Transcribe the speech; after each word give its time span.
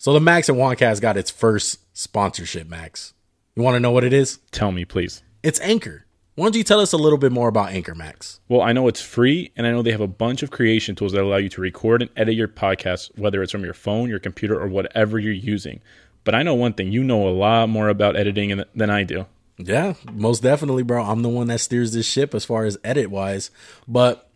So 0.00 0.14
the 0.14 0.20
Max 0.20 0.48
and 0.48 0.56
Juancast 0.56 1.02
got 1.02 1.18
its 1.18 1.30
first 1.30 1.78
sponsorship, 1.92 2.66
Max. 2.66 3.12
You 3.54 3.62
want 3.62 3.74
to 3.74 3.80
know 3.80 3.90
what 3.90 4.02
it 4.02 4.14
is? 4.14 4.38
Tell 4.50 4.72
me, 4.72 4.86
please. 4.86 5.22
It's 5.42 5.60
Anchor. 5.60 6.06
Why 6.36 6.46
don't 6.46 6.56
you 6.56 6.64
tell 6.64 6.80
us 6.80 6.94
a 6.94 6.96
little 6.96 7.18
bit 7.18 7.32
more 7.32 7.48
about 7.48 7.72
Anchor, 7.72 7.94
Max? 7.94 8.40
Well, 8.48 8.62
I 8.62 8.72
know 8.72 8.88
it's 8.88 9.02
free, 9.02 9.52
and 9.58 9.66
I 9.66 9.72
know 9.72 9.82
they 9.82 9.92
have 9.92 10.00
a 10.00 10.06
bunch 10.06 10.42
of 10.42 10.50
creation 10.50 10.94
tools 10.94 11.12
that 11.12 11.20
allow 11.20 11.36
you 11.36 11.50
to 11.50 11.60
record 11.60 12.00
and 12.00 12.10
edit 12.16 12.34
your 12.34 12.48
podcast, 12.48 13.10
whether 13.18 13.42
it's 13.42 13.52
from 13.52 13.62
your 13.62 13.74
phone, 13.74 14.08
your 14.08 14.18
computer, 14.18 14.58
or 14.58 14.68
whatever 14.68 15.18
you're 15.18 15.34
using. 15.34 15.82
But 16.24 16.34
I 16.34 16.44
know 16.44 16.54
one 16.54 16.72
thing 16.72 16.90
you 16.90 17.04
know 17.04 17.28
a 17.28 17.36
lot 17.36 17.68
more 17.68 17.90
about 17.90 18.16
editing 18.16 18.64
than 18.74 18.88
I 18.88 19.04
do. 19.04 19.26
Yeah, 19.58 19.96
most 20.10 20.42
definitely, 20.42 20.82
bro. 20.82 21.04
I'm 21.04 21.20
the 21.20 21.28
one 21.28 21.48
that 21.48 21.60
steers 21.60 21.92
this 21.92 22.06
ship 22.06 22.34
as 22.34 22.46
far 22.46 22.64
as 22.64 22.78
edit 22.82 23.10
wise. 23.10 23.50
But 23.86 24.30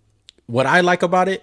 what 0.45 0.67
I 0.67 0.83
like 0.83 1.03
about 1.03 1.29
it, 1.29 1.43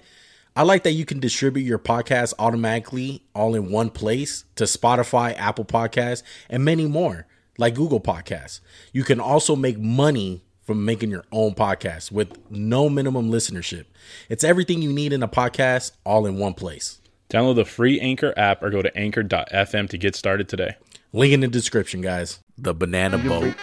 I 0.56 0.64
like 0.64 0.84
that 0.84 0.92
you 0.92 1.06
can 1.06 1.20
distribute 1.20 1.64
your 1.64 1.80
podcast 1.80 2.34
automatically 2.38 3.24
all 3.34 3.56
in 3.56 3.72
one 3.72 3.90
place 3.90 4.44
to 4.56 4.66
Spotify, 4.66 5.34
Apple 5.38 5.64
Podcasts, 5.64 6.24
and 6.50 6.66
many 6.66 6.86
more, 6.88 7.26
like 7.58 7.74
Google 7.76 8.02
Podcasts. 8.02 8.60
You 8.92 9.04
can 9.06 9.20
also 9.22 9.56
make 9.56 9.80
money 9.80 10.44
from 10.64 10.84
making 10.84 11.10
your 11.10 11.24
own 11.32 11.54
podcast 11.56 12.12
with 12.12 12.38
no 12.52 12.90
minimum 12.90 13.32
listenership. 13.32 13.86
It's 14.30 14.44
everything 14.44 14.82
you 14.82 14.92
need 14.92 15.14
in 15.14 15.24
a 15.24 15.28
podcast 15.28 15.94
all 16.06 16.26
in 16.26 16.38
one 16.38 16.54
place. 16.54 17.00
Download 17.30 17.56
the 17.56 17.66
free 17.66 18.00
Anchor 18.02 18.34
app 18.36 18.62
or 18.62 18.70
go 18.70 18.82
to 18.82 18.96
anchor.fm 18.98 19.90
to 19.90 19.98
get 19.98 20.16
started 20.16 20.50
today. 20.50 20.76
Link 21.14 21.34
in 21.34 21.40
the 21.40 21.48
description, 21.48 22.02
guys. 22.02 22.40
The 22.58 22.74
banana 22.74 23.18
boat. 23.18 23.56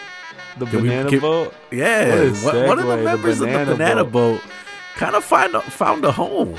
The 0.59 0.65
banana 0.67 1.11
can- 1.11 1.21
boat. 1.21 1.55
Yeah, 1.71 2.31
What 2.43 2.55
a 2.55 2.67
one, 2.67 2.67
one 2.67 2.79
of 2.79 2.87
the 2.87 2.93
segue, 2.95 2.97
the 2.99 3.05
members 3.05 3.41
of 3.41 3.47
the 3.49 3.75
banana 3.75 4.05
boat. 4.05 4.41
boat, 4.41 4.51
kind 4.99 5.15
of 5.15 5.25
find 5.25 5.55
a, 5.55 5.61
found 5.63 6.05
a 6.05 6.13
home. 6.13 6.55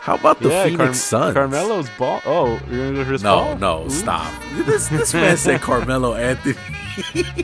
How 0.00 0.16
about 0.16 0.40
the 0.40 0.48
yeah, 0.50 0.64
Phoenix 0.64 0.78
Car- 0.84 0.94
Suns? 0.94 1.34
Carmelo's 1.34 1.88
ball. 1.96 2.20
Oh, 2.26 2.60
you're 2.68 2.90
gonna 2.92 3.04
go 3.04 3.10
his 3.10 3.22
No, 3.22 3.36
ball? 3.36 3.56
no, 3.58 3.84
Ooh. 3.86 3.90
stop. 3.90 4.32
This 4.66 4.88
this 4.88 5.14
man 5.14 5.36
said 5.36 5.60
Carmelo 5.60 6.14
Anthony. 6.14 6.54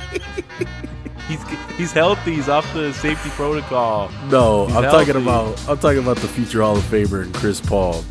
He's 1.29 1.43
he's 1.77 1.93
healthy. 1.93 2.35
He's 2.37 2.49
off 2.49 2.71
the 2.73 2.91
safety 2.95 3.29
protocol. 3.31 4.11
No, 4.31 4.67
He's 4.67 4.77
I'm 4.77 4.83
talking 4.85 5.17
about 5.17 5.69
I'm 5.69 5.79
talking 5.79 5.99
about 5.99 6.17
the 6.19 6.29
future 6.29 6.63
Hall 6.63 6.77
of 6.77 6.83
Famer 6.85 7.23
and 7.25 7.35
Chris 7.35 7.61
Paul. 7.61 8.03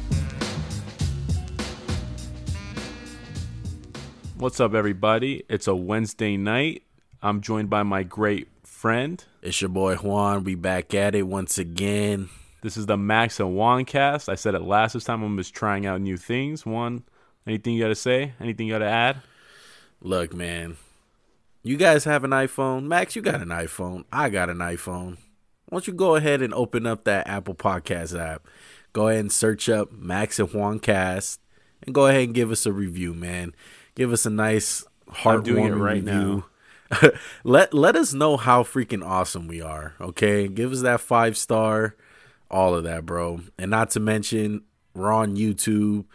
What's 4.37 4.59
up, 4.59 4.75
everybody? 4.75 5.43
It's 5.49 5.67
a 5.67 5.75
Wednesday 5.75 6.37
night. 6.37 6.83
I'm 7.23 7.41
joined 7.41 7.69
by 7.71 7.81
my 7.83 8.03
great 8.03 8.47
friend. 8.63 9.23
It's 9.47 9.61
your 9.61 9.69
boy 9.69 9.95
Juan. 9.95 10.43
We 10.43 10.55
back 10.55 10.93
at 10.93 11.15
it 11.15 11.21
once 11.21 11.57
again. 11.57 12.27
This 12.63 12.75
is 12.75 12.85
the 12.85 12.97
Max 12.97 13.39
and 13.39 13.55
Juan 13.55 13.85
cast. 13.85 14.27
I 14.27 14.35
said 14.35 14.55
it 14.55 14.61
last 14.61 14.91
this 14.91 15.05
time. 15.05 15.23
I'm 15.23 15.37
just 15.37 15.53
trying 15.53 15.85
out 15.85 16.01
new 16.01 16.17
things. 16.17 16.65
Juan, 16.65 17.05
anything 17.47 17.73
you 17.73 17.81
got 17.81 17.87
to 17.87 17.95
say? 17.95 18.33
Anything 18.41 18.67
you 18.67 18.73
got 18.73 18.79
to 18.79 18.89
add? 18.89 19.21
Look, 20.01 20.33
man. 20.33 20.75
You 21.63 21.77
guys 21.77 22.03
have 22.03 22.25
an 22.25 22.31
iPhone. 22.31 22.87
Max, 22.87 23.15
you 23.15 23.21
got 23.21 23.41
an 23.41 23.47
iPhone. 23.47 24.03
I 24.11 24.27
got 24.27 24.49
an 24.49 24.57
iPhone. 24.57 25.11
Why 25.69 25.77
don't 25.77 25.87
you 25.87 25.93
go 25.93 26.15
ahead 26.15 26.41
and 26.41 26.53
open 26.53 26.85
up 26.85 27.05
that 27.05 27.29
Apple 27.29 27.55
Podcast 27.55 28.19
app? 28.19 28.45
Go 28.91 29.07
ahead 29.07 29.21
and 29.21 29.31
search 29.31 29.69
up 29.69 29.93
Max 29.93 30.39
and 30.39 30.51
Juan 30.51 30.79
Cast 30.79 31.39
and 31.83 31.95
go 31.95 32.07
ahead 32.07 32.23
and 32.23 32.33
give 32.33 32.51
us 32.51 32.65
a 32.65 32.73
review, 32.73 33.13
man. 33.13 33.55
Give 33.95 34.11
us 34.11 34.25
a 34.25 34.29
nice 34.29 34.83
heartwarming 35.09 35.37
I'm 35.37 35.43
doing 35.43 35.65
it 35.67 35.71
right 35.71 36.03
review. 36.03 36.43
let 37.43 37.73
let 37.73 37.95
us 37.95 38.13
know 38.13 38.37
how 38.37 38.63
freaking 38.63 39.05
awesome 39.05 39.47
we 39.47 39.61
are, 39.61 39.95
okay? 39.99 40.47
Give 40.47 40.71
us 40.71 40.81
that 40.81 41.01
five 41.01 41.37
star, 41.37 41.95
all 42.49 42.75
of 42.75 42.83
that, 42.83 43.05
bro. 43.05 43.41
And 43.57 43.71
not 43.71 43.91
to 43.91 43.99
mention, 43.99 44.63
we're 44.93 45.11
on 45.11 45.35
YouTube. 45.35 46.05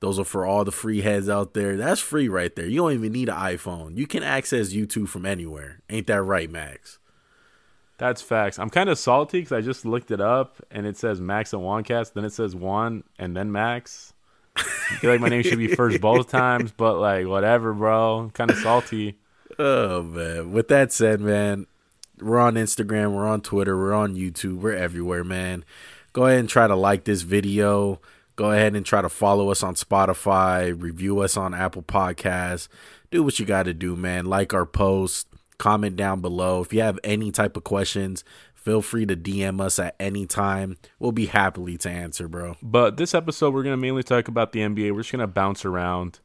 Those 0.00 0.18
are 0.18 0.24
for 0.24 0.44
all 0.44 0.64
the 0.64 0.72
free 0.72 1.02
heads 1.02 1.28
out 1.28 1.54
there. 1.54 1.76
That's 1.76 2.00
free 2.00 2.28
right 2.28 2.54
there. 2.56 2.66
You 2.66 2.78
don't 2.78 2.92
even 2.92 3.12
need 3.12 3.28
an 3.28 3.36
iPhone. 3.36 3.96
You 3.96 4.06
can 4.06 4.24
access 4.24 4.72
YouTube 4.72 5.08
from 5.08 5.24
anywhere. 5.24 5.80
Ain't 5.88 6.08
that 6.08 6.22
right, 6.22 6.50
Max? 6.50 6.98
That's 7.98 8.20
facts. 8.20 8.58
I'm 8.58 8.68
kind 8.68 8.88
of 8.88 8.98
salty 8.98 9.38
because 9.38 9.52
I 9.52 9.60
just 9.60 9.86
looked 9.86 10.10
it 10.10 10.20
up 10.20 10.56
and 10.72 10.86
it 10.86 10.96
says 10.96 11.20
Max 11.20 11.52
and 11.52 11.62
Juan 11.62 11.84
cast. 11.84 12.14
Then 12.14 12.24
it 12.24 12.32
says 12.32 12.56
Juan 12.56 13.04
and 13.16 13.36
then 13.36 13.52
Max. 13.52 14.12
I 14.56 14.62
feel 14.96 15.10
like 15.10 15.20
my 15.20 15.28
name 15.28 15.44
should 15.44 15.58
be 15.58 15.68
first 15.76 16.00
both 16.00 16.28
times, 16.28 16.72
but 16.76 16.98
like 16.98 17.28
whatever, 17.28 17.72
bro. 17.72 18.18
I'm 18.18 18.30
kind 18.30 18.50
of 18.50 18.56
salty. 18.58 19.18
Oh 19.58 20.02
man. 20.02 20.52
With 20.52 20.68
that 20.68 20.92
said, 20.92 21.20
man, 21.20 21.66
we're 22.20 22.38
on 22.38 22.54
Instagram, 22.54 23.14
we're 23.14 23.26
on 23.26 23.40
Twitter, 23.40 23.76
we're 23.76 23.94
on 23.94 24.14
YouTube, 24.14 24.60
we're 24.60 24.74
everywhere, 24.74 25.24
man. 25.24 25.64
Go 26.12 26.26
ahead 26.26 26.40
and 26.40 26.48
try 26.48 26.66
to 26.66 26.76
like 26.76 27.04
this 27.04 27.22
video. 27.22 28.00
Go 28.36 28.50
ahead 28.50 28.74
and 28.74 28.84
try 28.84 29.02
to 29.02 29.08
follow 29.08 29.50
us 29.50 29.62
on 29.62 29.74
Spotify, 29.74 30.74
review 30.80 31.20
us 31.20 31.36
on 31.36 31.54
Apple 31.54 31.82
Podcasts. 31.82 32.68
Do 33.10 33.22
what 33.22 33.38
you 33.38 33.44
got 33.44 33.64
to 33.64 33.74
do, 33.74 33.94
man. 33.94 34.24
Like 34.24 34.54
our 34.54 34.64
post, 34.64 35.28
comment 35.58 35.96
down 35.96 36.20
below. 36.20 36.62
If 36.62 36.72
you 36.72 36.80
have 36.80 36.98
any 37.04 37.30
type 37.30 37.56
of 37.56 37.64
questions, 37.64 38.24
feel 38.54 38.80
free 38.80 39.04
to 39.06 39.16
DM 39.16 39.60
us 39.60 39.78
at 39.78 39.94
any 40.00 40.26
time. 40.26 40.78
We'll 40.98 41.12
be 41.12 41.26
happily 41.26 41.76
to 41.78 41.90
answer, 41.90 42.26
bro. 42.26 42.56
But 42.62 42.96
this 42.96 43.14
episode, 43.14 43.52
we're 43.52 43.64
gonna 43.64 43.76
mainly 43.76 44.02
talk 44.02 44.28
about 44.28 44.52
the 44.52 44.60
NBA. 44.60 44.92
We're 44.92 45.00
just 45.00 45.12
gonna 45.12 45.26
bounce 45.26 45.64
around. 45.64 46.20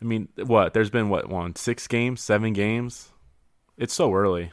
I 0.00 0.04
mean, 0.04 0.28
what? 0.36 0.74
There's 0.74 0.90
been 0.90 1.08
what 1.08 1.28
one, 1.28 1.56
six 1.56 1.86
games, 1.86 2.20
seven 2.20 2.52
games. 2.52 3.10
It's 3.76 3.94
so 3.94 4.12
early. 4.12 4.52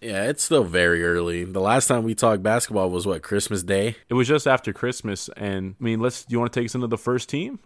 Yeah, 0.00 0.24
it's 0.24 0.42
still 0.42 0.64
very 0.64 1.02
early. 1.04 1.44
The 1.44 1.60
last 1.60 1.86
time 1.86 2.02
we 2.02 2.14
talked 2.14 2.42
basketball 2.42 2.90
was 2.90 3.06
what, 3.06 3.22
Christmas 3.22 3.62
Day? 3.62 3.96
It 4.08 4.14
was 4.14 4.28
just 4.28 4.46
after 4.46 4.72
Christmas, 4.72 5.30
and 5.36 5.76
I 5.80 5.84
mean, 5.84 6.00
let's. 6.00 6.24
Do 6.24 6.32
you 6.32 6.40
want 6.40 6.52
to 6.52 6.60
take 6.60 6.66
us 6.66 6.74
into 6.74 6.86
the 6.86 6.98
first 6.98 7.28
team? 7.28 7.58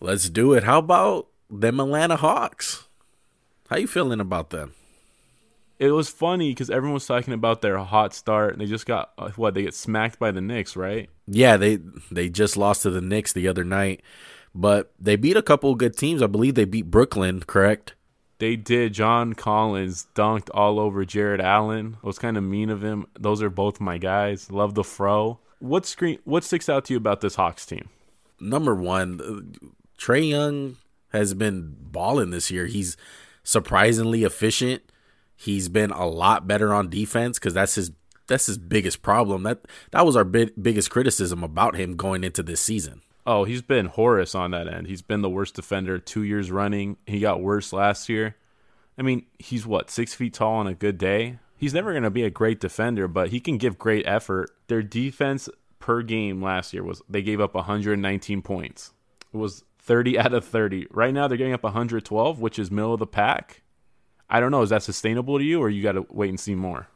Let's 0.00 0.30
do 0.30 0.52
it. 0.52 0.62
How 0.62 0.78
about 0.78 1.28
them 1.50 1.80
Atlanta 1.80 2.16
Hawks? 2.16 2.86
How 3.68 3.76
you 3.76 3.88
feeling 3.88 4.20
about 4.20 4.50
them? 4.50 4.74
It 5.78 5.90
was 5.90 6.08
funny 6.08 6.50
because 6.50 6.70
everyone 6.70 6.94
was 6.94 7.06
talking 7.06 7.34
about 7.34 7.60
their 7.60 7.78
hot 7.78 8.14
start, 8.14 8.52
and 8.52 8.60
they 8.60 8.66
just 8.66 8.86
got 8.86 9.12
uh, 9.18 9.30
what? 9.30 9.54
They 9.54 9.62
get 9.62 9.74
smacked 9.74 10.18
by 10.18 10.30
the 10.30 10.40
Knicks, 10.40 10.76
right? 10.76 11.08
Yeah, 11.26 11.56
they 11.56 11.78
they 12.10 12.28
just 12.28 12.56
lost 12.56 12.82
to 12.82 12.90
the 12.90 13.00
Knicks 13.00 13.32
the 13.32 13.48
other 13.48 13.64
night, 13.64 14.02
but 14.58 14.92
they 14.98 15.14
beat 15.14 15.36
a 15.36 15.42
couple 15.42 15.70
of 15.70 15.78
good 15.78 15.96
teams. 15.96 16.20
I 16.20 16.26
believe 16.26 16.56
they 16.56 16.64
beat 16.64 16.90
Brooklyn, 16.90 17.44
correct? 17.46 17.94
They 18.38 18.56
did. 18.56 18.92
John 18.92 19.34
Collins 19.34 20.08
dunked 20.16 20.48
all 20.52 20.80
over 20.80 21.04
Jarrett 21.04 21.40
Allen. 21.40 21.96
It 22.02 22.06
was 22.06 22.18
kind 22.18 22.36
of 22.36 22.42
mean 22.42 22.68
of 22.68 22.82
him. 22.82 23.06
Those 23.18 23.40
are 23.40 23.50
both 23.50 23.80
my 23.80 23.98
guys. 23.98 24.50
Love 24.50 24.74
the 24.74 24.82
fro. 24.82 25.38
What 25.60 25.86
screen? 25.86 26.18
What 26.24 26.42
sticks 26.42 26.68
out 26.68 26.84
to 26.86 26.92
you 26.92 26.96
about 26.96 27.20
this 27.20 27.36
Hawks 27.36 27.64
team? 27.64 27.88
Number 28.40 28.74
one, 28.74 29.20
uh, 29.20 29.60
Trae 29.96 30.28
Young 30.28 30.76
has 31.10 31.34
been 31.34 31.76
balling 31.80 32.30
this 32.30 32.50
year. 32.50 32.66
He's 32.66 32.96
surprisingly 33.44 34.24
efficient. 34.24 34.82
He's 35.36 35.68
been 35.68 35.92
a 35.92 36.06
lot 36.06 36.48
better 36.48 36.74
on 36.74 36.90
defense 36.90 37.38
because 37.38 37.54
that's 37.54 37.76
his 37.76 37.92
that's 38.26 38.46
his 38.46 38.58
biggest 38.58 39.02
problem. 39.02 39.44
That 39.44 39.66
that 39.92 40.04
was 40.04 40.16
our 40.16 40.24
big, 40.24 40.52
biggest 40.60 40.90
criticism 40.90 41.44
about 41.44 41.76
him 41.76 41.94
going 41.94 42.24
into 42.24 42.42
this 42.42 42.60
season. 42.60 43.02
Oh, 43.28 43.44
he's 43.44 43.60
been 43.60 43.86
Horace 43.86 44.34
on 44.34 44.52
that 44.52 44.72
end. 44.72 44.86
He's 44.86 45.02
been 45.02 45.20
the 45.20 45.28
worst 45.28 45.54
defender 45.54 45.98
two 45.98 46.22
years 46.22 46.50
running. 46.50 46.96
He 47.06 47.20
got 47.20 47.42
worse 47.42 47.72
last 47.72 48.08
year. 48.08 48.36
I 48.96 49.02
mean, 49.02 49.26
he's 49.38 49.66
what, 49.66 49.90
six 49.90 50.14
feet 50.14 50.32
tall 50.32 50.54
on 50.54 50.66
a 50.66 50.74
good 50.74 50.96
day? 50.96 51.38
He's 51.56 51.74
never 51.74 51.92
going 51.92 52.04
to 52.04 52.10
be 52.10 52.24
a 52.24 52.30
great 52.30 52.58
defender, 52.58 53.06
but 53.06 53.28
he 53.28 53.38
can 53.38 53.58
give 53.58 53.78
great 53.78 54.06
effort. 54.06 54.50
Their 54.68 54.82
defense 54.82 55.48
per 55.78 56.02
game 56.02 56.40
last 56.42 56.72
year 56.72 56.82
was 56.82 57.02
they 57.08 57.20
gave 57.20 57.40
up 57.40 57.54
119 57.54 58.40
points. 58.40 58.92
It 59.32 59.36
was 59.36 59.62
30 59.80 60.18
out 60.18 60.32
of 60.32 60.44
30. 60.44 60.86
Right 60.90 61.12
now, 61.12 61.28
they're 61.28 61.36
getting 61.36 61.52
up 61.52 61.64
112, 61.64 62.40
which 62.40 62.58
is 62.58 62.70
middle 62.70 62.94
of 62.94 63.00
the 63.00 63.06
pack. 63.06 63.62
I 64.30 64.40
don't 64.40 64.50
know. 64.50 64.62
Is 64.62 64.70
that 64.70 64.82
sustainable 64.82 65.38
to 65.38 65.44
you, 65.44 65.60
or 65.60 65.68
you 65.68 65.82
got 65.82 65.92
to 65.92 66.06
wait 66.10 66.30
and 66.30 66.40
see 66.40 66.54
more? 66.54 66.88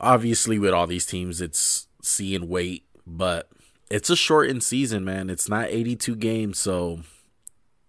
obviously 0.00 0.58
with 0.58 0.72
all 0.72 0.86
these 0.86 1.06
teams 1.06 1.40
it's 1.40 1.86
see 2.02 2.34
and 2.34 2.48
wait 2.48 2.84
but 3.06 3.48
it's 3.90 4.10
a 4.10 4.16
shortened 4.16 4.62
season 4.62 5.04
man 5.04 5.30
it's 5.30 5.48
not 5.48 5.68
82 5.68 6.16
games 6.16 6.58
so 6.58 7.00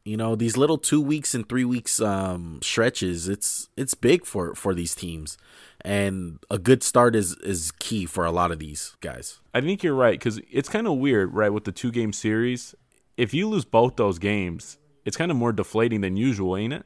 you 0.05 0.17
know 0.17 0.35
these 0.35 0.57
little 0.57 0.77
two 0.77 1.01
weeks 1.01 1.35
and 1.35 1.47
three 1.47 1.65
weeks 1.65 2.01
um 2.01 2.59
stretches 2.61 3.27
it's 3.27 3.69
it's 3.75 3.93
big 3.93 4.25
for 4.25 4.55
for 4.55 4.73
these 4.73 4.95
teams 4.95 5.37
and 5.81 6.39
a 6.49 6.57
good 6.57 6.83
start 6.83 7.15
is 7.15 7.35
is 7.37 7.71
key 7.79 8.05
for 8.05 8.25
a 8.25 8.31
lot 8.31 8.51
of 8.51 8.59
these 8.59 8.95
guys 9.01 9.39
I 9.53 9.61
think 9.61 9.83
you're 9.83 9.95
right 9.95 10.17
because 10.17 10.39
it's 10.51 10.69
kind 10.69 10.87
of 10.87 10.97
weird, 10.97 11.33
right, 11.33 11.51
with 11.51 11.63
the 11.63 11.71
two 11.71 11.91
game 11.91 12.13
series. 12.13 12.75
If 13.17 13.33
you 13.33 13.49
lose 13.49 13.65
both 13.65 13.95
those 13.95 14.19
games, 14.19 14.77
it's 15.05 15.17
kind 15.17 15.31
of 15.31 15.37
more 15.37 15.51
deflating 15.51 16.01
than 16.01 16.17
usual, 16.17 16.55
ain't 16.55 16.73
it? 16.73 16.85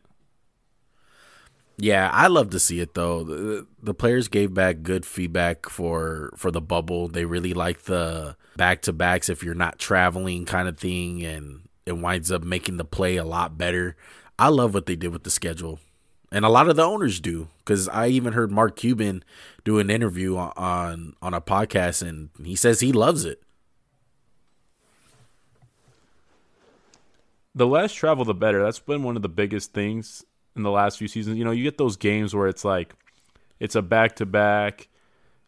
Yeah, 1.78 2.10
I 2.14 2.28
love 2.28 2.52
to 2.52 2.60
see 2.60 2.80
it 2.80 2.94
though. 2.94 3.24
The, 3.24 3.68
the 3.82 3.94
players 3.94 4.28
gave 4.28 4.54
back 4.54 4.84
good 4.84 5.06
feedback 5.06 5.68
for 5.68 6.32
for 6.38 6.52
the 6.52 6.62
bubble. 6.62 7.08
They 7.08 7.26
really 7.26 7.54
like 7.54 7.84
the 7.84 8.36
back 8.56 8.84
to 8.84 8.94
backs 8.94 9.30
if 9.30 9.44
you're 9.44 9.56
not 9.56 9.80
traveling 9.80 10.46
kind 10.46 10.68
of 10.68 10.78
thing, 10.78 11.24
and 11.24 11.68
it 11.86 11.94
winds 11.94 12.32
up 12.32 12.44
making 12.44 12.78
the 12.78 12.86
play 12.86 13.18
a 13.18 13.26
lot 13.26 13.58
better. 13.58 13.96
I 14.38 14.50
love 14.50 14.74
what 14.74 14.86
they 14.86 14.96
did 14.96 15.12
with 15.12 15.24
the 15.24 15.32
schedule, 15.32 15.80
and 16.32 16.46
a 16.46 16.50
lot 16.50 16.70
of 16.70 16.76
the 16.76 16.84
owners 16.84 17.20
do. 17.20 17.48
Because 17.66 17.88
I 17.90 18.08
even 18.08 18.34
heard 18.34 18.52
Mark 18.52 18.76
Cuban 18.76 19.24
do 19.64 19.80
an 19.80 19.90
interview 19.90 20.38
on 20.38 20.54
on, 20.56 21.16
on 21.24 21.34
a 21.34 21.42
podcast, 21.42 22.08
and 22.08 22.30
he 22.44 22.56
says 22.56 22.82
he 22.82 22.92
loves 22.92 23.26
it. 23.26 23.42
the 27.56 27.68
less 27.68 27.94
travel, 27.94 28.26
the 28.26 28.34
better. 28.34 28.64
That's 28.64 28.80
been 28.80 29.04
one 29.04 29.16
of 29.16 29.22
the 29.22 29.30
biggest 29.30 29.74
things 29.74 30.26
in 30.56 30.64
the 30.64 30.72
last 30.72 30.98
few 30.98 31.08
seasons. 31.08 31.38
You 31.38 31.46
know, 31.46 31.52
you 31.52 31.64
get 31.64 31.78
those 31.78 31.98
games 31.98 32.36
where 32.36 32.48
it's 32.48 32.66
like 32.66 32.94
it's 33.60 33.76
a 33.76 33.82
back 33.82 34.16
to 34.18 34.26
back. 34.26 34.88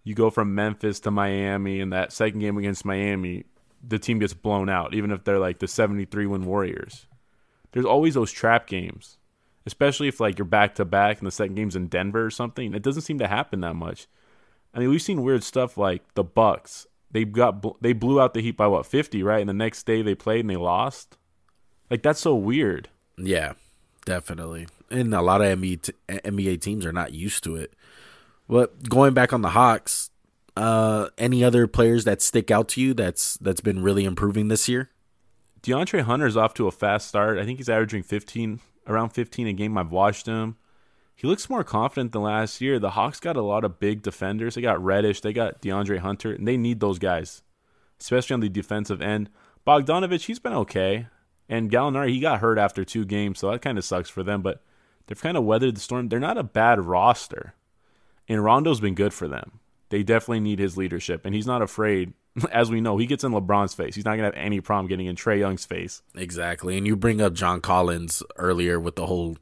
You 0.04 0.13
go 0.13 0.30
from 0.30 0.54
Memphis 0.54 1.00
to 1.02 1.12
Miami, 1.12 1.81
and 1.81 1.92
that 1.92 2.13
second 2.13 2.40
game 2.40 2.57
against 2.57 2.86
Miami, 2.86 3.46
the 3.86 4.00
team 4.00 4.19
gets 4.19 4.34
blown 4.34 4.69
out, 4.69 4.94
even 4.94 5.12
if 5.12 5.24
they're 5.24 5.40
like 5.40 5.60
the 5.60 5.68
73 5.68 6.28
win 6.28 6.46
Warriors. 6.46 7.07
There's 7.72 7.86
always 7.86 8.13
those 8.13 8.31
trap 8.31 8.68
games, 8.68 9.18
especially 9.66 10.07
if 10.07 10.19
like 10.19 10.38
you're 10.38 10.46
back 10.46 10.75
to 10.75 10.86
back 10.86 11.18
and 11.18 11.28
the 11.28 11.31
second 11.31 11.56
game's 11.56 11.75
in 11.75 11.88
Denver 11.88 12.25
or 12.25 12.30
something. 12.30 12.74
It 12.74 12.84
doesn't 12.84 13.01
seem 13.01 13.19
to 13.19 13.28
happen 13.28 13.62
that 13.62 13.75
much. 13.75 14.08
I 14.74 14.80
mean, 14.80 14.90
we've 14.90 15.01
seen 15.01 15.24
weird 15.24 15.44
stuff 15.44 15.78
like 15.78 16.01
the 16.13 16.24
Bucks. 16.24 16.86
They 17.12 17.25
got 17.25 17.81
they 17.81 17.94
blew 17.94 18.22
out 18.22 18.34
the 18.34 18.42
Heat 18.42 18.58
by 18.58 18.68
what 18.68 18.86
50, 18.86 19.24
right? 19.24 19.40
And 19.40 19.50
the 19.50 19.54
next 19.54 19.86
day 19.86 20.01
they 20.01 20.16
played 20.16 20.42
and 20.42 20.50
they 20.50 20.56
lost. 20.56 21.18
Like 21.90 22.04
that's 22.04 22.19
so 22.19 22.36
weird. 22.36 22.90
Yeah, 23.18 23.54
definitely. 24.06 24.68
And 24.92 25.14
a 25.14 25.22
lot 25.22 25.42
of 25.42 25.58
NBA, 25.58 26.62
teams 26.62 26.86
are 26.86 26.94
not 26.94 27.14
used 27.14 27.44
to 27.46 27.56
it. 27.56 27.74
But 28.48 28.88
going 28.88 29.14
back 29.14 29.34
on 29.34 29.42
the 29.42 29.50
Hawks, 29.50 30.12
uh, 30.56 31.10
any 31.18 31.44
other 31.44 31.68
players 31.68 32.04
that 32.06 32.22
stick 32.22 32.52
out 32.52 32.70
to 32.70 32.82
you 32.82 32.94
that's 32.94 33.38
that's 33.38 33.62
been 33.62 33.82
really 33.82 34.06
improving 34.06 34.48
this 34.48 34.70
year? 34.70 34.92
DeAndre 35.64 36.02
Hunter's 36.02 36.38
off 36.38 36.54
to 36.56 36.68
a 36.68 36.72
fast 36.72 37.08
start. 37.08 37.40
I 37.40 37.46
think 37.46 37.58
he's 37.58 37.70
averaging 37.70 38.04
15 38.04 38.60
around 38.88 39.10
15 39.10 39.48
a 39.48 39.54
game. 39.54 39.78
I've 39.78 39.92
watched 39.92 40.28
him. 40.28 40.58
He 41.16 41.28
looks 41.28 41.50
more 41.50 41.64
confident 41.64 42.12
than 42.12 42.24
last 42.24 42.62
year. 42.62 42.78
The 42.78 42.92
Hawks 42.92 43.20
got 43.20 43.38
a 43.38 43.42
lot 43.42 43.64
of 43.64 43.80
big 43.80 44.02
defenders. 44.02 44.56
They 44.56 44.62
got 44.62 44.84
Reddish, 44.84 45.22
they 45.22 45.34
got 45.34 45.62
DeAndre 45.62 46.00
Hunter, 46.00 46.34
and 46.34 46.48
they 46.48 46.58
need 46.58 46.82
those 46.82 47.00
guys, 47.00 47.42
especially 48.00 48.36
on 48.36 48.42
the 48.42 48.50
defensive 48.50 49.02
end. 49.02 49.30
Bogdanovich, 49.66 50.26
he's 50.26 50.40
been 50.40 50.54
okay. 50.54 51.08
And 51.48 51.72
Gallinari, 51.72 52.10
he 52.10 52.20
got 52.20 52.42
hurt 52.42 52.58
after 52.58 52.84
two 52.84 53.06
games, 53.06 53.40
so 53.40 53.50
that 53.52 53.62
kind 53.62 53.78
of 53.78 53.86
sucks 53.86 54.10
for 54.10 54.24
them. 54.24 54.42
But 54.42 54.62
they've 55.07 55.22
kind 55.22 55.38
of 55.38 55.44
weathered 55.44 55.75
the 55.75 55.81
storm. 55.81 56.10
They're 56.10 56.19
not 56.19 56.38
a 56.38 56.44
bad 56.44 56.84
roster, 56.84 57.54
and 58.28 58.44
Rondo's 58.44 58.80
been 58.80 58.96
good 58.96 59.13
for 59.13 59.28
them. 59.28 59.60
They 59.90 60.04
definitely 60.04 60.42
need 60.42 60.60
his 60.60 60.78
leadership, 60.78 61.25
and 61.25 61.36
he's 61.36 61.48
not 61.48 61.62
afraid. 61.62 62.13
As 62.52 62.69
we 62.69 62.81
know, 62.81 62.98
he 62.98 63.06
gets 63.06 63.24
in 63.24 63.31
LeBron's 63.31 63.74
face. 63.74 63.96
He's 63.96 64.06
not 64.06 64.12
gonna 64.12 64.25
have 64.25 64.34
any 64.36 64.60
problem 64.62 64.88
getting 64.88 65.06
in 65.06 65.16
Trae 65.16 65.40
Young's 65.40 65.66
face. 65.66 66.02
Exactly. 66.16 66.78
And 66.78 66.86
you 66.86 66.96
bring 66.96 67.22
up 67.22 67.34
John 67.34 67.62
Collins 67.62 68.24
earlier 68.38 68.80
with 68.80 68.96
the 68.96 69.06
whole 69.06 69.38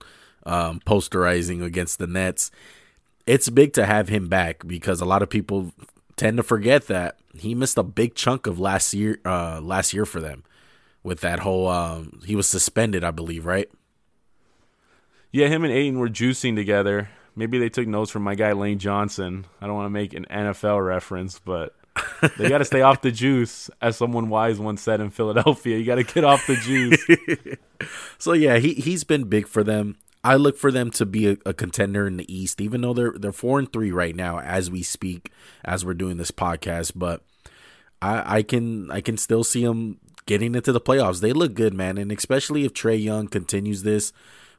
um, 0.45 0.79
posterizing 0.85 1.63
against 1.63 1.99
the 1.99 2.07
Nets. 2.07 2.51
It's 3.25 3.49
big 3.49 3.73
to 3.73 3.85
have 3.85 4.09
him 4.09 4.27
back 4.27 4.67
because 4.67 4.99
a 5.01 5.05
lot 5.05 5.21
of 5.21 5.29
people 5.29 5.71
tend 6.17 6.37
to 6.37 6.43
forget 6.43 6.87
that 6.87 7.17
he 7.33 7.55
missed 7.55 7.77
a 7.77 7.83
big 7.83 8.15
chunk 8.15 8.45
of 8.45 8.59
last 8.59 8.93
year. 8.93 9.19
Uh, 9.25 9.59
last 9.61 9.93
year 9.93 10.05
for 10.05 10.19
them 10.19 10.43
with 11.03 11.21
that 11.21 11.39
whole 11.39 11.67
um, 11.67 12.21
he 12.25 12.35
was 12.35 12.47
suspended, 12.47 13.03
I 13.03 13.11
believe, 13.11 13.45
right? 13.45 13.69
Yeah, 15.33 15.47
him 15.47 15.63
and 15.63 15.73
Ayton 15.73 15.97
were 15.97 16.09
juicing 16.09 16.55
together. 16.55 17.09
Maybe 17.35 17.57
they 17.57 17.69
took 17.69 17.87
notes 17.87 18.11
from 18.11 18.21
my 18.21 18.35
guy 18.35 18.51
Lane 18.51 18.77
Johnson. 18.77 19.45
I 19.59 19.65
don't 19.65 19.75
want 19.75 19.87
to 19.87 19.89
make 19.89 20.13
an 20.13 20.27
NFL 20.29 20.85
reference, 20.85 21.39
but 21.39 21.75
they 22.37 22.47
got 22.47 22.59
to 22.59 22.65
stay 22.65 22.81
off 22.81 23.01
the 23.01 23.11
juice, 23.11 23.67
as 23.81 23.97
someone 23.97 24.29
wise 24.29 24.59
once 24.59 24.83
said 24.83 25.01
in 25.01 25.09
Philadelphia. 25.09 25.77
You 25.77 25.85
got 25.85 25.95
to 25.95 26.03
get 26.03 26.23
off 26.23 26.45
the 26.45 26.55
juice. 26.55 27.57
so 28.19 28.33
yeah, 28.33 28.57
he 28.57 28.75
he's 28.75 29.03
been 29.03 29.23
big 29.23 29.47
for 29.47 29.63
them. 29.63 29.97
I 30.23 30.35
look 30.35 30.55
for 30.55 30.71
them 30.71 30.91
to 30.91 31.05
be 31.05 31.27
a, 31.27 31.37
a, 31.47 31.53
contender 31.53 32.07
in 32.07 32.15
the 32.15 32.33
East, 32.33 32.61
even 32.61 32.81
though 32.81 32.93
they're 32.93 33.13
they're 33.17 33.31
four 33.31 33.57
and 33.57 33.73
three 33.73 33.91
right 33.91 34.15
now 34.15 34.39
as 34.39 34.69
we 34.69 34.83
speak, 34.83 35.31
as 35.65 35.83
we're 35.83 35.95
doing 35.95 36.17
this 36.17 36.31
podcast. 36.31 36.91
But 36.95 37.23
I, 38.03 38.37
I 38.37 38.43
can 38.43 38.91
I 38.91 39.01
can 39.01 39.17
still 39.17 39.43
see 39.43 39.65
them 39.65 39.99
getting 40.27 40.53
into 40.53 40.71
the 40.71 40.79
playoffs. 40.79 41.21
They 41.21 41.33
look 41.33 41.55
good, 41.55 41.73
man, 41.73 41.97
and 41.97 42.11
especially 42.11 42.65
if 42.65 42.73
Trae 42.73 43.01
Young 43.01 43.27
continues 43.27 43.81
this 43.81 44.13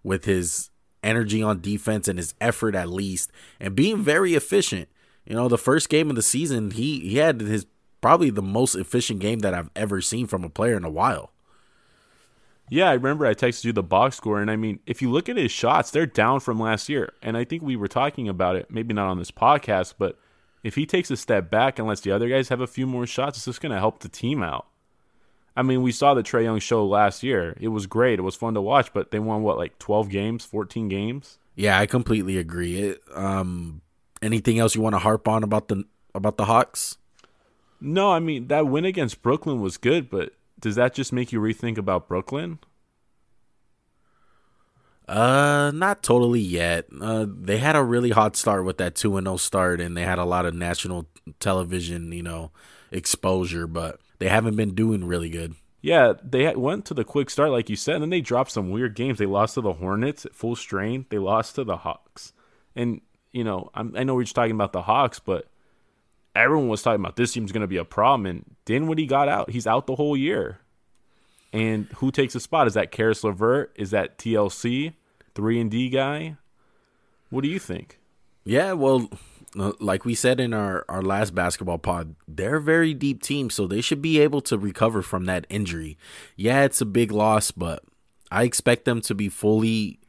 with 0.04 0.26
his 0.26 0.70
energy 1.02 1.42
on 1.42 1.60
defense 1.60 2.06
and 2.06 2.18
his 2.18 2.34
effort 2.40 2.76
at 2.76 2.88
least, 2.88 3.32
and 3.58 3.74
being 3.74 4.02
very 4.02 4.34
efficient. 4.34 4.88
You 5.26 5.34
know, 5.34 5.48
the 5.48 5.58
first 5.58 5.88
game 5.88 6.10
of 6.10 6.16
the 6.16 6.22
season, 6.22 6.70
he 6.70 7.00
he 7.00 7.16
had 7.16 7.40
his 7.40 7.66
probably 8.00 8.30
the 8.30 8.42
most 8.42 8.74
efficient 8.74 9.18
game 9.20 9.40
that 9.40 9.54
I've 9.54 9.70
ever 9.74 10.00
seen 10.00 10.26
from 10.26 10.44
a 10.44 10.50
player 10.50 10.76
in 10.76 10.84
a 10.84 10.90
while. 10.90 11.32
Yeah, 12.70 12.88
I 12.88 12.94
remember 12.94 13.26
I 13.26 13.34
texted 13.34 13.64
you 13.64 13.72
the 13.72 13.82
box 13.82 14.16
score, 14.16 14.40
and 14.40 14.50
I 14.50 14.56
mean, 14.56 14.80
if 14.86 15.02
you 15.02 15.10
look 15.10 15.28
at 15.28 15.36
his 15.36 15.50
shots, 15.50 15.90
they're 15.90 16.06
down 16.06 16.40
from 16.40 16.58
last 16.58 16.88
year. 16.88 17.12
And 17.22 17.36
I 17.36 17.44
think 17.44 17.62
we 17.62 17.76
were 17.76 17.88
talking 17.88 18.28
about 18.28 18.56
it, 18.56 18.70
maybe 18.70 18.94
not 18.94 19.08
on 19.08 19.18
this 19.18 19.30
podcast, 19.30 19.94
but 19.98 20.18
if 20.62 20.74
he 20.74 20.86
takes 20.86 21.10
a 21.10 21.16
step 21.16 21.50
back 21.50 21.78
and 21.78 21.86
lets 21.86 22.00
the 22.00 22.10
other 22.10 22.28
guys 22.28 22.48
have 22.48 22.60
a 22.60 22.66
few 22.66 22.86
more 22.86 23.06
shots, 23.06 23.36
it's 23.36 23.44
just 23.44 23.60
going 23.60 23.72
to 23.72 23.78
help 23.78 24.00
the 24.00 24.08
team 24.08 24.42
out. 24.42 24.66
I 25.56 25.62
mean, 25.62 25.82
we 25.82 25.92
saw 25.92 26.14
the 26.14 26.22
Trae 26.22 26.42
Young 26.42 26.58
show 26.58 26.84
last 26.84 27.22
year. 27.22 27.56
It 27.60 27.68
was 27.68 27.86
great. 27.86 28.18
It 28.18 28.22
was 28.22 28.34
fun 28.34 28.54
to 28.54 28.60
watch, 28.60 28.92
but 28.92 29.10
they 29.10 29.20
won 29.20 29.42
what, 29.42 29.56
like 29.56 29.78
twelve 29.78 30.08
games, 30.08 30.44
fourteen 30.44 30.88
games? 30.88 31.38
Yeah, 31.54 31.78
I 31.78 31.86
completely 31.86 32.38
agree. 32.38 32.78
It, 32.78 33.02
um, 33.14 33.80
anything 34.20 34.58
else 34.58 34.74
you 34.74 34.80
want 34.80 34.94
to 34.94 35.00
harp 35.00 35.28
on 35.28 35.44
about 35.44 35.68
the 35.68 35.84
about 36.14 36.36
the 36.36 36.46
Hawks? 36.46 36.96
No, 37.80 38.10
I 38.10 38.18
mean 38.18 38.48
that 38.48 38.66
win 38.66 38.84
against 38.84 39.22
Brooklyn 39.22 39.60
was 39.60 39.76
good, 39.76 40.10
but 40.10 40.32
does 40.58 40.74
that 40.74 40.94
just 40.94 41.12
make 41.12 41.32
you 41.32 41.40
rethink 41.40 41.78
about 41.78 42.08
Brooklyn? 42.08 42.58
Uh, 45.06 45.70
not 45.74 46.02
totally 46.02 46.40
yet. 46.40 46.86
Uh, 46.98 47.26
they 47.28 47.58
had 47.58 47.76
a 47.76 47.84
really 47.84 48.10
hot 48.10 48.36
start 48.36 48.64
with 48.64 48.78
that 48.78 48.94
two 48.94 49.16
and 49.18 49.26
zero 49.26 49.34
oh 49.34 49.36
start, 49.36 49.80
and 49.80 49.96
they 49.96 50.02
had 50.02 50.18
a 50.18 50.24
lot 50.24 50.46
of 50.46 50.54
national 50.54 51.06
television, 51.40 52.10
you 52.10 52.22
know, 52.22 52.50
exposure, 52.90 53.66
but 53.66 54.00
they 54.18 54.28
haven't 54.28 54.56
been 54.56 54.74
doing 54.74 55.04
really 55.04 55.30
good. 55.30 55.54
Yeah, 55.80 56.14
they 56.22 56.54
went 56.54 56.86
to 56.86 56.94
the 56.94 57.04
quick 57.04 57.28
start, 57.28 57.50
like 57.50 57.68
you 57.68 57.76
said, 57.76 57.96
and 57.96 58.04
then 58.04 58.10
they 58.10 58.22
dropped 58.22 58.52
some 58.52 58.70
weird 58.70 58.94
games. 58.94 59.18
They 59.18 59.26
lost 59.26 59.54
to 59.54 59.60
the 59.60 59.74
Hornets 59.74 60.24
at 60.24 60.34
full 60.34 60.56
strain. 60.56 61.04
They 61.10 61.18
lost 61.18 61.56
to 61.56 61.64
the 61.64 61.78
Hawks, 61.78 62.32
and 62.74 63.00
you 63.32 63.44
know, 63.44 63.70
I'm, 63.74 63.94
i 63.96 64.04
know 64.04 64.14
we're 64.14 64.22
just 64.22 64.36
talking 64.36 64.54
about 64.54 64.72
the 64.72 64.82
Hawks, 64.82 65.18
but 65.18 65.46
everyone 66.34 66.68
was 66.68 66.82
talking 66.82 67.00
about 67.00 67.16
this 67.16 67.32
team's 67.32 67.52
going 67.52 67.62
to 67.62 67.66
be 67.66 67.76
a 67.76 67.84
problem. 67.84 68.26
And 68.26 68.56
Dinwiddie 68.64 69.06
got 69.06 69.28
out. 69.28 69.50
He's 69.50 69.66
out 69.66 69.86
the 69.86 69.96
whole 69.96 70.16
year. 70.16 70.60
And 71.52 71.86
who 71.96 72.10
takes 72.10 72.34
a 72.34 72.40
spot? 72.40 72.66
Is 72.66 72.74
that 72.74 72.90
Caris 72.90 73.22
LeVert? 73.22 73.72
Is 73.76 73.90
that 73.90 74.18
TLC, 74.18 74.94
three 75.34 75.60
and 75.60 75.70
D 75.70 75.88
guy? 75.88 76.36
What 77.30 77.42
do 77.42 77.48
you 77.48 77.58
think? 77.58 77.98
Yeah, 78.44 78.72
well, 78.72 79.08
like 79.54 80.04
we 80.04 80.14
said 80.14 80.40
in 80.40 80.52
our, 80.52 80.84
our 80.88 81.02
last 81.02 81.34
basketball 81.34 81.78
pod, 81.78 82.16
they're 82.26 82.56
a 82.56 82.62
very 82.62 82.92
deep 82.94 83.22
team, 83.22 83.50
so 83.50 83.66
they 83.66 83.80
should 83.80 84.02
be 84.02 84.20
able 84.20 84.40
to 84.42 84.58
recover 84.58 85.02
from 85.02 85.26
that 85.26 85.46
injury. 85.48 85.96
Yeah, 86.36 86.64
it's 86.64 86.80
a 86.80 86.86
big 86.86 87.12
loss, 87.12 87.50
but 87.50 87.84
I 88.30 88.44
expect 88.44 88.84
them 88.84 89.00
to 89.02 89.14
be 89.14 89.28
fully. 89.28 90.00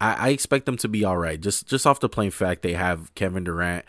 I, 0.00 0.14
I 0.14 0.28
expect 0.28 0.66
them 0.66 0.76
to 0.78 0.88
be 0.88 1.04
all 1.04 1.16
right. 1.16 1.40
Just 1.40 1.66
just 1.66 1.86
off 1.86 2.00
the 2.00 2.08
plain 2.08 2.30
fact 2.30 2.62
they 2.62 2.74
have 2.74 3.14
Kevin 3.14 3.44
Durant. 3.44 3.84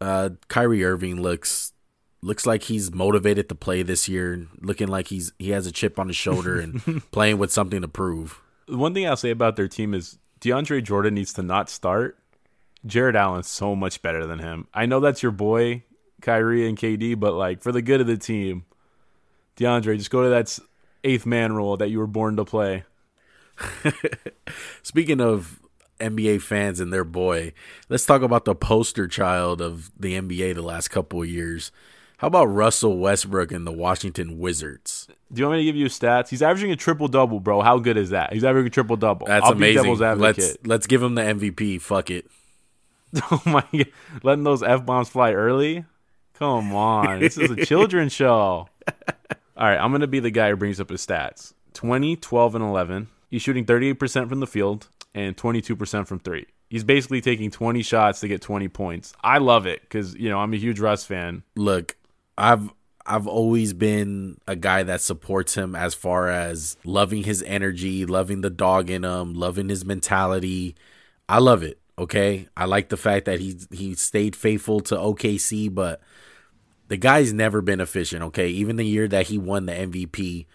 Uh, 0.00 0.30
Kyrie 0.48 0.84
Irving 0.84 1.20
looks 1.20 1.72
looks 2.22 2.46
like 2.46 2.64
he's 2.64 2.92
motivated 2.92 3.48
to 3.48 3.54
play 3.54 3.82
this 3.82 4.08
year, 4.08 4.46
looking 4.60 4.88
like 4.88 5.08
he's 5.08 5.32
he 5.38 5.50
has 5.50 5.66
a 5.66 5.72
chip 5.72 5.98
on 5.98 6.08
his 6.08 6.16
shoulder 6.16 6.58
and 6.58 7.02
playing 7.12 7.38
with 7.38 7.52
something 7.52 7.82
to 7.82 7.88
prove. 7.88 8.40
One 8.66 8.94
thing 8.94 9.06
I'll 9.06 9.16
say 9.16 9.30
about 9.30 9.56
their 9.56 9.68
team 9.68 9.94
is 9.94 10.18
DeAndre 10.40 10.82
Jordan 10.82 11.14
needs 11.14 11.32
to 11.34 11.42
not 11.42 11.68
start 11.68 12.18
Jarrett 12.86 13.16
Allen's 13.16 13.48
so 13.48 13.76
much 13.76 14.02
better 14.02 14.26
than 14.26 14.38
him. 14.38 14.66
I 14.72 14.86
know 14.86 15.00
that's 15.00 15.22
your 15.22 15.32
boy, 15.32 15.84
Kyrie 16.20 16.68
and 16.68 16.78
KD, 16.78 17.18
but 17.18 17.34
like 17.34 17.62
for 17.62 17.72
the 17.72 17.82
good 17.82 18.00
of 18.00 18.06
the 18.06 18.16
team, 18.16 18.64
DeAndre, 19.56 19.98
just 19.98 20.10
go 20.10 20.22
to 20.22 20.30
that 20.30 20.58
eighth 21.04 21.26
man 21.26 21.52
role 21.52 21.76
that 21.76 21.90
you 21.90 21.98
were 21.98 22.06
born 22.06 22.36
to 22.36 22.44
play. 22.44 22.84
Speaking 24.82 25.20
of 25.20 25.60
NBA 26.00 26.40
fans 26.40 26.80
and 26.80 26.92
their 26.92 27.04
boy, 27.04 27.52
let's 27.88 28.06
talk 28.06 28.22
about 28.22 28.44
the 28.44 28.54
poster 28.54 29.06
child 29.06 29.60
of 29.60 29.90
the 29.98 30.14
NBA 30.14 30.54
the 30.54 30.62
last 30.62 30.88
couple 30.88 31.22
of 31.22 31.28
years. 31.28 31.70
How 32.18 32.26
about 32.26 32.46
Russell 32.46 32.98
Westbrook 32.98 33.50
and 33.50 33.66
the 33.66 33.72
Washington 33.72 34.38
Wizards? 34.38 35.08
Do 35.32 35.40
you 35.40 35.46
want 35.46 35.58
me 35.58 35.64
to 35.64 35.64
give 35.64 35.76
you 35.76 35.86
stats? 35.86 36.28
He's 36.28 36.42
averaging 36.42 36.70
a 36.70 36.76
triple 36.76 37.08
double, 37.08 37.40
bro. 37.40 37.62
How 37.62 37.78
good 37.78 37.96
is 37.96 38.10
that? 38.10 38.32
He's 38.32 38.44
averaging 38.44 38.66
a 38.66 38.70
triple 38.70 38.96
double. 38.96 39.26
That's 39.26 39.46
I'll 39.46 39.52
amazing. 39.52 39.96
Let's 39.96 40.56
let's 40.64 40.86
give 40.86 41.02
him 41.02 41.14
the 41.14 41.22
MVP. 41.22 41.80
Fuck 41.80 42.10
it. 42.10 42.30
Oh 43.30 43.42
my 43.46 43.64
god, 43.72 43.86
letting 44.22 44.44
those 44.44 44.62
f 44.62 44.84
bombs 44.86 45.08
fly 45.08 45.32
early? 45.32 45.84
Come 46.34 46.74
on, 46.74 47.20
this 47.20 47.36
is 47.36 47.50
a 47.50 47.56
children's 47.66 48.12
show. 48.12 48.68
All 49.56 49.66
right, 49.66 49.76
I'm 49.78 49.92
gonna 49.92 50.06
be 50.06 50.20
the 50.20 50.30
guy 50.30 50.50
who 50.50 50.56
brings 50.56 50.80
up 50.80 50.90
his 50.90 51.04
stats: 51.04 51.52
20, 51.74 52.16
12, 52.16 52.54
and 52.54 52.64
11. 52.64 53.08
He's 53.30 53.42
shooting 53.42 53.64
38% 53.64 54.28
from 54.28 54.40
the 54.40 54.46
field 54.46 54.88
and 55.14 55.36
22% 55.36 56.06
from 56.06 56.18
three. 56.18 56.46
He's 56.68 56.84
basically 56.84 57.20
taking 57.20 57.50
20 57.50 57.82
shots 57.82 58.20
to 58.20 58.28
get 58.28 58.40
20 58.40 58.68
points. 58.68 59.12
I 59.22 59.38
love 59.38 59.66
it 59.66 59.82
because 59.82 60.14
you 60.14 60.28
know 60.28 60.38
I'm 60.38 60.54
a 60.54 60.56
huge 60.56 60.78
Russ 60.78 61.04
fan. 61.04 61.42
Look, 61.56 61.96
I've 62.38 62.70
I've 63.04 63.26
always 63.26 63.72
been 63.72 64.38
a 64.46 64.54
guy 64.54 64.84
that 64.84 65.00
supports 65.00 65.56
him 65.56 65.74
as 65.74 65.94
far 65.94 66.28
as 66.28 66.76
loving 66.84 67.24
his 67.24 67.42
energy, 67.42 68.06
loving 68.06 68.42
the 68.42 68.50
dog 68.50 68.88
in 68.88 69.04
him, 69.04 69.34
loving 69.34 69.68
his 69.68 69.84
mentality. 69.84 70.76
I 71.28 71.38
love 71.38 71.64
it. 71.64 71.79
Okay, 72.00 72.48
I 72.56 72.64
like 72.64 72.88
the 72.88 72.96
fact 72.96 73.26
that 73.26 73.40
he 73.40 73.58
he 73.70 73.94
stayed 73.94 74.34
faithful 74.34 74.80
to 74.80 74.96
OKC, 74.96 75.72
but 75.72 76.00
the 76.88 76.96
guy's 76.96 77.34
never 77.34 77.60
been 77.60 77.78
efficient. 77.78 78.22
Okay, 78.22 78.48
even 78.48 78.76
the 78.76 78.86
year 78.86 79.06
that 79.06 79.26
he 79.26 79.36
won 79.36 79.66
the 79.66 79.74
MVP, 79.74 80.46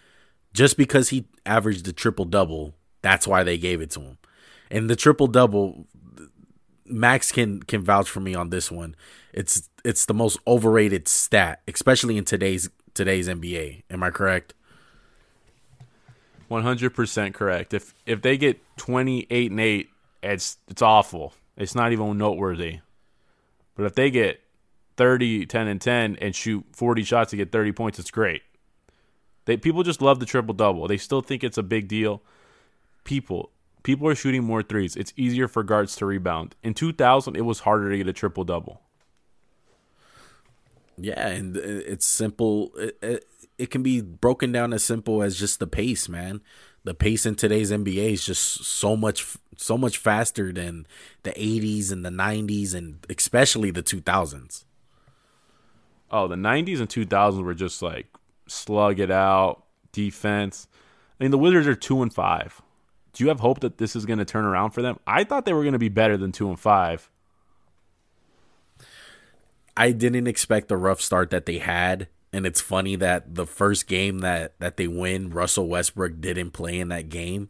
just 0.53 0.75
because 0.75 1.09
he 1.09 1.25
averaged 1.45 1.87
a 1.87 1.93
triple 1.93 2.25
double, 2.25 2.73
that's 3.03 3.27
why 3.27 3.43
they 3.43 3.59
gave 3.59 3.79
it 3.79 3.91
to 3.91 3.99
him. 3.99 4.17
And 4.71 4.89
the 4.89 4.95
triple 4.95 5.27
double, 5.27 5.85
Max 6.83 7.31
can 7.31 7.61
can 7.61 7.83
vouch 7.83 8.09
for 8.09 8.21
me 8.21 8.33
on 8.33 8.49
this 8.49 8.71
one. 8.71 8.95
It's 9.31 9.69
it's 9.83 10.07
the 10.07 10.15
most 10.15 10.39
overrated 10.47 11.07
stat, 11.07 11.61
especially 11.67 12.17
in 12.17 12.25
today's 12.25 12.71
today's 12.95 13.27
NBA. 13.27 13.83
Am 13.91 14.01
I 14.01 14.09
correct? 14.09 14.55
One 16.47 16.63
hundred 16.63 16.95
percent 16.95 17.35
correct. 17.35 17.71
If 17.71 17.93
if 18.07 18.23
they 18.23 18.35
get 18.35 18.59
twenty 18.77 19.27
eight 19.29 19.51
and 19.51 19.59
eight, 19.59 19.89
it's 20.31 20.57
it's 20.67 20.81
awful. 20.81 21.33
It's 21.57 21.75
not 21.75 21.91
even 21.91 22.17
noteworthy. 22.17 22.79
But 23.75 23.85
if 23.85 23.95
they 23.95 24.09
get 24.09 24.41
30, 24.97 25.45
10, 25.45 25.67
and 25.67 25.81
10 25.81 26.17
and 26.21 26.35
shoot 26.35 26.65
40 26.71 27.03
shots 27.03 27.31
to 27.31 27.37
get 27.37 27.51
30 27.51 27.71
points, 27.73 27.99
it's 27.99 28.11
great. 28.11 28.41
They 29.45 29.57
people 29.57 29.83
just 29.83 30.01
love 30.01 30.19
the 30.19 30.25
triple 30.25 30.53
double. 30.53 30.87
They 30.87 30.97
still 30.97 31.21
think 31.21 31.43
it's 31.43 31.57
a 31.57 31.63
big 31.63 31.87
deal. 31.87 32.21
People 33.03 33.51
people 33.83 34.07
are 34.07 34.15
shooting 34.15 34.43
more 34.43 34.63
threes. 34.63 34.95
It's 34.95 35.13
easier 35.15 35.47
for 35.47 35.63
guards 35.63 35.95
to 35.97 36.05
rebound. 36.05 36.55
In 36.63 36.73
2000, 36.73 37.35
it 37.35 37.41
was 37.41 37.61
harder 37.61 37.91
to 37.91 37.97
get 37.97 38.07
a 38.07 38.13
triple 38.13 38.43
double. 38.43 38.81
Yeah, 40.97 41.27
and 41.27 41.55
uh, 41.55 41.61
it's 41.63 42.05
simple. 42.05 42.71
It, 42.77 42.97
it, 43.01 43.25
it 43.57 43.71
can 43.71 43.83
be 43.83 44.01
broken 44.01 44.51
down 44.51 44.73
as 44.73 44.83
simple 44.83 45.21
as 45.21 45.37
just 45.37 45.59
the 45.59 45.67
pace, 45.67 46.09
man. 46.09 46.41
The 46.85 46.93
pace 46.93 47.25
in 47.25 47.33
today's 47.35 47.71
NBA 47.71 48.13
is 48.13 48.25
just 48.25 48.63
so 48.63 48.95
much 48.95 49.37
so 49.57 49.77
much 49.77 49.97
faster 49.97 50.51
than 50.51 50.85
the 51.23 51.31
80s 51.31 51.91
and 51.91 52.05
the 52.05 52.09
90s 52.09 52.75
and 52.75 53.05
especially 53.09 53.71
the 53.71 53.81
2000s. 53.81 54.65
Oh, 56.11 56.27
the 56.27 56.35
90s 56.35 56.79
and 56.79 56.89
2000s 56.89 57.43
were 57.43 57.53
just 57.53 57.81
like 57.81 58.07
slug 58.47 58.99
it 58.99 59.09
out, 59.09 59.63
defense. 59.91 60.67
I 61.19 61.23
mean, 61.23 61.31
the 61.31 61.37
Wizards 61.37 61.67
are 61.67 61.75
2 61.75 62.03
and 62.03 62.13
5. 62.13 62.61
Do 63.13 63.23
you 63.23 63.29
have 63.29 63.39
hope 63.39 63.61
that 63.61 63.77
this 63.77 63.95
is 63.95 64.05
going 64.05 64.19
to 64.19 64.25
turn 64.25 64.45
around 64.45 64.71
for 64.71 64.81
them? 64.81 64.99
I 65.07 65.23
thought 65.23 65.45
they 65.45 65.53
were 65.53 65.63
going 65.63 65.73
to 65.73 65.79
be 65.79 65.89
better 65.89 66.17
than 66.17 66.31
2 66.31 66.49
and 66.49 66.59
5. 66.59 67.09
I 69.77 69.91
didn't 69.91 70.27
expect 70.27 70.67
the 70.67 70.77
rough 70.77 71.01
start 71.01 71.31
that 71.31 71.45
they 71.45 71.57
had, 71.57 72.07
and 72.35 72.45
it's 72.45 72.59
funny 72.59 72.97
that 72.97 73.33
the 73.33 73.45
first 73.45 73.87
game 73.87 74.19
that 74.19 74.59
that 74.59 74.75
they 74.75 74.87
win, 74.87 75.29
Russell 75.29 75.69
Westbrook 75.69 76.19
didn't 76.19 76.51
play 76.51 76.79
in 76.79 76.89
that 76.89 77.07
game. 77.07 77.49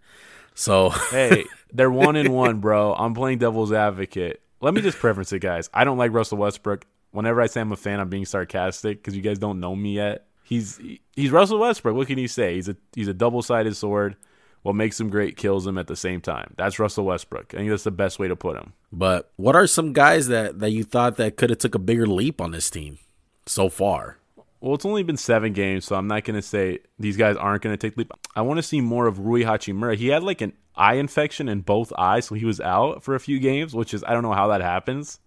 So 0.54 0.90
hey, 1.10 1.46
they're 1.74 1.90
one 1.90 2.16
and 2.16 2.30
one, 2.30 2.60
bro. 2.60 2.94
I'm 2.94 3.16
playing 3.16 3.40
devil's 3.40 3.74
advocate. 3.74 4.42
Let 4.62 4.76
me 4.76 4.82
just 4.82 5.00
preference 5.00 5.34
it, 5.34 5.40
guys. 5.40 5.72
I 5.74 5.86
don't 5.86 5.98
like 5.98 6.14
Russell 6.14 6.38
Westbrook. 6.38 6.86
Whenever 7.10 7.42
I 7.42 7.48
say 7.48 7.62
I'm 7.62 7.72
a 7.72 7.76
fan, 7.76 8.00
I'm 8.00 8.10
being 8.10 8.26
sarcastic 8.26 9.00
because 9.00 9.16
you 9.16 9.24
guys 9.24 9.40
don't 9.40 9.60
know 9.60 9.76
me 9.76 9.96
yet. 9.96 10.28
He's 10.44 10.80
he's 11.16 11.32
Russell 11.32 11.58
Westbrook. 11.58 11.96
What 11.96 12.06
can 12.06 12.20
you 12.20 12.28
say? 12.28 12.54
He's 12.54 12.70
a 12.70 12.78
he's 12.94 13.08
a 13.08 13.14
double 13.14 13.42
sided 13.42 13.76
sword. 13.76 14.16
What 14.62 14.76
makes 14.76 15.00
him 15.00 15.10
great 15.10 15.36
kills 15.36 15.66
him 15.66 15.80
at 15.80 15.88
the 15.88 15.96
same 15.96 16.22
time. 16.22 16.54
That's 16.58 16.78
Russell 16.78 17.06
Westbrook. 17.06 17.56
I 17.56 17.58
think 17.58 17.70
that's 17.72 17.84
the 17.84 17.92
best 17.92 18.20
way 18.20 18.28
to 18.28 18.36
put 18.36 18.56
him. 18.56 18.74
But 18.92 19.32
what 19.36 19.56
are 19.56 19.66
some 19.66 19.94
guys 19.94 20.28
that 20.28 20.60
that 20.60 20.70
you 20.70 20.84
thought 20.84 21.18
that 21.18 21.38
could 21.38 21.50
have 21.50 21.60
took 21.60 21.74
a 21.74 21.80
bigger 21.80 22.06
leap 22.06 22.40
on 22.40 22.52
this 22.52 22.70
team 22.70 23.00
so 23.48 23.68
far? 23.68 24.18
Well, 24.66 24.74
it's 24.74 24.84
only 24.84 25.04
been 25.04 25.16
seven 25.16 25.54
games, 25.54 25.86
so 25.86 25.96
I'm 25.96 26.08
not 26.08 26.24
going 26.24 26.38
to 26.38 26.42
say 26.42 26.80
these 26.98 27.18
guys 27.18 27.36
aren't 27.36 27.62
going 27.62 27.72
to 27.72 27.78
take 27.78 27.94
the 27.94 28.00
leap. 28.00 28.12
I 28.36 28.42
want 28.42 28.58
to 28.58 28.64
see 28.64 28.82
more 28.82 29.06
of 29.06 29.20
Rui 29.20 29.44
Hachimura. 29.44 29.96
He 29.96 30.08
had 30.08 30.24
like 30.24 30.42
an 30.42 30.54
eye 30.76 30.96
infection 30.96 31.48
in 31.48 31.62
both 31.62 31.94
eyes, 31.96 32.26
so 32.26 32.34
he 32.34 32.46
was 32.46 32.60
out 32.60 33.04
for 33.04 33.14
a 33.14 33.20
few 33.20 33.40
games, 33.40 33.76
which 33.76 33.94
is 33.94 34.04
I 34.04 34.14
don't 34.14 34.24
know 34.24 34.34
how 34.34 34.48
that 34.48 34.62
happens. 34.62 35.20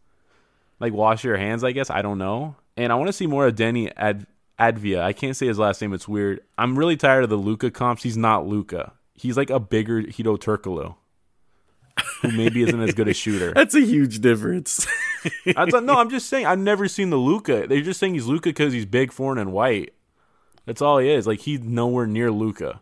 Like 0.80 0.92
wash 0.92 1.22
your 1.22 1.36
hands, 1.36 1.62
I 1.62 1.70
guess. 1.70 1.88
I 1.88 2.02
don't 2.02 2.18
know. 2.18 2.56
And 2.76 2.90
I 2.90 2.96
want 2.96 3.10
to 3.10 3.12
see 3.12 3.28
more 3.28 3.46
of 3.46 3.54
Deni 3.54 3.92
Ad- 3.96 4.26
Advia. 4.58 5.02
I 5.02 5.12
can't 5.12 5.36
say 5.36 5.46
his 5.46 5.56
last 5.56 5.80
name; 5.80 5.92
it's 5.92 6.08
weird. 6.08 6.40
I'm 6.58 6.76
really 6.76 6.96
tired 6.96 7.22
of 7.22 7.30
the 7.30 7.36
Luka 7.36 7.70
comps. 7.70 8.02
He's 8.02 8.16
not 8.16 8.48
Luka. 8.48 8.94
He's 9.14 9.36
like 9.36 9.50
a 9.50 9.60
bigger 9.60 10.02
Hedo 10.02 10.36
Turkoglu 10.36 10.96
who 12.22 12.32
maybe 12.32 12.62
isn't 12.62 12.80
as 12.80 12.94
good 12.94 13.08
a 13.08 13.14
shooter. 13.14 13.52
That's 13.54 13.74
a 13.74 13.80
huge 13.80 14.20
difference. 14.20 14.86
I 15.56 15.70
thought, 15.70 15.84
no, 15.84 15.94
I'm 15.98 16.10
just 16.10 16.28
saying 16.28 16.46
I've 16.46 16.58
never 16.58 16.88
seen 16.88 17.10
the 17.10 17.16
Luka. 17.16 17.66
They're 17.66 17.80
just 17.80 18.00
saying 18.00 18.14
he's 18.14 18.26
Luka 18.26 18.50
because 18.50 18.72
he's 18.72 18.86
big, 18.86 19.12
foreign, 19.12 19.38
and 19.38 19.52
white. 19.52 19.94
That's 20.66 20.82
all 20.82 20.98
he 20.98 21.10
is. 21.10 21.26
Like 21.26 21.40
he's 21.40 21.60
nowhere 21.60 22.06
near 22.06 22.30
Luka. 22.30 22.80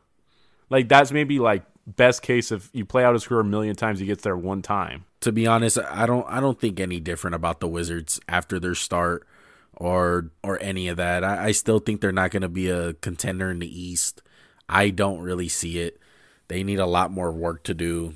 Like 0.70 0.88
that's 0.88 1.12
maybe 1.12 1.38
like 1.38 1.62
best 1.86 2.22
case 2.22 2.50
if 2.50 2.68
you 2.72 2.84
play 2.84 3.04
out 3.04 3.14
his 3.14 3.26
career 3.26 3.40
a 3.40 3.44
million 3.44 3.76
times, 3.76 4.00
he 4.00 4.06
gets 4.06 4.22
there 4.22 4.36
one 4.36 4.62
time. 4.62 5.04
To 5.20 5.32
be 5.32 5.46
honest, 5.46 5.78
I 5.78 6.06
don't 6.06 6.26
I 6.28 6.40
don't 6.40 6.60
think 6.60 6.80
any 6.80 7.00
different 7.00 7.36
about 7.36 7.60
the 7.60 7.68
Wizards 7.68 8.20
after 8.28 8.58
their 8.58 8.74
start 8.74 9.26
or 9.74 10.30
or 10.42 10.60
any 10.60 10.88
of 10.88 10.96
that. 10.96 11.22
I, 11.24 11.46
I 11.46 11.52
still 11.52 11.78
think 11.78 12.00
they're 12.00 12.12
not 12.12 12.30
going 12.30 12.42
to 12.42 12.48
be 12.48 12.68
a 12.68 12.94
contender 12.94 13.50
in 13.50 13.60
the 13.60 13.80
East. 13.82 14.22
I 14.68 14.90
don't 14.90 15.20
really 15.20 15.48
see 15.48 15.78
it. 15.78 16.00
They 16.48 16.62
need 16.62 16.78
a 16.78 16.86
lot 16.86 17.10
more 17.10 17.32
work 17.32 17.62
to 17.64 17.74
do. 17.74 18.14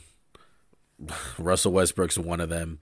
Russell 1.38 1.72
Westbrook's 1.72 2.18
one 2.18 2.40
of 2.40 2.48
them. 2.48 2.78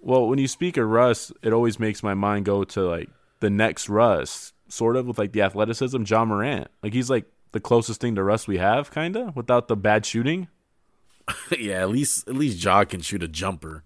Well, 0.00 0.26
when 0.26 0.38
you 0.38 0.48
speak 0.48 0.76
of 0.76 0.88
Russ, 0.88 1.32
it 1.42 1.52
always 1.52 1.78
makes 1.78 2.02
my 2.02 2.14
mind 2.14 2.44
go 2.44 2.64
to 2.64 2.82
like 2.82 3.08
the 3.40 3.50
next 3.50 3.88
Russ, 3.88 4.52
sort 4.68 4.96
of 4.96 5.06
with 5.06 5.18
like 5.18 5.32
the 5.32 5.42
athleticism, 5.42 6.02
Ja 6.06 6.24
Morant. 6.24 6.68
Like 6.82 6.92
he's 6.92 7.10
like 7.10 7.26
the 7.52 7.60
closest 7.60 8.00
thing 8.00 8.14
to 8.16 8.22
Russ 8.22 8.48
we 8.48 8.58
have, 8.58 8.90
kind 8.90 9.16
of, 9.16 9.36
without 9.36 9.68
the 9.68 9.76
bad 9.76 10.04
shooting. 10.04 10.48
yeah, 11.58 11.82
at 11.82 11.90
least 11.90 12.28
at 12.28 12.34
least 12.34 12.62
Ja 12.62 12.84
can 12.84 13.00
shoot 13.00 13.22
a 13.22 13.28
jumper. 13.28 13.84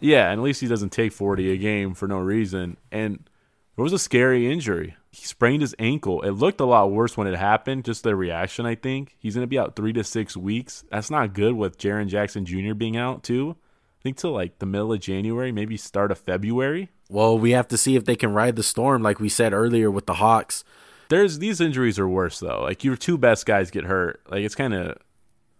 Yeah, 0.00 0.30
and 0.30 0.40
at 0.40 0.44
least 0.44 0.60
he 0.60 0.68
doesn't 0.68 0.90
take 0.92 1.12
forty 1.12 1.50
a 1.50 1.56
game 1.56 1.94
for 1.94 2.06
no 2.06 2.18
reason. 2.18 2.76
And 2.92 3.28
it 3.76 3.80
was 3.80 3.92
a 3.92 3.98
scary 3.98 4.50
injury. 4.50 4.96
He 5.10 5.24
sprained 5.24 5.62
his 5.62 5.74
ankle. 5.78 6.22
It 6.22 6.32
looked 6.32 6.60
a 6.60 6.66
lot 6.66 6.92
worse 6.92 7.16
when 7.16 7.26
it 7.26 7.36
happened. 7.36 7.84
Just 7.84 8.02
the 8.02 8.14
reaction, 8.14 8.66
I 8.66 8.74
think. 8.74 9.16
He's 9.18 9.34
going 9.34 9.42
to 9.42 9.48
be 9.48 9.58
out 9.58 9.74
three 9.74 9.92
to 9.94 10.04
six 10.04 10.36
weeks. 10.36 10.84
That's 10.90 11.10
not 11.10 11.32
good 11.32 11.54
with 11.54 11.78
Jaren 11.78 12.08
Jackson 12.08 12.44
Jr. 12.44 12.74
being 12.74 12.96
out 12.96 13.22
too. 13.22 13.56
I 13.98 14.02
think 14.02 14.16
till 14.18 14.32
like 14.32 14.58
the 14.58 14.66
middle 14.66 14.92
of 14.92 15.00
January, 15.00 15.50
maybe 15.50 15.76
start 15.76 16.12
of 16.12 16.18
February. 16.18 16.90
Well, 17.08 17.38
we 17.38 17.52
have 17.52 17.68
to 17.68 17.78
see 17.78 17.96
if 17.96 18.04
they 18.04 18.16
can 18.16 18.32
ride 18.32 18.56
the 18.56 18.62
storm, 18.62 19.02
like 19.02 19.18
we 19.18 19.28
said 19.28 19.52
earlier 19.52 19.90
with 19.90 20.06
the 20.06 20.14
Hawks. 20.14 20.62
There's 21.08 21.38
these 21.38 21.60
injuries 21.60 21.98
are 21.98 22.08
worse 22.08 22.38
though. 22.38 22.62
Like 22.62 22.84
your 22.84 22.96
two 22.96 23.16
best 23.16 23.46
guys 23.46 23.70
get 23.70 23.84
hurt. 23.84 24.20
Like 24.28 24.42
it's 24.42 24.54
kind 24.54 24.74
of 24.74 24.98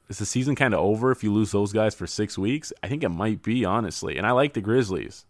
is 0.09 0.19
the 0.19 0.27
season 0.27 0.55
kind 0.55 0.75
of 0.75 0.81
over 0.81 1.11
if 1.11 1.23
you 1.23 1.33
lose 1.33 1.53
those 1.53 1.73
guys 1.73 1.95
for 1.95 2.07
six 2.07 2.39
weeks? 2.39 2.73
I 2.83 2.89
think 2.89 3.03
it 3.03 3.11
might 3.11 3.43
be 3.43 3.65
honestly. 3.65 4.17
And 4.17 4.27
I 4.27 4.33
like 4.33 4.55
the 4.55 4.61
Grizzlies. 4.61 5.25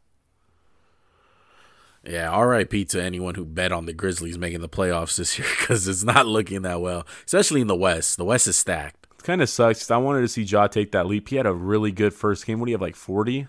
Yeah, 2.08 2.40
RIP 2.40 2.88
to 2.88 3.02
anyone 3.02 3.34
who 3.34 3.44
bet 3.44 3.70
on 3.70 3.86
the 3.86 3.92
Grizzlies 3.92 4.38
making 4.38 4.60
the 4.60 4.68
playoffs 4.68 5.16
this 5.16 5.38
year 5.38 5.46
because 5.58 5.86
it's 5.86 6.04
not 6.04 6.26
looking 6.26 6.62
that 6.62 6.80
well, 6.80 7.06
especially 7.26 7.60
in 7.60 7.66
the 7.66 7.76
West. 7.76 8.16
The 8.16 8.24
West 8.24 8.46
is 8.46 8.56
stacked. 8.56 9.06
It 9.18 9.24
kind 9.24 9.42
of 9.42 9.48
sucks. 9.48 9.90
I 9.90 9.98
wanted 9.98 10.22
to 10.22 10.28
see 10.28 10.42
Ja 10.42 10.66
take 10.68 10.92
that 10.92 11.06
leap. 11.06 11.28
He 11.28 11.36
had 11.36 11.46
a 11.46 11.52
really 11.52 11.92
good 11.92 12.14
first 12.14 12.46
game. 12.46 12.60
What 12.60 12.66
do 12.66 12.70
you 12.70 12.76
have, 12.76 12.82
like 12.82 12.96
40? 12.96 13.48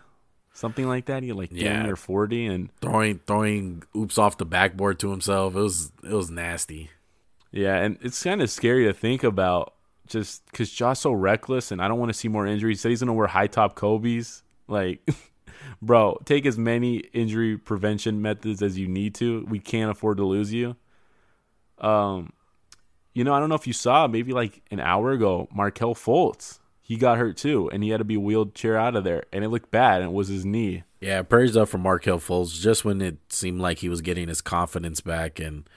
Something 0.52 0.90
like 0.90 1.06
that. 1.06 1.24
He 1.24 1.30
had 1.30 1.38
like 1.38 1.52
yeah. 1.54 1.88
or 1.88 1.96
40 1.96 2.48
and 2.48 2.70
throwing 2.82 3.20
throwing 3.26 3.84
oops 3.96 4.18
off 4.18 4.38
the 4.38 4.46
backboard 4.46 5.00
to 5.00 5.10
himself. 5.12 5.56
It 5.56 5.60
was 5.60 5.92
it 6.04 6.12
was 6.12 6.30
nasty. 6.30 6.90
Yeah, 7.52 7.78
and 7.78 7.98
it's 8.02 8.22
kind 8.22 8.42
of 8.42 8.50
scary 8.50 8.86
to 8.86 8.94
think 8.94 9.24
about 9.24 9.74
just 10.08 10.46
because 10.48 10.70
Ja's 10.70 11.00
so 11.00 11.14
reckless, 11.14 11.72
and 11.72 11.82
I 11.82 11.88
don't 11.88 11.98
want 11.98 12.10
to 12.10 12.18
see 12.18 12.28
more 12.28 12.46
injuries. 12.46 12.80
He 12.80 12.82
said 12.82 12.90
he's 12.90 13.00
gonna 13.00 13.14
wear 13.14 13.28
high 13.28 13.48
top 13.48 13.76
Kobe's. 13.76 14.44
Like 14.68 15.08
bro, 15.82 16.20
take 16.26 16.46
as 16.46 16.58
many 16.58 16.98
injury 17.14 17.58
prevention 17.58 18.22
methods 18.22 18.62
as 18.62 18.78
you 18.78 18.88
need 18.88 19.16
to. 19.16 19.46
We 19.50 19.60
can't 19.60 19.92
afford 19.92 20.18
to 20.18 20.26
lose 20.26 20.54
you. 20.54 20.76
Um, 21.78 22.34
you 23.14 23.24
know, 23.24 23.34
I 23.34 23.40
don't 23.40 23.50
know 23.50 23.56
if 23.56 23.68
you 23.68 23.74
saw 23.74 24.08
maybe 24.08 24.34
like 24.34 24.62
an 24.72 24.80
hour 24.80 25.12
ago, 25.12 25.48
Markelle 25.54 25.96
Fultz. 25.96 26.60
He 26.82 26.98
got 26.98 27.18
hurt 27.18 27.38
too, 27.38 27.70
and 27.70 27.84
he 27.84 27.90
had 27.90 27.98
to 27.98 28.04
be 28.04 28.18
wheelchair 28.18 28.78
out 28.78 28.96
of 28.96 29.04
there, 29.04 29.24
and 29.32 29.44
it 29.44 29.50
looked 29.50 29.70
bad. 29.72 30.02
And 30.02 30.12
it 30.12 30.14
was 30.14 30.28
his 30.28 30.46
knee. 30.46 30.84
Yeah, 31.00 31.22
prayers 31.22 31.56
up 31.56 31.70
for 31.70 31.78
Markelle 31.78 32.20
Fultz. 32.20 32.60
Just 32.60 32.84
when 32.84 33.02
it 33.02 33.18
seemed 33.30 33.62
like 33.62 33.80
he 33.80 33.90
was 33.90 34.02
getting 34.02 34.28
his 34.28 34.42
confidence 34.42 35.00
back, 35.00 35.40
and 35.40 35.70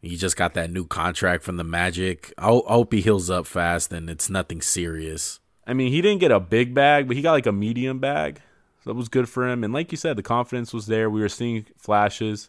he 0.00 0.16
just 0.16 0.36
got 0.36 0.54
that 0.54 0.70
new 0.70 0.86
contract 0.86 1.44
from 1.44 1.58
the 1.58 1.64
Magic. 1.64 2.32
I 2.38 2.46
hope 2.46 2.92
he 2.92 3.02
heals 3.02 3.28
up 3.28 3.46
fast, 3.46 3.92
and 3.92 4.08
it's 4.08 4.30
nothing 4.30 4.62
serious. 4.62 5.38
I 5.66 5.74
mean, 5.74 5.92
he 5.92 6.00
didn't 6.00 6.20
get 6.20 6.30
a 6.30 6.40
big 6.40 6.72
bag, 6.72 7.06
but 7.06 7.16
he 7.16 7.22
got 7.22 7.32
like 7.32 7.46
a 7.46 7.52
medium 7.52 7.98
bag 7.98 8.40
that 8.88 8.94
was 8.94 9.08
good 9.10 9.28
for 9.28 9.46
him. 9.46 9.62
And 9.62 9.72
like 9.72 9.92
you 9.92 9.98
said, 9.98 10.16
the 10.16 10.22
confidence 10.22 10.72
was 10.72 10.86
there. 10.86 11.10
We 11.10 11.20
were 11.20 11.28
seeing 11.28 11.66
flashes. 11.76 12.48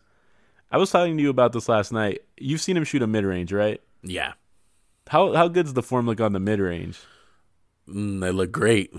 I 0.71 0.77
was 0.77 0.89
talking 0.89 1.17
to 1.17 1.23
you 1.23 1.29
about 1.29 1.51
this 1.51 1.67
last 1.67 1.91
night. 1.91 2.21
You've 2.37 2.61
seen 2.61 2.77
him 2.77 2.85
shoot 2.85 3.01
a 3.01 3.07
mid 3.07 3.25
range, 3.25 3.51
right? 3.51 3.81
Yeah. 4.01 4.33
How 5.09 5.33
how 5.33 5.49
good's 5.49 5.73
the 5.73 5.83
form 5.83 6.05
look 6.05 6.21
on 6.21 6.31
the 6.31 6.39
mid 6.39 6.59
range? 6.59 6.97
Mm, 7.89 8.21
they 8.21 8.31
look 8.31 8.53
great. 8.53 8.93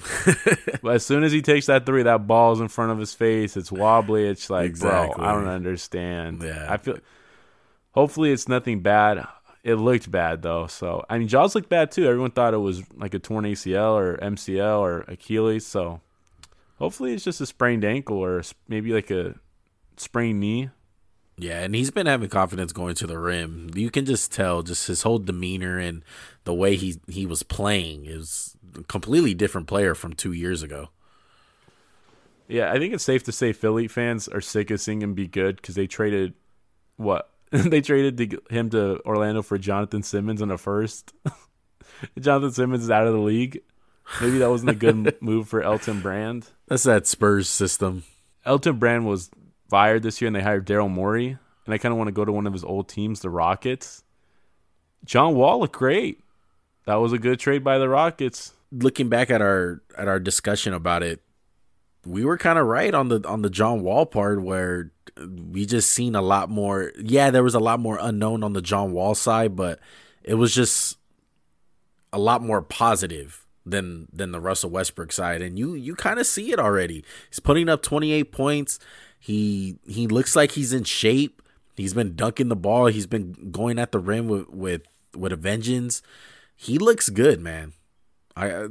but 0.82 0.94
as 0.96 1.06
soon 1.06 1.24
as 1.24 1.32
he 1.32 1.40
takes 1.40 1.66
that 1.66 1.86
three, 1.86 2.02
that 2.02 2.26
ball's 2.26 2.60
in 2.60 2.68
front 2.68 2.92
of 2.92 2.98
his 2.98 3.14
face. 3.14 3.56
It's 3.56 3.72
wobbly. 3.72 4.26
It's 4.26 4.50
like, 4.50 4.66
exactly. 4.66 5.14
bro, 5.16 5.24
I 5.24 5.32
don't 5.32 5.48
understand. 5.48 6.42
Yeah. 6.42 6.66
I 6.68 6.76
feel. 6.76 6.98
Hopefully, 7.92 8.32
it's 8.32 8.48
nothing 8.48 8.80
bad. 8.80 9.26
It 9.64 9.76
looked 9.76 10.10
bad 10.10 10.42
though. 10.42 10.66
So 10.66 11.06
I 11.08 11.16
mean, 11.16 11.28
Ja's 11.28 11.54
looked 11.54 11.70
bad 11.70 11.90
too. 11.90 12.06
Everyone 12.06 12.32
thought 12.32 12.52
it 12.52 12.58
was 12.58 12.82
like 12.96 13.14
a 13.14 13.18
torn 13.18 13.46
ACL 13.46 13.94
or 13.94 14.18
MCL 14.18 14.80
or 14.80 15.00
Achilles. 15.08 15.66
So 15.66 16.02
Hopefully, 16.80 17.12
it's 17.12 17.24
just 17.24 17.40
a 17.40 17.46
sprained 17.46 17.84
ankle 17.84 18.16
or 18.16 18.42
maybe 18.66 18.92
like 18.92 19.10
a 19.10 19.34
sprained 19.96 20.40
knee. 20.40 20.70
Yeah, 21.36 21.60
and 21.60 21.74
he's 21.74 21.90
been 21.90 22.06
having 22.06 22.28
confidence 22.28 22.72
going 22.72 22.94
to 22.96 23.06
the 23.06 23.18
rim. 23.18 23.70
You 23.74 23.90
can 23.90 24.04
just 24.04 24.32
tell 24.32 24.62
just 24.62 24.86
his 24.86 25.02
whole 25.02 25.18
demeanor 25.18 25.78
and 25.78 26.04
the 26.44 26.54
way 26.54 26.76
he 26.76 27.00
he 27.06 27.26
was 27.26 27.42
playing 27.42 28.06
is 28.06 28.56
a 28.76 28.82
completely 28.84 29.34
different 29.34 29.66
player 29.66 29.94
from 29.94 30.12
2 30.12 30.32
years 30.32 30.62
ago. 30.62 30.88
Yeah, 32.48 32.72
I 32.72 32.78
think 32.78 32.92
it's 32.92 33.04
safe 33.04 33.22
to 33.24 33.32
say 33.32 33.52
Philly 33.52 33.88
fans 33.88 34.26
are 34.26 34.40
sick 34.40 34.70
of 34.70 34.80
seeing 34.80 35.02
him 35.02 35.14
be 35.14 35.28
good 35.28 35.62
cuz 35.62 35.74
they 35.74 35.86
traded 35.86 36.34
what? 36.96 37.30
they 37.50 37.80
traded 37.80 38.16
to, 38.18 38.42
him 38.54 38.70
to 38.70 39.00
Orlando 39.06 39.42
for 39.42 39.58
Jonathan 39.58 40.02
Simmons 40.02 40.42
in 40.42 40.50
a 40.50 40.58
first. 40.58 41.12
Jonathan 42.20 42.52
Simmons 42.52 42.84
is 42.84 42.90
out 42.90 43.06
of 43.06 43.12
the 43.12 43.20
league. 43.20 43.62
Maybe 44.20 44.38
that 44.38 44.50
wasn't 44.50 44.70
a 44.70 44.74
good 44.74 45.20
move 45.20 45.48
for 45.48 45.62
Elton 45.62 46.00
Brand. 46.00 46.48
That's 46.68 46.84
that 46.84 47.06
Spurs 47.06 47.48
system. 47.48 48.04
Elton 48.44 48.78
Brand 48.78 49.06
was 49.06 49.30
fired 49.68 50.02
this 50.02 50.20
year 50.20 50.26
and 50.26 50.36
they 50.36 50.42
hired 50.42 50.66
Daryl 50.66 50.90
Morey. 50.90 51.38
And 51.66 51.74
I 51.74 51.78
kind 51.78 51.92
of 51.92 51.98
want 51.98 52.08
to 52.08 52.12
go 52.12 52.24
to 52.24 52.32
one 52.32 52.46
of 52.46 52.52
his 52.52 52.64
old 52.64 52.88
teams, 52.88 53.20
the 53.20 53.30
Rockets. 53.30 54.02
John 55.04 55.34
Wall 55.34 55.60
looked 55.60 55.76
great. 55.76 56.20
That 56.86 56.96
was 56.96 57.12
a 57.12 57.18
good 57.18 57.38
trade 57.38 57.62
by 57.62 57.78
the 57.78 57.88
Rockets. 57.88 58.54
Looking 58.72 59.08
back 59.08 59.30
at 59.30 59.40
our 59.42 59.82
at 59.96 60.08
our 60.08 60.20
discussion 60.20 60.72
about 60.72 61.02
it, 61.02 61.20
we 62.04 62.24
were 62.24 62.38
kind 62.38 62.58
of 62.58 62.66
right 62.66 62.94
on 62.94 63.08
the 63.08 63.26
on 63.26 63.42
the 63.42 63.50
John 63.50 63.82
Wall 63.82 64.06
part 64.06 64.42
where 64.42 64.92
we 65.50 65.66
just 65.66 65.90
seen 65.90 66.14
a 66.14 66.22
lot 66.22 66.50
more. 66.50 66.92
Yeah, 66.98 67.30
there 67.30 67.42
was 67.42 67.54
a 67.54 67.60
lot 67.60 67.80
more 67.80 67.98
unknown 68.00 68.42
on 68.42 68.52
the 68.52 68.62
John 68.62 68.92
Wall 68.92 69.14
side, 69.14 69.56
but 69.56 69.80
it 70.22 70.34
was 70.34 70.54
just 70.54 70.98
a 72.12 72.18
lot 72.18 72.42
more 72.42 72.62
positive 72.62 73.46
than 73.64 74.08
than 74.12 74.32
the 74.32 74.40
Russell 74.40 74.70
Westbrook 74.70 75.12
side, 75.12 75.42
and 75.42 75.58
you 75.58 75.74
you 75.74 75.94
kind 75.94 76.18
of 76.18 76.26
see 76.26 76.52
it 76.52 76.58
already. 76.58 77.04
He's 77.28 77.40
putting 77.40 77.68
up 77.68 77.82
28 77.82 78.32
points. 78.32 78.78
He 79.18 79.78
he 79.86 80.06
looks 80.06 80.34
like 80.34 80.52
he's 80.52 80.72
in 80.72 80.84
shape. 80.84 81.42
He's 81.76 81.94
been 81.94 82.14
dunking 82.16 82.48
the 82.48 82.56
ball. 82.56 82.86
He's 82.86 83.06
been 83.06 83.50
going 83.50 83.78
at 83.78 83.92
the 83.92 83.98
rim 83.98 84.28
with 84.28 84.48
with 84.48 84.82
with 85.14 85.32
a 85.32 85.36
vengeance. 85.36 86.02
He 86.56 86.78
looks 86.78 87.08
good, 87.08 87.40
man. 87.40 87.72
I 88.36 88.50
uh, 88.50 88.68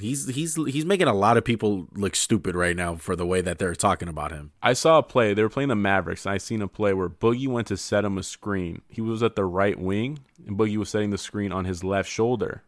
he's 0.00 0.28
he's 0.28 0.54
he's 0.54 0.84
making 0.84 1.08
a 1.08 1.14
lot 1.14 1.36
of 1.36 1.44
people 1.44 1.88
look 1.94 2.14
stupid 2.14 2.54
right 2.54 2.76
now 2.76 2.96
for 2.96 3.16
the 3.16 3.26
way 3.26 3.40
that 3.40 3.58
they're 3.58 3.74
talking 3.74 4.08
about 4.08 4.32
him. 4.32 4.52
I 4.62 4.72
saw 4.72 4.98
a 4.98 5.02
play. 5.02 5.34
They 5.34 5.42
were 5.42 5.48
playing 5.48 5.68
the 5.68 5.74
Mavericks, 5.74 6.26
and 6.26 6.34
I 6.34 6.38
seen 6.38 6.62
a 6.62 6.68
play 6.68 6.92
where 6.92 7.08
Boogie 7.08 7.48
went 7.48 7.68
to 7.68 7.76
set 7.76 8.04
him 8.04 8.18
a 8.18 8.22
screen. 8.22 8.82
He 8.88 9.00
was 9.00 9.22
at 9.22 9.36
the 9.36 9.44
right 9.44 9.78
wing, 9.78 10.20
and 10.46 10.58
Boogie 10.58 10.76
was 10.76 10.90
setting 10.90 11.10
the 11.10 11.18
screen 11.18 11.52
on 11.52 11.64
his 11.64 11.82
left 11.84 12.10
shoulder 12.10 12.62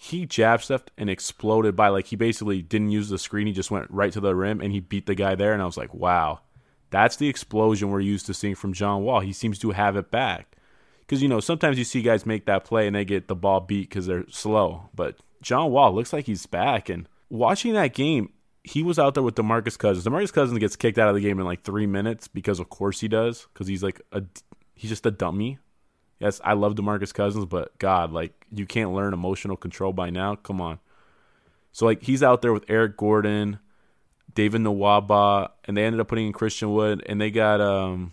he 0.00 0.26
jab 0.26 0.62
stepped 0.62 0.92
and 0.96 1.10
exploded 1.10 1.74
by 1.74 1.88
like 1.88 2.06
he 2.06 2.14
basically 2.14 2.62
didn't 2.62 2.92
use 2.92 3.08
the 3.08 3.18
screen. 3.18 3.48
He 3.48 3.52
just 3.52 3.72
went 3.72 3.90
right 3.90 4.12
to 4.12 4.20
the 4.20 4.32
rim 4.32 4.60
and 4.60 4.70
he 4.72 4.78
beat 4.78 5.06
the 5.06 5.16
guy 5.16 5.34
there. 5.34 5.52
And 5.52 5.60
I 5.60 5.66
was 5.66 5.76
like, 5.76 5.92
wow, 5.92 6.38
that's 6.90 7.16
the 7.16 7.28
explosion 7.28 7.90
we're 7.90 7.98
used 7.98 8.24
to 8.26 8.34
seeing 8.34 8.54
from 8.54 8.72
John 8.72 9.02
Wall. 9.02 9.18
He 9.18 9.32
seems 9.32 9.58
to 9.58 9.72
have 9.72 9.96
it 9.96 10.12
back. 10.12 10.56
Because, 11.00 11.20
you 11.20 11.26
know, 11.26 11.40
sometimes 11.40 11.78
you 11.78 11.84
see 11.84 12.00
guys 12.00 12.24
make 12.24 12.46
that 12.46 12.64
play 12.64 12.86
and 12.86 12.94
they 12.94 13.04
get 13.04 13.26
the 13.26 13.34
ball 13.34 13.58
beat 13.58 13.88
because 13.88 14.06
they're 14.06 14.24
slow. 14.30 14.88
But 14.94 15.16
John 15.42 15.72
Wall 15.72 15.92
looks 15.92 16.12
like 16.12 16.26
he's 16.26 16.46
back. 16.46 16.88
And 16.88 17.08
watching 17.28 17.72
that 17.72 17.92
game, 17.92 18.32
he 18.62 18.84
was 18.84 19.00
out 19.00 19.14
there 19.14 19.22
with 19.24 19.34
DeMarcus 19.34 19.76
Cousins. 19.76 20.06
DeMarcus 20.06 20.32
Cousins 20.32 20.60
gets 20.60 20.76
kicked 20.76 20.98
out 20.98 21.08
of 21.08 21.16
the 21.16 21.20
game 21.20 21.40
in 21.40 21.44
like 21.44 21.64
three 21.64 21.86
minutes 21.86 22.28
because, 22.28 22.60
of 22.60 22.68
course, 22.68 23.00
he 23.00 23.08
does. 23.08 23.48
Because 23.52 23.66
he's 23.66 23.82
like 23.82 24.00
a, 24.12 24.22
he's 24.76 24.90
just 24.90 25.06
a 25.06 25.10
dummy. 25.10 25.58
Yes, 26.20 26.40
I 26.44 26.54
love 26.54 26.74
DeMarcus 26.74 27.14
Cousins, 27.14 27.44
but 27.44 27.78
God, 27.78 28.12
like 28.12 28.32
you 28.52 28.66
can't 28.66 28.92
learn 28.92 29.12
emotional 29.12 29.56
control 29.56 29.92
by 29.92 30.10
now. 30.10 30.34
Come 30.34 30.60
on. 30.60 30.80
So 31.72 31.86
like 31.86 32.02
he's 32.02 32.22
out 32.22 32.42
there 32.42 32.52
with 32.52 32.64
Eric 32.68 32.96
Gordon, 32.96 33.60
David 34.34 34.62
Nwaba, 34.62 35.50
and 35.64 35.76
they 35.76 35.84
ended 35.84 36.00
up 36.00 36.08
putting 36.08 36.26
in 36.26 36.32
Christian 36.32 36.72
Wood, 36.72 37.04
and 37.06 37.20
they 37.20 37.30
got 37.30 37.60
um, 37.60 38.12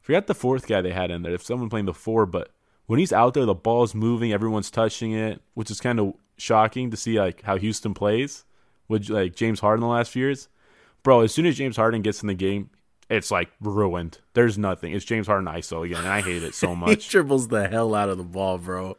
forgot 0.00 0.26
the 0.26 0.34
fourth 0.34 0.66
guy 0.66 0.80
they 0.80 0.92
had 0.92 1.10
in 1.10 1.22
there. 1.22 1.34
If 1.34 1.44
someone 1.44 1.68
playing 1.68 1.86
the 1.86 1.94
four, 1.94 2.24
but 2.24 2.50
when 2.86 2.98
he's 2.98 3.12
out 3.12 3.34
there, 3.34 3.44
the 3.44 3.54
ball's 3.54 3.94
moving, 3.94 4.32
everyone's 4.32 4.70
touching 4.70 5.12
it, 5.12 5.42
which 5.54 5.70
is 5.70 5.80
kind 5.80 6.00
of 6.00 6.14
shocking 6.38 6.90
to 6.90 6.96
see 6.96 7.18
like 7.18 7.42
how 7.42 7.56
Houston 7.58 7.92
plays 7.92 8.44
with 8.88 9.10
like 9.10 9.34
James 9.34 9.60
Harden 9.60 9.82
the 9.82 9.88
last 9.88 10.10
few 10.10 10.24
years. 10.24 10.48
Bro, 11.02 11.20
as 11.20 11.34
soon 11.34 11.46
as 11.46 11.56
James 11.56 11.76
Harden 11.76 12.02
gets 12.02 12.22
in 12.22 12.28
the 12.28 12.34
game, 12.34 12.70
it's 13.08 13.30
like 13.30 13.50
ruined. 13.60 14.18
There's 14.34 14.58
nothing. 14.58 14.92
It's 14.92 15.04
James 15.04 15.26
Harden 15.26 15.46
ISO 15.46 15.84
again, 15.84 15.98
and 16.00 16.08
I 16.08 16.20
hate 16.20 16.42
it 16.42 16.54
so 16.54 16.74
much. 16.76 17.04
he 17.04 17.10
dribbles 17.10 17.48
the 17.48 17.68
hell 17.68 17.94
out 17.94 18.08
of 18.08 18.18
the 18.18 18.24
ball, 18.24 18.58
bro. 18.58 18.96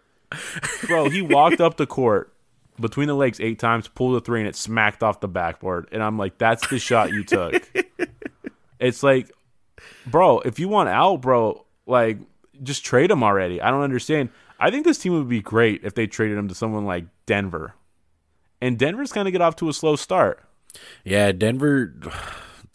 bro, 0.88 1.10
he 1.10 1.22
walked 1.22 1.62
up 1.62 1.78
the 1.78 1.88
court 1.88 2.34
between 2.80 3.08
the 3.08 3.16
legs 3.16 3.40
eight 3.40 3.60
times, 3.60 3.88
pulled 3.88 4.16
a 4.16 4.22
three, 4.22 4.40
and 4.40 4.48
it 4.48 4.56
smacked 4.56 5.04
off 5.04 5.20
the 5.20 5.28
backboard. 5.28 5.88
And 5.92 6.02
I'm 6.04 6.18
like, 6.18 6.38
that's 6.38 6.68
the 6.68 6.80
shot 6.80 7.12
you 7.12 7.24
took. 7.24 7.70
it's 8.80 9.04
like, 9.04 9.32
bro, 10.06 10.40
if 10.40 10.60
you 10.60 10.70
want 10.70 10.90
out, 10.90 11.22
bro, 11.22 11.66
like 11.86 12.20
just 12.64 12.84
trade 12.86 13.12
him 13.12 13.24
already. 13.24 13.62
I 13.62 13.72
don't 13.72 13.82
understand. 13.82 14.30
I 14.60 14.72
think 14.72 14.86
this 14.86 14.98
team 14.98 15.14
would 15.14 15.30
be 15.30 15.42
great 15.42 15.84
if 15.84 15.94
they 15.94 16.08
traded 16.08 16.38
him 16.38 16.48
to 16.48 16.56
someone 16.56 16.86
like 16.86 17.06
Denver. 17.26 17.76
And 18.60 18.78
Denver's 18.80 19.12
kind 19.12 19.28
of 19.28 19.32
get 19.32 19.42
off 19.42 19.56
to 19.58 19.70
a 19.70 19.74
slow 19.74 19.96
start. 19.96 20.44
Yeah, 21.04 21.32
Denver 21.32 21.94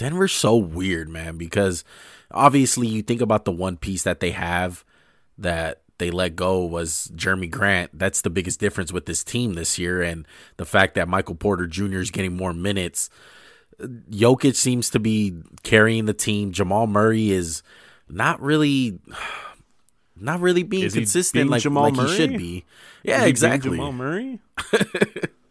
Denver's 0.03 0.33
so 0.33 0.57
weird, 0.57 1.09
man, 1.09 1.37
because 1.37 1.85
obviously 2.33 2.89
you 2.89 3.03
think 3.03 3.21
about 3.21 3.45
the 3.45 3.53
one 3.53 3.77
piece 3.77 4.03
that 4.03 4.19
they 4.19 4.33
have 4.33 4.85
that 5.39 5.83
they 5.99 6.11
let 6.11 6.35
go 6.35 6.65
was 6.65 7.13
Jerami 7.15 7.49
Grant. 7.49 7.97
That's 7.97 8.21
the 8.23 8.29
biggest 8.29 8.59
difference 8.59 8.93
with 8.93 9.07
this 9.07 9.23
team 9.23 9.55
this 9.55 9.79
year, 9.79 10.03
and 10.03 10.27
the 10.57 10.65
fact 10.65 10.97
that 10.97 11.07
Michael 11.07 11.37
Porter 11.37 11.69
Jr. 11.69 11.99
is 11.99 12.11
getting 12.11 12.37
more 12.37 12.53
minutes. 12.53 13.11
Jokic 13.81 14.57
seems 14.57 14.91
to 14.91 14.99
be 14.99 15.37
carrying 15.63 16.07
the 16.07 16.15
team. 16.15 16.51
Jamal 16.51 16.89
Murray 16.89 17.31
is 17.31 17.63
not 18.09 18.43
really, 18.43 18.99
not 20.17 20.41
really 20.41 20.65
being 20.65 20.83
is 20.83 20.95
consistent 20.95 21.49
like, 21.49 21.65
like 21.65 21.95
he 21.95 22.09
should 22.09 22.37
be. 22.37 22.65
Yeah, 23.05 23.25
exactly. 23.25 23.77
Jamal 23.77 23.93
Murray. 23.93 24.41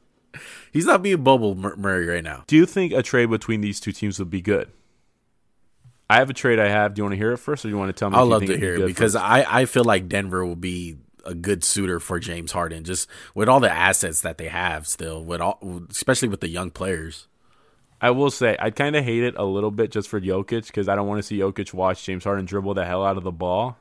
He's 0.71 0.85
not 0.85 1.03
being 1.03 1.23
bubble 1.23 1.55
Murray 1.55 2.07
right 2.07 2.23
now. 2.23 2.43
Do 2.47 2.55
you 2.55 2.65
think 2.65 2.93
a 2.93 3.03
trade 3.03 3.29
between 3.29 3.61
these 3.61 3.79
two 3.79 3.91
teams 3.91 4.19
would 4.19 4.29
be 4.29 4.41
good? 4.41 4.71
I 6.09 6.15
have 6.15 6.29
a 6.29 6.33
trade 6.33 6.59
I 6.59 6.67
have. 6.67 6.93
Do 6.93 6.99
you 6.99 7.03
want 7.05 7.13
to 7.13 7.17
hear 7.17 7.31
it 7.31 7.37
first, 7.37 7.63
or 7.63 7.69
do 7.69 7.73
you 7.73 7.77
want 7.77 7.89
to 7.89 7.97
tell 7.97 8.09
me? 8.09 8.17
I'd 8.17 8.21
love 8.23 8.45
to 8.45 8.57
hear 8.57 8.75
it 8.75 8.85
because 8.85 9.15
I, 9.15 9.45
I 9.47 9.65
feel 9.65 9.83
like 9.83 10.09
Denver 10.09 10.45
will 10.45 10.55
be 10.57 10.97
a 11.25 11.33
good 11.33 11.63
suitor 11.63 11.99
for 11.99 12.19
James 12.19 12.51
Harden, 12.51 12.83
just 12.83 13.07
with 13.33 13.47
all 13.47 13.59
the 13.59 13.71
assets 13.71 14.21
that 14.21 14.37
they 14.37 14.47
have 14.47 14.87
still, 14.87 15.23
with 15.23 15.39
all, 15.39 15.59
especially 15.89 16.27
with 16.27 16.41
the 16.41 16.49
young 16.49 16.69
players. 16.69 17.27
I 18.01 18.09
will 18.11 18.31
say 18.31 18.57
I 18.59 18.71
kind 18.71 18.95
of 18.95 19.03
hate 19.05 19.23
it 19.23 19.35
a 19.37 19.45
little 19.45 19.71
bit 19.71 19.91
just 19.91 20.09
for 20.09 20.19
Jokic 20.19 20.67
because 20.67 20.89
I 20.89 20.95
don't 20.95 21.07
want 21.07 21.19
to 21.19 21.23
see 21.23 21.37
Jokic 21.37 21.73
watch 21.73 22.03
James 22.03 22.23
Harden 22.23 22.45
dribble 22.45 22.73
the 22.73 22.85
hell 22.85 23.05
out 23.05 23.17
of 23.17 23.23
the 23.23 23.31
ball. 23.31 23.77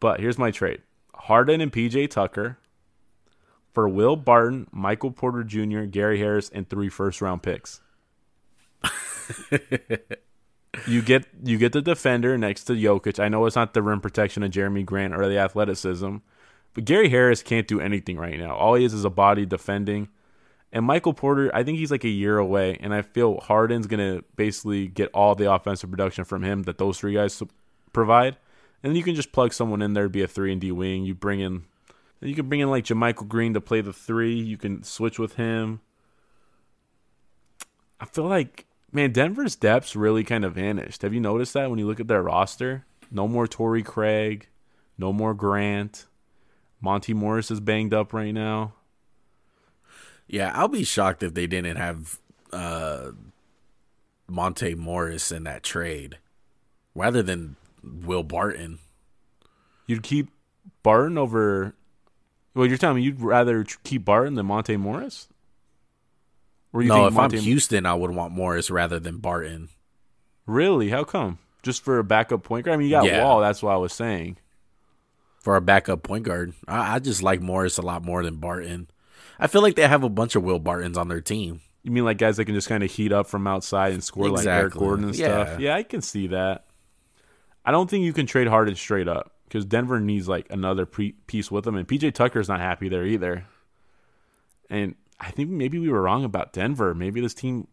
But 0.00 0.18
here's 0.18 0.38
my 0.38 0.50
trade: 0.50 0.82
Harden 1.14 1.60
and 1.60 1.72
PJ 1.72 2.10
Tucker 2.10 2.58
for 3.74 3.88
Will 3.88 4.16
Barton, 4.16 4.68
Michael 4.70 5.10
Porter 5.10 5.42
Jr., 5.42 5.82
Gary 5.82 6.18
Harris, 6.18 6.48
and 6.48 6.68
three 6.68 6.88
first 6.88 7.20
round 7.20 7.42
picks. 7.42 7.80
you 10.86 11.02
get 11.02 11.26
you 11.42 11.58
get 11.58 11.72
the 11.72 11.82
defender 11.82 12.38
next 12.38 12.64
to 12.64 12.74
Jokic. 12.74 13.18
I 13.18 13.28
know 13.28 13.44
it's 13.46 13.56
not 13.56 13.74
the 13.74 13.82
rim 13.82 14.00
protection 14.00 14.42
of 14.42 14.50
Jerami 14.50 14.84
Grant 14.84 15.14
or 15.14 15.28
the 15.28 15.38
athleticism, 15.38 16.16
but 16.72 16.84
Gary 16.84 17.08
Harris 17.08 17.42
can't 17.42 17.66
do 17.66 17.80
anything 17.80 18.16
right 18.16 18.38
now. 18.38 18.54
All 18.54 18.74
he 18.74 18.84
is 18.84 18.94
is 18.94 19.04
a 19.04 19.10
body 19.10 19.44
defending. 19.44 20.08
And 20.72 20.84
Michael 20.84 21.14
Porter, 21.14 21.54
I 21.54 21.62
think 21.62 21.78
he's 21.78 21.92
like 21.92 22.02
a 22.02 22.08
year 22.08 22.36
away, 22.36 22.76
and 22.80 22.92
I 22.92 23.02
feel 23.02 23.38
Harden's 23.38 23.86
gonna 23.86 24.22
basically 24.36 24.88
get 24.88 25.10
all 25.14 25.34
the 25.34 25.52
offensive 25.52 25.90
production 25.90 26.24
from 26.24 26.42
him 26.42 26.64
that 26.64 26.78
those 26.78 26.98
three 26.98 27.14
guys 27.14 27.40
provide, 27.92 28.36
and 28.82 28.90
then 28.90 28.96
you 28.96 29.04
can 29.04 29.14
just 29.14 29.32
plug 29.32 29.52
someone 29.52 29.82
in 29.82 29.94
there 29.94 30.04
to 30.04 30.10
be 30.10 30.22
a 30.22 30.28
three 30.28 30.52
and 30.52 30.60
D 30.60 30.72
wing. 30.72 31.04
You 31.04 31.14
bring 31.14 31.40
in 31.40 31.64
you 32.28 32.34
can 32.34 32.48
bring 32.48 32.60
in 32.60 32.70
like 32.70 32.84
JaMychal 32.84 33.28
Green 33.28 33.54
to 33.54 33.60
play 33.60 33.80
the 33.80 33.92
three. 33.92 34.34
You 34.34 34.56
can 34.56 34.82
switch 34.82 35.18
with 35.18 35.34
him. 35.34 35.80
I 38.00 38.06
feel 38.06 38.24
like 38.24 38.66
man, 38.92 39.12
Denver's 39.12 39.56
depths 39.56 39.94
really 39.96 40.24
kind 40.24 40.44
of 40.44 40.54
vanished. 40.54 41.02
Have 41.02 41.12
you 41.12 41.20
noticed 41.20 41.52
that 41.54 41.68
when 41.68 41.78
you 41.78 41.86
look 41.86 42.00
at 42.00 42.08
their 42.08 42.22
roster? 42.22 42.86
No 43.10 43.28
more 43.28 43.46
Torrey 43.46 43.82
Craig, 43.82 44.48
no 44.96 45.12
more 45.12 45.34
Grant. 45.34 46.06
Monte 46.80 47.14
Morris 47.14 47.50
is 47.50 47.60
banged 47.60 47.94
up 47.94 48.12
right 48.12 48.32
now. 48.32 48.74
Yeah, 50.26 50.52
I'll 50.54 50.68
be 50.68 50.84
shocked 50.84 51.22
if 51.22 51.34
they 51.34 51.46
didn't 51.46 51.76
have 51.76 52.18
uh, 52.52 53.10
Monte 54.28 54.74
Morris 54.74 55.32
in 55.32 55.44
that 55.44 55.62
trade 55.62 56.18
rather 56.94 57.22
than 57.22 57.56
Will 57.82 58.22
Barton. 58.22 58.78
You'd 59.86 60.02
keep 60.02 60.28
Barton 60.82 61.18
over 61.18 61.74
well, 62.54 62.66
you're 62.66 62.78
telling 62.78 62.96
me 62.96 63.02
you'd 63.02 63.20
rather 63.20 63.64
keep 63.82 64.04
Barton 64.04 64.34
than 64.34 64.46
Monte 64.46 64.76
Morris? 64.76 65.28
Or 66.72 66.82
you 66.82 66.88
no, 66.88 67.06
if 67.06 67.14
Monte... 67.14 67.38
I'm 67.38 67.42
Houston, 67.42 67.86
I 67.86 67.94
would 67.94 68.12
want 68.12 68.32
Morris 68.32 68.70
rather 68.70 68.98
than 68.98 69.18
Barton. 69.18 69.68
Really? 70.46 70.90
How 70.90 71.04
come? 71.04 71.38
Just 71.62 71.82
for 71.82 71.98
a 71.98 72.04
backup 72.04 72.42
point 72.42 72.64
guard? 72.64 72.74
I 72.74 72.76
mean, 72.76 72.88
you 72.88 72.92
got 72.92 73.06
yeah. 73.06 73.24
Wall. 73.24 73.40
That's 73.40 73.62
what 73.62 73.72
I 73.72 73.76
was 73.76 73.92
saying. 73.92 74.38
For 75.38 75.56
a 75.56 75.60
backup 75.60 76.02
point 76.02 76.24
guard, 76.24 76.54
I, 76.68 76.96
I 76.96 76.98
just 77.00 77.22
like 77.22 77.40
Morris 77.40 77.78
a 77.78 77.82
lot 77.82 78.04
more 78.04 78.22
than 78.22 78.36
Barton. 78.36 78.88
I 79.38 79.46
feel 79.46 79.62
like 79.62 79.74
they 79.74 79.86
have 79.86 80.04
a 80.04 80.08
bunch 80.08 80.36
of 80.36 80.42
Will 80.42 80.58
Bartons 80.58 80.96
on 80.96 81.08
their 81.08 81.20
team. 81.20 81.60
You 81.82 81.90
mean 81.90 82.04
like 82.04 82.18
guys 82.18 82.38
that 82.38 82.46
can 82.46 82.54
just 82.54 82.68
kind 82.68 82.82
of 82.82 82.90
heat 82.90 83.12
up 83.12 83.26
from 83.26 83.46
outside 83.46 83.92
and 83.92 84.02
score 84.02 84.28
exactly. 84.28 84.46
like 84.46 84.58
Eric 84.58 84.72
Gordon 84.74 85.04
and 85.06 85.16
yeah. 85.16 85.44
stuff? 85.44 85.60
Yeah, 85.60 85.74
I 85.74 85.82
can 85.82 86.00
see 86.02 86.28
that. 86.28 86.64
I 87.64 87.72
don't 87.72 87.90
think 87.90 88.04
you 88.04 88.12
can 88.12 88.26
trade 88.26 88.46
Harden 88.46 88.74
straight 88.74 89.08
up 89.08 89.33
because 89.54 89.64
Denver 89.64 90.00
needs 90.00 90.26
like 90.26 90.48
another 90.50 90.84
pre- 90.84 91.12
piece 91.28 91.48
with 91.48 91.62
them, 91.62 91.76
and 91.76 91.86
PJ 91.86 92.12
Tucker's 92.12 92.48
not 92.48 92.58
happy 92.58 92.88
there 92.88 93.06
either. 93.06 93.46
And 94.68 94.96
I 95.20 95.30
think 95.30 95.48
maybe 95.48 95.78
we 95.78 95.88
were 95.88 96.02
wrong 96.02 96.24
about 96.24 96.52
Denver. 96.52 96.92
Maybe 96.92 97.20
this 97.20 97.34
team 97.34 97.68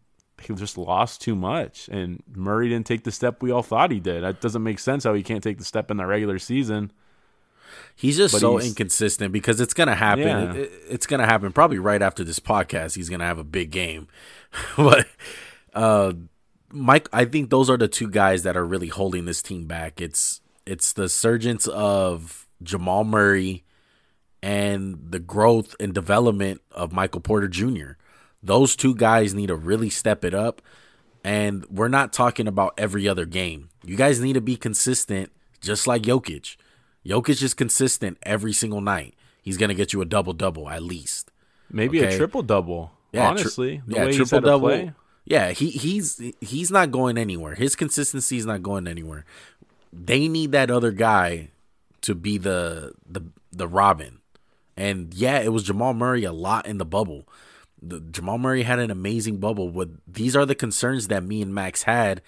just 0.54 0.78
lost 0.78 1.20
too 1.20 1.34
much, 1.34 1.88
and 1.90 2.22
Murray 2.32 2.68
didn't 2.68 2.86
take 2.86 3.02
the 3.02 3.10
step 3.10 3.42
we 3.42 3.50
all 3.50 3.64
thought 3.64 3.90
he 3.90 3.98
did. 3.98 4.22
That 4.22 4.40
doesn't 4.40 4.62
make 4.62 4.78
sense 4.78 5.02
how 5.02 5.12
he 5.14 5.24
can't 5.24 5.42
take 5.42 5.58
the 5.58 5.64
step 5.64 5.90
in 5.90 5.96
the 5.96 6.06
regular 6.06 6.38
season. 6.38 6.92
He's 7.96 8.16
just 8.16 8.32
But 8.32 8.40
so 8.42 8.58
he's- 8.58 8.68
inconsistent 8.68 9.32
because 9.32 9.60
it's 9.60 9.74
gonna 9.74 9.96
happen. 9.96 10.22
Yeah. 10.28 10.52
It- 10.54 10.72
it's 10.88 11.06
gonna 11.08 11.26
happen 11.26 11.50
probably 11.52 11.80
right 11.80 12.00
after 12.00 12.22
this 12.22 12.38
podcast. 12.38 12.94
He's 12.94 13.08
gonna 13.08 13.26
have 13.26 13.38
a 13.38 13.44
big 13.44 13.72
game, 13.72 14.06
but 14.76 15.08
uh, 15.74 16.12
Mike, 16.70 17.08
I 17.12 17.24
think 17.24 17.50
those 17.50 17.68
are 17.68 17.76
the 17.76 17.88
two 17.88 18.08
guys 18.08 18.44
that 18.44 18.56
are 18.56 18.64
really 18.64 18.86
holding 18.88 19.24
this 19.24 19.42
team 19.42 19.64
back. 19.66 20.00
It's 20.00 20.41
it's 20.66 20.92
the 20.92 21.08
surgence 21.08 21.66
of 21.68 22.46
Jamal 22.62 23.04
Murray 23.04 23.64
and 24.42 24.98
the 25.10 25.18
growth 25.18 25.74
and 25.78 25.94
development 25.94 26.60
of 26.72 26.92
Michael 26.92 27.20
Porter 27.20 27.48
Jr. 27.48 27.92
Those 28.42 28.74
two 28.74 28.94
guys 28.94 29.34
need 29.34 29.46
to 29.48 29.56
really 29.56 29.90
step 29.90 30.24
it 30.24 30.34
up. 30.34 30.62
And 31.24 31.64
we're 31.70 31.88
not 31.88 32.12
talking 32.12 32.48
about 32.48 32.74
every 32.76 33.06
other 33.06 33.24
game. 33.26 33.68
You 33.84 33.96
guys 33.96 34.20
need 34.20 34.32
to 34.32 34.40
be 34.40 34.56
consistent, 34.56 35.30
just 35.60 35.86
like 35.86 36.02
Jokic. 36.02 36.56
Jokic 37.06 37.40
is 37.42 37.54
consistent 37.54 38.18
every 38.24 38.52
single 38.52 38.80
night. 38.80 39.14
He's 39.40 39.56
gonna 39.56 39.74
get 39.74 39.92
you 39.92 40.00
a 40.00 40.04
double 40.04 40.32
double 40.32 40.68
at 40.68 40.82
least. 40.82 41.30
Maybe 41.70 42.02
Okay. 42.02 42.14
a 42.14 42.18
triple 42.18 42.42
double. 42.42 42.92
Yeah, 43.12 43.20
tri- 43.22 43.30
honestly, 43.30 43.82
the 43.86 43.94
yeah, 43.96 44.10
triple 44.10 44.40
double. 44.40 44.92
Yeah, 45.24 45.50
he 45.50 45.70
he's 45.70 46.20
he's 46.40 46.70
not 46.72 46.90
going 46.90 47.16
anywhere. 47.16 47.54
His 47.54 47.76
consistency 47.76 48.38
is 48.38 48.46
not 48.46 48.62
going 48.62 48.88
anywhere. 48.88 49.24
They 49.92 50.28
need 50.28 50.52
that 50.52 50.70
other 50.70 50.90
guy 50.90 51.50
to 52.02 52.14
be 52.14 52.38
the 52.38 52.92
the 53.06 53.22
the 53.50 53.68
Robin. 53.68 54.18
And 54.76 55.12
yeah, 55.14 55.38
it 55.38 55.52
was 55.52 55.64
Jamal 55.64 55.94
Murray 55.94 56.24
a 56.24 56.32
lot 56.32 56.66
in 56.66 56.78
the 56.78 56.84
bubble. 56.84 57.28
The, 57.80 58.00
Jamal 58.00 58.38
Murray 58.38 58.62
had 58.62 58.78
an 58.78 58.90
amazing 58.90 59.38
bubble. 59.38 59.68
What 59.68 59.90
these 60.06 60.34
are 60.34 60.46
the 60.46 60.54
concerns 60.54 61.08
that 61.08 61.24
me 61.24 61.42
and 61.42 61.54
Max 61.54 61.82
had 61.82 62.22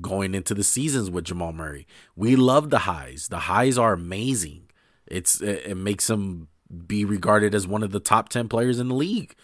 going 0.00 0.34
into 0.34 0.54
the 0.54 0.64
seasons 0.64 1.10
with 1.10 1.24
Jamal 1.24 1.52
Murray. 1.52 1.86
We 2.14 2.36
love 2.36 2.70
the 2.70 2.80
highs. 2.80 3.28
The 3.28 3.40
highs 3.40 3.78
are 3.78 3.92
amazing. 3.92 4.68
It's 5.06 5.40
it, 5.40 5.66
it 5.66 5.76
makes 5.76 6.08
him 6.08 6.48
be 6.86 7.04
regarded 7.04 7.54
as 7.54 7.66
one 7.66 7.82
of 7.82 7.92
the 7.92 8.00
top 8.00 8.28
10 8.28 8.48
players 8.48 8.78
in 8.78 8.88
the 8.88 8.94
league. 8.94 9.34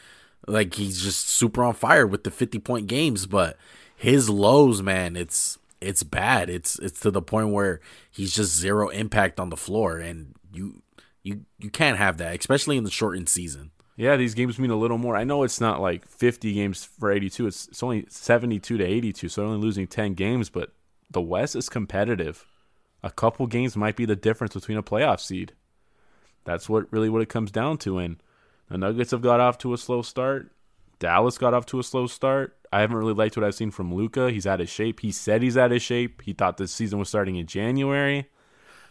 Like 0.46 0.74
he's 0.74 1.02
just 1.02 1.28
super 1.28 1.64
on 1.64 1.74
fire 1.74 2.06
with 2.06 2.24
the 2.24 2.30
50 2.30 2.58
point 2.58 2.86
games, 2.86 3.26
but 3.26 3.56
his 3.96 4.28
lows, 4.28 4.82
man, 4.82 5.16
it's 5.16 5.58
it's 5.84 6.02
bad. 6.02 6.50
It's 6.50 6.78
it's 6.78 7.00
to 7.00 7.10
the 7.10 7.22
point 7.22 7.50
where 7.50 7.80
he's 8.10 8.34
just 8.34 8.56
zero 8.56 8.88
impact 8.88 9.38
on 9.38 9.50
the 9.50 9.56
floor 9.56 9.98
and 9.98 10.34
you 10.52 10.82
you 11.22 11.46
you 11.58 11.70
can't 11.70 11.98
have 11.98 12.18
that, 12.18 12.38
especially 12.38 12.76
in 12.76 12.84
the 12.84 12.90
shortened 12.90 13.28
season. 13.28 13.70
Yeah, 13.96 14.16
these 14.16 14.34
games 14.34 14.58
mean 14.58 14.70
a 14.70 14.76
little 14.76 14.98
more. 14.98 15.16
I 15.16 15.22
know 15.22 15.44
it's 15.44 15.60
not 15.60 15.80
like 15.80 16.08
50 16.08 16.52
games 16.52 16.84
for 16.84 17.12
82. 17.12 17.46
It's 17.46 17.68
it's 17.68 17.82
only 17.82 18.06
72 18.08 18.76
to 18.76 18.84
82, 18.84 19.28
so 19.28 19.40
they're 19.40 19.48
only 19.48 19.64
losing 19.64 19.86
10 19.86 20.14
games, 20.14 20.50
but 20.50 20.72
the 21.10 21.20
West 21.20 21.54
is 21.54 21.68
competitive. 21.68 22.44
A 23.02 23.10
couple 23.10 23.46
games 23.46 23.76
might 23.76 23.96
be 23.96 24.04
the 24.04 24.16
difference 24.16 24.54
between 24.54 24.78
a 24.78 24.82
playoff 24.82 25.20
seed. 25.20 25.52
That's 26.44 26.68
what 26.68 26.92
really 26.92 27.08
what 27.08 27.22
it 27.22 27.28
comes 27.28 27.50
down 27.50 27.78
to 27.78 27.98
and 27.98 28.16
the 28.68 28.78
Nuggets 28.78 29.10
have 29.10 29.22
got 29.22 29.40
off 29.40 29.58
to 29.58 29.74
a 29.74 29.78
slow 29.78 30.02
start. 30.02 30.50
Dallas 31.04 31.36
got 31.36 31.52
off 31.52 31.66
to 31.66 31.78
a 31.78 31.82
slow 31.82 32.06
start. 32.06 32.56
I 32.72 32.80
haven't 32.80 32.96
really 32.96 33.12
liked 33.12 33.36
what 33.36 33.44
I've 33.44 33.54
seen 33.54 33.70
from 33.70 33.94
Luka. 33.94 34.30
He's 34.30 34.46
out 34.46 34.62
of 34.62 34.70
shape. 34.70 35.00
He 35.00 35.12
said 35.12 35.42
he's 35.42 35.56
out 35.58 35.70
of 35.70 35.82
shape. 35.82 36.22
He 36.22 36.32
thought 36.32 36.56
the 36.56 36.66
season 36.66 36.98
was 36.98 37.10
starting 37.10 37.36
in 37.36 37.46
January. 37.46 38.30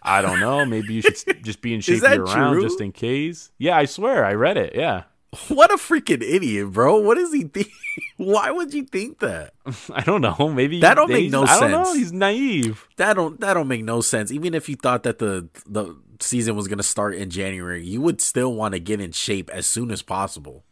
I 0.04 0.22
don't 0.22 0.40
know. 0.40 0.64
Maybe 0.64 0.94
you 0.94 1.02
should 1.02 1.44
just 1.44 1.62
be 1.62 1.74
in 1.74 1.82
shape 1.82 2.04
year 2.04 2.24
round 2.24 2.62
just 2.62 2.80
in 2.82 2.92
case. 2.92 3.50
Yeah, 3.58 3.76
I 3.76 3.86
swear. 3.86 4.26
I 4.26 4.34
read 4.34 4.58
it. 4.58 4.76
Yeah. 4.76 5.04
What 5.48 5.72
a 5.72 5.78
freaking 5.78 6.22
idiot, 6.22 6.72
bro. 6.72 6.98
What 7.00 7.18
is 7.18 7.34
he 7.34 7.46
think? 7.46 7.70
Why 8.18 8.52
would 8.52 8.72
you 8.72 8.84
think 8.84 9.18
that? 9.20 9.56
I 9.92 10.02
don't 10.02 10.22
know. 10.22 10.52
Maybe 10.54 10.80
That 10.82 10.94
don't 10.94 11.10
make 11.10 11.32
no 11.32 11.46
I 11.46 11.60
don't 11.60 11.72
know. 11.72 11.84
sense. 11.86 11.98
He's 11.98 12.14
naive. 12.14 12.88
That 12.98 13.16
don't 13.16 13.40
that 13.40 13.56
don't 13.56 13.68
make 13.68 13.84
no 13.84 14.02
sense. 14.02 14.32
Even 14.32 14.54
if 14.54 14.70
you 14.70 14.76
thought 14.76 15.02
that 15.02 15.18
the 15.18 15.50
the 15.66 15.98
season 16.20 16.56
was 16.56 16.68
gonna 16.68 16.84
start 16.84 17.16
in 17.16 17.32
January, 17.32 17.84
you 17.84 18.00
would 18.02 18.22
still 18.22 18.54
want 18.54 18.74
to 18.76 18.80
get 18.80 19.02
in 19.02 19.12
shape 19.12 19.50
as 19.50 19.66
soon 19.66 19.90
as 19.90 20.04
possible. 20.04 20.64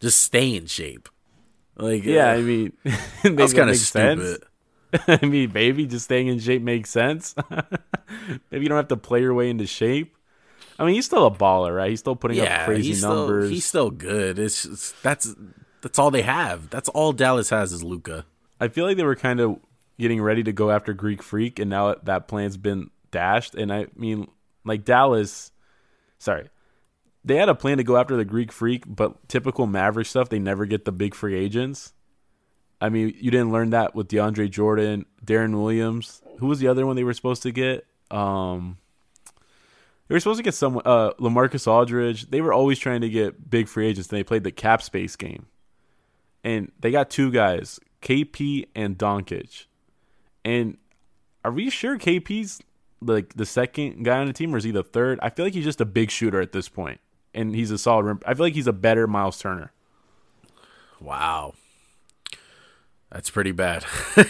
Just 0.00 0.22
stay 0.22 0.54
in 0.56 0.66
shape. 0.66 1.08
Like 1.76 2.04
Yeah, 2.04 2.30
uh, 2.30 2.34
I 2.34 2.40
mean, 2.42 2.72
that's 3.22 3.52
kind 3.54 3.70
of 3.70 3.76
stupid. 3.76 4.42
I 5.06 5.24
mean, 5.24 5.52
maybe 5.52 5.86
just 5.86 6.06
staying 6.06 6.28
in 6.28 6.38
shape 6.40 6.62
makes 6.62 6.90
sense. 6.90 7.34
maybe 8.50 8.64
you 8.64 8.68
don't 8.68 8.76
have 8.76 8.88
to 8.88 8.96
play 8.96 9.20
your 9.20 9.34
way 9.34 9.50
into 9.50 9.66
shape. 9.66 10.16
I 10.78 10.84
mean, 10.84 10.94
he's 10.94 11.06
still 11.06 11.26
a 11.26 11.30
baller, 11.30 11.76
right? 11.76 11.90
He's 11.90 12.00
still 12.00 12.16
putting 12.16 12.38
Yeah, 12.38 12.60
up 12.60 12.64
crazy 12.66 12.88
he's 12.88 13.02
numbers. 13.02 13.44
Still, 13.44 13.54
he's 13.54 13.64
still 13.64 13.90
good. 13.90 14.38
It's 14.38 14.62
just, 14.64 15.02
that's 15.02 15.34
that's 15.82 15.98
all 15.98 16.10
they 16.10 16.22
have. 16.22 16.70
That's 16.70 16.88
all 16.88 17.12
Dallas 17.12 17.50
has 17.50 17.72
is 17.72 17.82
Luka. 17.82 18.24
I 18.60 18.68
feel 18.68 18.84
like 18.86 18.96
they 18.96 19.04
were 19.04 19.16
kind 19.16 19.40
of 19.40 19.58
getting 19.98 20.20
ready 20.22 20.42
to 20.42 20.52
go 20.52 20.70
after 20.70 20.92
Greek 20.92 21.22
Freak, 21.22 21.58
and 21.58 21.70
now 21.70 21.94
that 22.02 22.28
plan's 22.28 22.56
been 22.56 22.90
dashed. 23.10 23.54
And 23.54 23.72
I 23.72 23.86
mean, 23.94 24.28
like 24.64 24.84
Dallas, 24.84 25.52
sorry, 26.18 26.48
they 27.24 27.36
had 27.36 27.48
a 27.48 27.54
plan 27.54 27.78
to 27.78 27.84
go 27.84 27.96
after 27.96 28.16
the 28.16 28.24
Greek 28.24 28.52
Freak, 28.52 28.84
but 28.86 29.28
typical 29.28 29.66
Maverick 29.66 30.06
stuff, 30.06 30.28
they 30.28 30.38
never 30.38 30.66
get 30.66 30.84
the 30.84 30.92
big 30.92 31.14
free 31.14 31.36
agents. 31.36 31.92
I 32.80 32.88
mean, 32.88 33.14
you 33.18 33.30
didn't 33.30 33.52
learn 33.52 33.70
that 33.70 33.94
with 33.94 34.08
DeAndre 34.08 34.50
Jordan, 34.50 35.04
Deron 35.24 35.60
Williams. 35.60 36.22
Who 36.38 36.46
was 36.46 36.60
the 36.60 36.68
other 36.68 36.86
one 36.86 36.96
they 36.96 37.04
were 37.04 37.12
supposed 37.12 37.42
to 37.42 37.52
get? 37.52 37.86
Um, 38.10 38.78
they 40.08 40.14
were 40.14 40.20
supposed 40.20 40.38
to 40.38 40.42
get 40.42 40.54
someone, 40.54 40.82
uh, 40.86 41.12
LaMarcus 41.20 41.66
Aldridge. 41.66 42.30
They 42.30 42.40
were 42.40 42.54
always 42.54 42.78
trying 42.78 43.02
to 43.02 43.10
get 43.10 43.50
big 43.50 43.68
free 43.68 43.86
agents, 43.86 44.08
and 44.08 44.18
they 44.18 44.24
played 44.24 44.44
the 44.44 44.50
cap 44.50 44.82
space 44.82 45.14
game 45.14 45.46
and 46.42 46.72
they 46.80 46.90
got 46.90 47.10
two 47.10 47.30
guys, 47.30 47.80
KP 48.02 48.66
and 48.74 48.96
Doncic. 48.96 49.66
And 50.44 50.78
are 51.44 51.52
we 51.52 51.70
sure 51.70 51.98
KP's 51.98 52.60
like 53.00 53.34
the 53.34 53.46
second 53.46 54.04
guy 54.04 54.18
on 54.18 54.26
the 54.26 54.32
team, 54.32 54.54
or 54.54 54.58
is 54.58 54.64
he 54.64 54.70
the 54.70 54.82
third? 54.82 55.18
I 55.22 55.30
feel 55.30 55.44
like 55.44 55.54
he's 55.54 55.64
just 55.64 55.80
a 55.80 55.86
big 55.86 56.10
shooter 56.10 56.40
at 56.40 56.52
this 56.52 56.68
point, 56.68 57.00
and 57.34 57.54
he's 57.54 57.70
a 57.70 57.78
solid. 57.78 58.04
Rim. 58.04 58.20
I 58.26 58.34
feel 58.34 58.46
like 58.46 58.54
he's 58.54 58.66
a 58.66 58.72
better 58.72 59.06
Miles 59.06 59.38
Turner. 59.38 59.72
Wow. 61.00 61.54
That's 63.10 63.30
pretty 63.30 63.52
bad. 63.52 63.84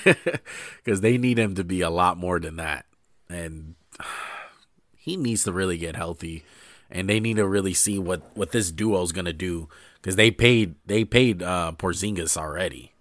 Because 0.82 1.02
they 1.02 1.18
need 1.18 1.38
him 1.38 1.54
to 1.56 1.64
be 1.64 1.82
a 1.82 1.90
lot 1.90 2.16
more 2.16 2.40
than 2.40 2.56
that. 2.56 2.86
And 3.28 3.74
he 4.96 5.16
needs 5.16 5.44
to 5.44 5.52
really 5.52 5.76
get 5.76 5.96
healthy. 5.96 6.44
And 6.90 7.08
they 7.08 7.20
need 7.20 7.36
to 7.36 7.46
really 7.46 7.74
see 7.74 7.98
what, 7.98 8.22
what 8.34 8.52
this 8.52 8.72
duo 8.72 9.02
is 9.02 9.12
going 9.12 9.26
to 9.26 9.32
do. 9.32 9.68
Because 10.00 10.16
they 10.16 10.30
paid 10.30 10.76
they 10.86 11.04
paid 11.04 11.42
uh, 11.42 11.72
Porzingis 11.76 12.36
already. 12.36 12.92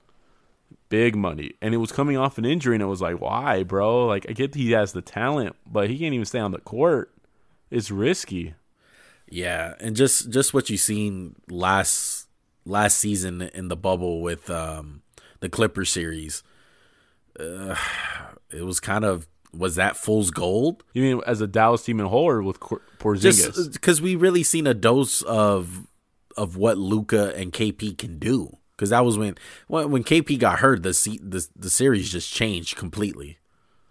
Big 0.89 1.15
money, 1.15 1.53
and 1.61 1.75
it 1.75 1.77
was 1.77 1.91
coming 1.91 2.17
off 2.17 2.39
an 2.39 2.45
injury, 2.45 2.75
and 2.75 2.81
it 2.81 2.87
was 2.87 3.01
like, 3.01 3.21
why, 3.21 3.61
bro? 3.61 4.07
Like, 4.07 4.25
I 4.27 4.33
get 4.33 4.55
he 4.55 4.71
has 4.71 4.91
the 4.91 5.03
talent, 5.03 5.55
but 5.67 5.87
he 5.87 5.99
can't 5.99 6.15
even 6.15 6.25
stay 6.25 6.39
on 6.39 6.51
the 6.51 6.57
court. 6.57 7.13
It's 7.69 7.91
risky. 7.91 8.55
Yeah, 9.29 9.75
and 9.79 9.95
just 9.95 10.29
just 10.31 10.53
what 10.53 10.69
you 10.69 10.77
seen 10.77 11.35
last 11.49 12.27
last 12.65 12.97
season 12.97 13.41
in 13.41 13.67
the 13.67 13.75
bubble 13.75 14.21
with 14.21 14.49
um, 14.49 15.01
the 15.39 15.49
Clipper 15.49 15.85
series, 15.85 16.43
uh, 17.39 17.75
it 18.51 18.63
was 18.65 18.79
kind 18.79 19.05
of 19.05 19.27
was 19.53 19.75
that 19.75 19.97
fool's 19.97 20.31
gold? 20.31 20.83
You 20.93 21.03
mean 21.03 21.21
as 21.25 21.41
a 21.41 21.47
Dallas 21.47 21.83
team 21.83 21.99
in 21.99 22.07
whole, 22.07 22.27
or 22.27 22.41
with 22.41 22.59
Cor- 22.59 22.81
Porzingis? 22.97 23.73
Because 23.73 24.01
we 24.01 24.15
really 24.15 24.43
seen 24.43 24.67
a 24.67 24.73
dose 24.73 25.21
of 25.23 25.87
of 26.35 26.57
what 26.57 26.77
Luka 26.77 27.35
and 27.35 27.51
KP 27.51 27.97
can 27.97 28.19
do. 28.19 28.57
Because 28.75 28.91
that 28.91 29.05
was 29.05 29.17
when 29.17 29.35
when 29.67 29.91
when 29.91 30.03
KP 30.03 30.39
got 30.39 30.59
hurt, 30.59 30.83
the, 30.83 30.93
se- 30.93 31.19
the 31.21 31.45
the 31.55 31.69
series 31.69 32.11
just 32.11 32.33
changed 32.33 32.77
completely. 32.77 33.37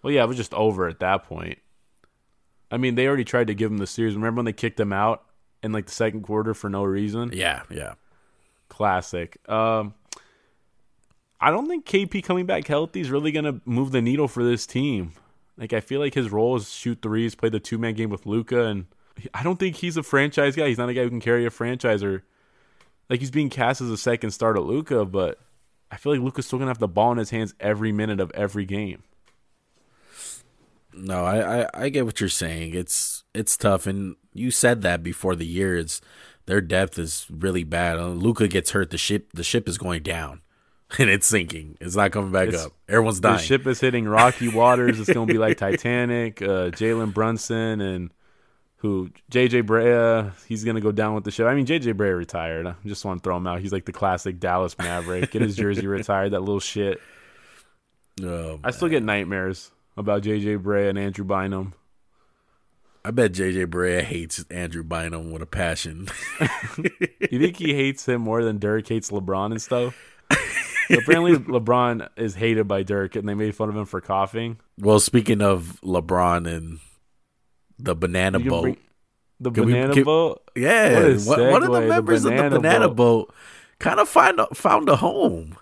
Well, 0.02 0.12
yeah, 0.12 0.24
it 0.24 0.28
was 0.28 0.36
just 0.36 0.54
over 0.54 0.88
at 0.88 1.00
that 1.00 1.24
point. 1.24 1.58
I 2.70 2.76
mean, 2.76 2.94
they 2.94 3.06
already 3.06 3.24
tried 3.24 3.46
to 3.48 3.54
give 3.54 3.70
him 3.70 3.78
the 3.78 3.86
series. 3.86 4.14
Remember 4.14 4.38
when 4.38 4.44
they 4.44 4.52
kicked 4.52 4.78
him 4.78 4.92
out 4.92 5.24
in 5.62 5.72
like 5.72 5.86
the 5.86 5.92
second 5.92 6.22
quarter 6.22 6.54
for 6.54 6.68
no 6.70 6.84
reason? 6.84 7.30
Yeah, 7.32 7.62
yeah. 7.70 7.94
Classic. 8.68 9.36
Um, 9.48 9.94
I 11.40 11.50
don't 11.50 11.68
think 11.68 11.86
KP 11.86 12.22
coming 12.22 12.46
back 12.46 12.66
healthy 12.66 13.00
is 13.00 13.10
really 13.10 13.32
gonna 13.32 13.60
move 13.64 13.92
the 13.92 14.02
needle 14.02 14.28
for 14.28 14.42
this 14.42 14.66
team. 14.66 15.12
Like, 15.56 15.72
I 15.72 15.80
feel 15.80 16.00
like 16.00 16.14
his 16.14 16.30
role 16.30 16.56
is 16.56 16.70
shoot 16.70 17.00
threes, 17.02 17.34
play 17.34 17.48
the 17.48 17.60
two 17.60 17.78
man 17.78 17.94
game 17.94 18.10
with 18.10 18.26
Luka, 18.26 18.66
and 18.66 18.86
I 19.34 19.42
don't 19.42 19.58
think 19.58 19.76
he's 19.76 19.96
a 19.96 20.02
franchise 20.02 20.54
guy. 20.54 20.68
He's 20.68 20.78
not 20.78 20.88
a 20.88 20.94
guy 20.94 21.02
who 21.02 21.10
can 21.10 21.20
carry 21.20 21.44
a 21.46 21.50
franchise 21.50 22.02
or 22.02 22.24
like 23.10 23.20
he's 23.20 23.30
being 23.30 23.50
cast 23.50 23.80
as 23.80 23.90
a 23.90 23.96
second 23.96 24.30
start 24.30 24.56
at 24.56 24.62
Luka, 24.62 25.04
but 25.04 25.38
I 25.90 25.96
feel 25.96 26.12
like 26.12 26.20
Luka's 26.20 26.46
still 26.46 26.58
gonna 26.58 26.70
have 26.70 26.78
the 26.78 26.88
ball 26.88 27.12
in 27.12 27.18
his 27.18 27.30
hands 27.30 27.54
every 27.58 27.92
minute 27.92 28.20
of 28.20 28.30
every 28.32 28.64
game. 28.64 29.02
No, 30.92 31.24
I, 31.24 31.62
I 31.62 31.66
I 31.74 31.88
get 31.88 32.04
what 32.04 32.20
you're 32.20 32.28
saying. 32.28 32.74
It's 32.74 33.24
it's 33.34 33.56
tough, 33.56 33.86
and 33.86 34.16
you 34.38 34.50
said 34.50 34.82
that 34.82 35.02
before 35.02 35.34
the 35.36 35.46
year. 35.46 35.76
It's 35.76 36.00
their 36.46 36.60
depth 36.60 36.98
is 36.98 37.26
really 37.30 37.64
bad. 37.64 37.98
Uh, 37.98 38.08
Luka 38.08 38.48
gets 38.48 38.70
hurt, 38.70 38.90
the 38.90 38.98
ship 38.98 39.28
the 39.34 39.44
ship 39.44 39.68
is 39.68 39.76
going 39.78 40.02
down. 40.02 40.40
and 40.98 41.10
it's 41.10 41.26
sinking. 41.26 41.76
It's 41.82 41.96
not 41.96 42.12
coming 42.12 42.32
back 42.32 42.48
It's- 42.48 42.64
up. 42.64 42.72
Everyone's 42.88 43.20
dying. 43.20 43.36
The 43.36 43.42
ship 43.42 43.66
is 43.66 43.78
hitting 43.78 44.06
rocky 44.08 44.48
waters. 44.48 44.98
It's 44.98 45.12
going 45.12 45.26
to 45.26 45.32
be 45.34 45.38
like 45.38 45.58
Titanic. 45.58 46.40
Uh, 46.40 46.70
Jalen 46.70 47.12
Brunson 47.12 47.82
and 47.82 48.10
who 48.76 49.10
JJ 49.30 49.64
Barea. 49.64 50.32
He's 50.46 50.64
going 50.64 50.76
to 50.76 50.80
go 50.80 50.90
down 50.92 51.14
with 51.14 51.24
the 51.24 51.30
ship. 51.30 51.46
I 51.46 51.54
mean, 51.54 51.66
JJ 51.66 51.92
Barea 51.92 52.16
retired. 52.16 52.66
I 52.66 52.74
just 52.86 53.04
want 53.04 53.20
to 53.20 53.22
throw 53.22 53.36
him 53.36 53.46
out. 53.46 53.60
He's 53.60 53.72
like 53.72 53.84
the 53.84 53.92
classic 53.92 54.40
Dallas 54.40 54.78
Maverick. 54.78 55.30
Get 55.30 55.42
his 55.42 55.56
jersey 55.56 55.86
retired. 55.98 56.30
That 56.30 56.40
little 56.40 56.58
shit. 56.60 56.98
Oh, 58.22 58.58
I 58.64 58.70
still 58.70 58.88
get 58.88 59.02
nightmares 59.02 59.70
about 59.96 60.22
JJ 60.22 60.62
Barea 60.62 60.88
and 60.88 60.98
Andrew 60.98 61.24
Bynum. 61.24 61.74
I 63.08 63.10
bet 63.10 63.32
JJ 63.32 63.68
Barea 63.68 64.02
hates 64.02 64.44
Andrew 64.50 64.82
Bynum 64.82 65.30
with 65.32 65.40
a 65.40 65.46
passion. 65.46 66.08
You 67.30 67.38
think 67.40 67.56
he 67.56 67.74
hates 67.74 68.06
him 68.06 68.20
more 68.22 68.44
than 68.44 68.58
Dirk 68.58 68.86
hates 68.88 69.10
LeBron 69.10 69.50
and 69.50 69.60
stuff? 69.62 69.94
Apparently, 70.90 71.36
LeBron 71.36 72.08
is 72.16 72.34
hated 72.34 72.66
by 72.68 72.82
Dirk, 72.82 73.16
and 73.16 73.26
they 73.28 73.34
made 73.34 73.54
fun 73.54 73.68
of 73.70 73.76
him 73.76 73.84
for 73.86 74.00
coughing. 74.00 74.58
well, 74.78 75.00
speaking 75.00 75.40
of 75.42 75.78
LeBron 75.82 76.46
and 76.46 76.78
the 77.78 77.94
banana 77.94 78.38
boat, 78.40 78.62
bring- 78.62 78.76
the 79.40 79.50
Can 79.50 79.64
we- 79.66 79.72
banana 79.72 79.94
can- 79.94 80.04
boat. 80.04 80.42
yeah, 80.54 80.94
What 81.24 81.38
one, 81.38 81.62
of 81.62 81.70
the 81.72 81.78
segue, 81.78 81.82
the 81.82 81.86
members 81.88 82.24
of 82.24 82.30
the 82.30 82.36
banana 82.36 82.56
banana 82.56 82.88
boat, 82.88 83.34
kind 83.78 84.00
of 84.00 84.08
find 84.08 84.38
a, 84.40 84.46
found 84.54 84.88
a 84.90 84.96
home. 84.96 85.56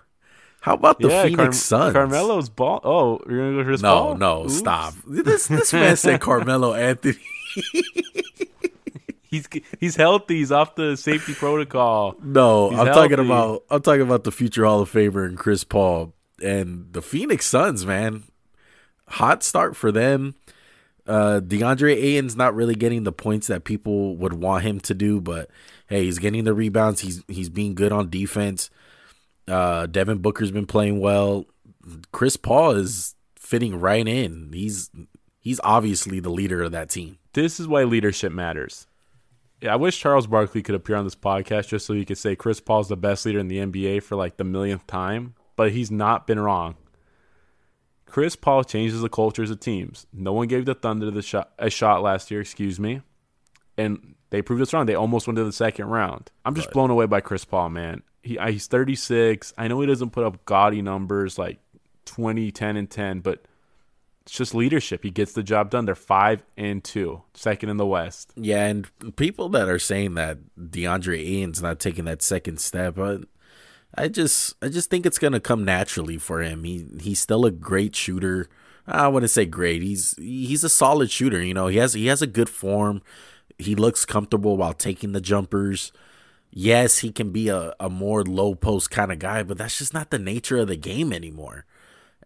How 0.61 0.73
about 0.73 0.99
the 0.99 1.07
yeah, 1.09 1.23
Phoenix 1.23 1.37
Car- 1.37 1.53
Suns? 1.53 1.93
Carmelo's 1.93 2.49
ball. 2.49 2.81
Oh, 2.83 3.19
you're 3.29 3.37
gonna 3.51 3.57
go 3.63 3.63
Chris 3.67 3.81
No, 3.81 3.93
Paul? 3.93 4.17
no, 4.17 4.43
Oops. 4.45 4.53
stop. 4.57 4.93
This 5.07 5.47
this 5.47 5.71
man 5.73 5.95
said 5.97 6.19
Carmelo 6.21 6.73
Anthony. 6.89 7.15
He's 9.29 9.47
he's 9.79 9.95
healthy. 9.97 10.37
He's 10.37 10.51
off 10.53 10.75
the 10.75 10.95
safety 10.95 11.33
protocol. 11.33 12.15
No, 12.23 12.69
He's 12.69 12.79
I'm 12.79 12.87
talking 12.87 13.19
about 13.19 13.63
I'm 13.69 13.81
talking 13.81 14.01
about 14.01 14.23
the 14.23 14.31
future 14.31 14.63
Hall 14.65 14.79
of 14.81 14.91
Famer 14.91 15.25
and 15.25 15.37
Chris 15.37 15.63
Paul 15.65 16.13
and 16.41 16.93
the 16.93 17.01
Phoenix 17.01 17.45
Suns, 17.45 17.85
man. 17.85 18.23
Hot 19.09 19.43
start 19.43 19.75
for 19.75 19.91
them. 19.91 20.35
Uh 21.05 21.41
DeAndre 21.43 21.93
Ayton's 21.95 22.37
not 22.37 22.55
really 22.55 22.75
getting 22.75 23.03
the 23.03 23.11
points 23.11 23.47
that 23.47 23.65
people 23.65 24.15
would 24.15 24.33
want 24.33 24.63
him 24.63 24.79
to 24.81 24.93
do, 24.93 25.19
but 25.19 25.49
hey, 25.87 26.05
he's 26.05 26.19
getting 26.19 26.45
the 26.45 26.53
rebounds. 26.53 27.01
He's 27.01 27.21
he's 27.27 27.49
being 27.49 27.75
good 27.75 27.91
on 27.91 28.09
defense. 28.09 28.69
Uh 29.45 29.87
Devin 29.87 30.19
Booker's 30.19 30.51
been 30.51 30.65
playing 30.67 31.01
well. 31.01 31.45
Chris 32.13 32.37
Paul 32.37 32.71
is 32.71 33.15
fitting 33.35 33.77
right 33.77 34.07
in. 34.07 34.51
He's 34.53 34.89
he's 35.41 35.59
obviously 35.65 36.21
the 36.21 36.29
leader 36.29 36.63
of 36.63 36.71
that 36.71 36.89
team. 36.89 37.17
This 37.37 37.59
is 37.59 37.67
why 37.67 37.83
leadership 37.83 38.31
matters. 38.31 38.87
Yeah, 39.61 39.73
I 39.73 39.75
wish 39.75 39.99
Charles 39.99 40.25
Barkley 40.25 40.63
could 40.63 40.73
appear 40.73 40.95
on 40.95 41.03
this 41.03 41.13
podcast 41.13 41.67
just 41.67 41.85
so 41.85 41.93
he 41.93 42.03
could 42.03 42.17
say 42.17 42.35
Chris 42.35 42.59
Paul's 42.59 42.89
the 42.89 42.97
best 42.97 43.27
leader 43.27 43.37
in 43.37 43.47
the 43.47 43.59
NBA 43.59 44.01
for 44.01 44.15
like 44.15 44.37
the 44.37 44.43
millionth 44.43 44.87
time, 44.87 45.35
but 45.55 45.71
he's 45.71 45.91
not 45.91 46.25
been 46.25 46.39
wrong. 46.39 46.77
Chris 48.07 48.35
Paul 48.35 48.63
changes 48.63 49.01
the 49.01 49.07
cultures 49.07 49.51
of 49.51 49.59
teams. 49.59 50.07
No 50.11 50.33
one 50.33 50.47
gave 50.47 50.65
the 50.65 50.73
Thunder 50.73 51.11
the 51.11 51.21
shot, 51.21 51.51
a 51.59 51.69
shot 51.69 52.01
last 52.01 52.31
year, 52.31 52.41
excuse 52.41 52.79
me, 52.79 53.03
and 53.77 54.15
they 54.31 54.41
proved 54.41 54.63
us 54.63 54.73
wrong. 54.73 54.87
They 54.87 54.95
almost 54.95 55.27
went 55.27 55.37
to 55.37 55.43
the 55.43 55.51
second 55.51 55.89
round. 55.89 56.31
I'm 56.43 56.55
just 56.55 56.71
blown 56.71 56.89
away 56.89 57.05
by 57.05 57.21
Chris 57.21 57.45
Paul, 57.45 57.69
man. 57.69 58.01
He 58.23 58.39
he's 58.47 58.65
36. 58.65 59.53
I 59.59 59.67
know 59.67 59.79
he 59.79 59.85
doesn't 59.85 60.09
put 60.09 60.23
up 60.23 60.43
gaudy 60.45 60.81
numbers 60.81 61.37
like 61.37 61.59
20, 62.05 62.51
10, 62.51 62.77
and 62.77 62.89
10, 62.89 63.19
but 63.19 63.45
it's 64.27 64.35
just 64.35 64.53
leadership. 64.53 65.03
He 65.03 65.09
gets 65.09 65.31
the 65.31 65.41
job 65.41 65.69
done. 65.69 65.85
They're 65.85 65.95
five 65.95 66.43
and 66.57 66.83
two, 66.83 67.21
second 67.33 67.69
in 67.69 67.77
the 67.77 67.85
West. 67.85 68.33
Yeah, 68.35 68.65
and 68.65 69.15
people 69.15 69.47
that 69.49 69.69
are 69.69 69.79
saying 69.79 70.15
that 70.15 70.39
DeAndre 70.59 71.17
Ayton's 71.17 71.61
not 71.61 71.79
taking 71.79 72.03
that 72.05 72.21
second 72.21 72.59
step, 72.59 72.95
but 72.95 73.21
I 73.95 74.09
just 74.09 74.55
I 74.61 74.67
just 74.67 74.89
think 74.89 75.05
it's 75.05 75.17
gonna 75.17 75.39
come 75.39 75.63
naturally 75.63 76.17
for 76.17 76.41
him. 76.41 76.65
He 76.65 76.85
he's 76.99 77.21
still 77.21 77.45
a 77.45 77.51
great 77.51 77.95
shooter. 77.95 78.49
I 78.85 79.07
wouldn't 79.07 79.31
say 79.31 79.45
great. 79.45 79.81
He's 79.81 80.13
he's 80.17 80.65
a 80.65 80.69
solid 80.69 81.09
shooter. 81.09 81.41
You 81.41 81.53
know, 81.53 81.67
he 81.67 81.77
has 81.77 81.93
he 81.93 82.07
has 82.07 82.21
a 82.21 82.27
good 82.27 82.49
form. 82.49 83.01
He 83.57 83.75
looks 83.75 84.03
comfortable 84.03 84.57
while 84.57 84.73
taking 84.73 85.13
the 85.13 85.21
jumpers. 85.21 85.93
Yes, 86.51 86.97
he 86.97 87.13
can 87.13 87.31
be 87.31 87.47
a, 87.47 87.73
a 87.79 87.89
more 87.89 88.25
low 88.25 88.55
post 88.55 88.91
kind 88.91 89.09
of 89.09 89.19
guy, 89.19 89.43
but 89.43 89.57
that's 89.57 89.77
just 89.77 89.93
not 89.93 90.09
the 90.09 90.19
nature 90.19 90.57
of 90.57 90.67
the 90.67 90.75
game 90.75 91.13
anymore. 91.13 91.65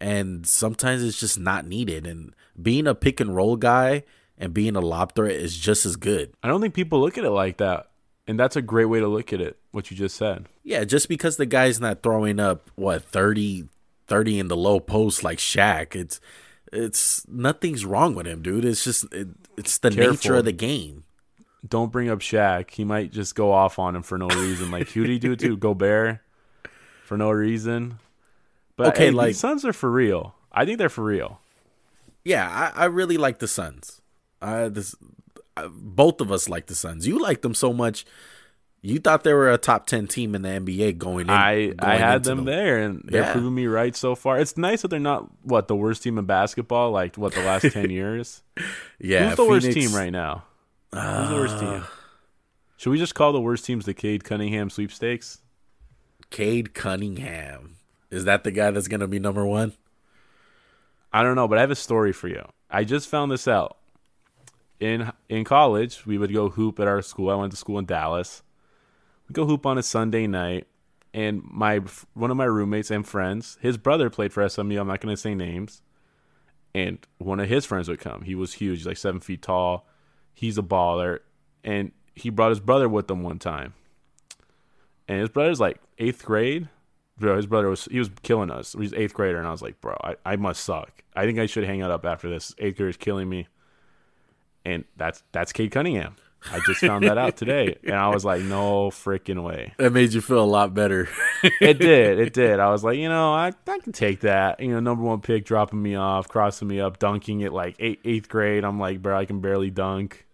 And 0.02 0.48
sometimes 0.48 1.04
it's 1.04 1.20
just 1.20 1.40
not 1.40 1.68
needed. 1.68 2.08
And 2.08 2.34
being 2.60 2.88
a 2.88 2.96
pick 2.96 3.20
and 3.20 3.36
roll 3.36 3.56
guy 3.56 4.04
and 4.36 4.54
being 4.54 4.76
a 4.76 4.82
lob 4.82 5.14
threat 5.14 5.36
is 5.36 5.56
just 5.56 5.86
as 5.86 5.96
good. 5.96 6.34
I 6.42 6.48
don't 6.48 6.60
think 6.60 6.74
people 6.74 7.00
look 7.00 7.20
at 7.20 7.24
it 7.24 7.30
like 7.30 7.58
that. 7.58 7.92
And 8.28 8.40
that's 8.40 8.56
a 8.56 8.62
great 8.62 8.86
way 8.86 9.00
to 9.00 9.08
look 9.08 9.32
at 9.32 9.42
it, 9.42 9.58
what 9.72 9.92
you 9.92 9.98
just 9.98 10.16
said. 10.16 10.48
Yeah, 10.64 10.84
just 10.84 11.08
because 11.08 11.38
the 11.38 11.46
guy's 11.46 11.80
not 11.80 12.02
throwing 12.02 12.40
up 12.40 12.72
what 12.76 13.04
30, 13.04 13.68
30 14.08 14.40
in 14.40 14.48
the 14.48 14.58
low 14.58 14.80
post 14.80 15.24
like 15.24 15.38
Shaq, 15.38 15.96
it's 15.96 16.20
it's 16.72 17.28
nothing's 17.28 17.86
wrong 17.86 18.16
with 18.16 18.26
him, 18.26 18.42
dude. 18.42 18.66
It's 18.66 18.84
just 18.84 19.12
it, 19.14 19.28
it's 19.58 19.78
the 19.78 19.90
nature 19.90 20.36
of 20.36 20.46
the 20.46 20.52
game. 20.52 21.04
Don't 21.68 21.92
bring 21.92 22.10
up 22.10 22.20
Shaq. 22.20 22.72
He 22.72 22.84
might 22.84 23.12
just 23.12 23.36
go 23.36 23.52
off 23.52 23.78
on 23.78 23.96
him 23.96 24.04
for 24.04 24.18
no 24.18 24.28
reason. 24.28 24.72
Like, 24.72 24.90
who 24.90 25.02
did 25.02 25.12
he 25.12 25.20
do 25.20 25.34
it 25.34 25.40
to? 25.40 25.58
Gobert? 25.58 26.20
For 27.04 27.18
no 27.18 27.30
reason. 27.30 28.00
But 28.78 28.88
Okay, 28.90 29.06
hey, 29.06 29.12
like- 29.12 29.30
the 29.34 29.40
Suns 29.40 29.66
are 29.66 29.74
for 29.74 29.92
real. 29.92 30.36
I 30.52 30.66
think 30.66 30.78
they're 30.80 30.90
for 30.90 31.04
real. 31.04 31.40
Yeah, 32.24 32.48
I, 32.76 32.84
I 32.84 32.86
really 32.86 33.18
like 33.18 33.40
the 33.40 33.48
Suns. 33.48 34.02
Uh, 34.42 34.70
this 34.70 34.96
uh, 35.58 35.68
both 35.72 36.22
of 36.22 36.32
us 36.32 36.48
like 36.50 36.68
the 36.68 36.76
Suns. 36.76 37.08
You 37.08 37.20
like 37.20 37.42
them 37.42 37.54
so 37.54 37.74
much. 37.74 38.06
You 38.84 39.00
thought 39.00 39.24
they 39.24 39.34
were 39.34 39.52
a 39.52 39.58
top 39.60 39.86
ten 39.86 40.08
team 40.08 40.34
in 40.34 40.42
the 40.42 40.50
NBA 40.50 40.98
going 40.98 41.28
in. 41.28 41.30
I 41.30 41.68
going 41.68 41.80
I 41.82 41.96
had 41.98 42.24
them 42.24 42.46
there, 42.46 42.80
and 42.80 43.02
they're 43.06 43.22
Yeah. 43.22 43.32
proving 43.32 43.54
me 43.54 43.68
right 43.68 43.96
so 43.96 44.16
far. 44.16 44.40
It's 44.40 44.58
nice 44.58 44.82
that 44.82 44.88
they're 44.88 45.00
not 45.00 45.30
what 45.44 45.68
the 45.68 45.76
worst 45.76 46.02
team 46.04 46.18
in 46.18 46.26
basketball, 46.26 46.92
like 46.92 47.16
what 47.18 47.34
the 47.34 47.44
last 47.44 47.72
ten 47.72 47.90
years. 48.02 48.42
Yeah, 49.00 49.28
Who's 49.30 49.38
the 49.38 49.46
worst 49.46 49.72
team 49.72 49.94
right 49.94 50.10
now? 50.12 50.44
Who's 50.94 51.30
the 51.30 51.36
worst 51.36 51.60
team? 51.60 51.84
Should 52.78 52.90
we 52.90 52.98
just 52.98 53.14
call 53.14 53.32
the 53.34 53.42
worst 53.42 53.66
teams 53.66 53.86
the 53.86 53.94
Cade 53.94 54.24
Cunningham 54.24 54.72
sweepstakes? 54.72 55.42
Cade 56.32 56.74
Cunningham. 56.74 57.76
Is 58.12 58.26
that 58.26 58.44
the 58.44 58.52
guy 58.52 58.70
that's 58.72 58.88
gonna 58.88 59.08
be 59.08 59.20
number 59.20 59.46
one? 59.46 59.74
I 61.12 61.24
don't 61.24 61.36
know, 61.36 61.48
but 61.48 61.58
I 61.58 61.62
have 61.62 61.72
a 61.72 61.76
story 61.76 62.14
for 62.14 62.28
you. 62.28 62.46
I 62.70 62.84
just 62.84 63.10
found 63.10 63.32
this 63.32 63.48
out. 63.48 63.78
In 64.80 65.12
in 65.30 65.44
college, 65.44 66.06
we 66.06 66.18
would 66.18 66.34
go 66.34 66.50
hoop 66.50 66.80
at 66.80 66.88
our 66.88 67.02
school. 67.02 67.30
I 67.30 67.36
went 67.36 67.52
to 67.52 67.58
school 67.58 67.80
in 67.80 67.86
Dallas. 67.86 68.44
We 69.28 69.34
go 69.34 69.46
hoop 69.46 69.66
on 69.66 69.78
a 69.78 69.84
Sunday 69.84 70.28
night, 70.28 70.68
and 71.14 71.44
my 71.44 71.82
one 72.14 72.32
of 72.32 72.38
my 72.38 72.46
roommates 72.46 72.92
and 72.92 73.08
friends, 73.08 73.58
his 73.62 73.78
brother 73.78 74.10
played 74.10 74.34
for 74.34 74.48
SMU. 74.48 74.80
I'm 74.80 74.88
not 74.88 75.02
going 75.02 75.14
to 75.14 75.22
say 75.22 75.36
names. 75.36 75.82
And 76.74 77.00
one 77.18 77.40
of 77.40 77.50
his 77.50 77.66
friends 77.66 77.90
would 77.90 78.00
come. 78.00 78.22
He 78.22 78.34
was 78.34 78.54
huge, 78.54 78.86
like 78.86 78.98
seven 78.98 79.20
feet 79.20 79.42
tall. 79.42 79.86
He's 80.34 80.58
a 80.58 80.62
baller, 80.62 81.20
and 81.64 81.92
he 82.16 82.30
brought 82.30 82.50
his 82.50 82.62
brother 82.62 82.88
with 82.88 83.12
him 83.12 83.24
one 83.24 83.40
time. 83.40 83.74
And 85.08 85.20
his 85.20 85.30
brother's 85.30 85.60
like 85.60 85.80
eighth 86.00 86.24
grade. 86.24 86.70
Bro, 87.22 87.38
his 87.38 87.46
brother 87.48 87.70
was 87.70 87.86
he 87.86 88.00
was 88.00 88.10
killing 88.24 88.52
us. 88.52 88.76
He's 88.78 88.94
eighth 88.94 89.14
grader, 89.14 89.38
and 89.38 89.48
I 89.48 89.52
was 89.52 89.62
like, 89.62 89.80
bro, 89.80 89.96
I, 90.04 90.16
I 90.26 90.36
must 90.36 90.64
suck. 90.64 91.04
I 91.16 91.26
think 91.26 91.40
I 91.40 91.46
should 91.46 91.64
hang 91.64 91.80
it 91.80 91.90
up 91.90 92.06
after 92.06 92.30
this. 92.30 92.54
Eighth 92.58 92.78
grader 92.78 92.90
is 92.90 92.98
killing 92.98 93.30
me. 93.30 93.48
And 94.66 94.84
that's 94.98 95.24
that's 95.32 95.54
Cade 95.54 95.72
Cunningham. 95.72 96.16
I 96.52 96.60
just 96.66 96.80
found 96.82 97.06
that 97.06 97.20
out 97.20 97.38
today, 97.38 97.78
and 97.84 97.94
I 97.94 98.08
was 98.08 98.26
like, 98.26 98.42
no 98.42 98.90
freaking 98.90 99.44
way. 99.44 99.74
That 99.78 99.94
made 99.94 100.14
you 100.14 100.22
feel 100.22 100.44
a 100.44 100.46
lot 100.46 100.74
better. 100.74 101.08
It 101.44 101.80
did, 101.80 102.20
it 102.20 102.34
did. 102.34 102.60
I 102.60 102.70
was 102.70 102.84
like, 102.84 102.98
you 102.98 103.10
know, 103.10 103.34
I 103.34 103.52
I 103.68 103.80
can 103.80 103.94
take 103.94 104.22
that. 104.22 104.60
You 104.60 104.70
know, 104.70 104.80
number 104.80 105.04
one 105.04 105.22
pick 105.22 105.46
dropping 105.46 105.82
me 105.82 105.96
off, 105.96 106.28
crossing 106.28 106.68
me 106.68 106.80
up, 106.80 107.00
dunking 107.00 107.42
it 107.42 107.52
like 107.54 107.76
eight, 107.80 108.00
eighth 108.06 108.30
grade. 108.30 108.64
I'm 108.64 108.80
like, 108.80 109.02
bro, 109.02 109.18
I 109.18 109.26
can 109.26 109.40
barely 109.40 109.72
dunk. 109.72 110.26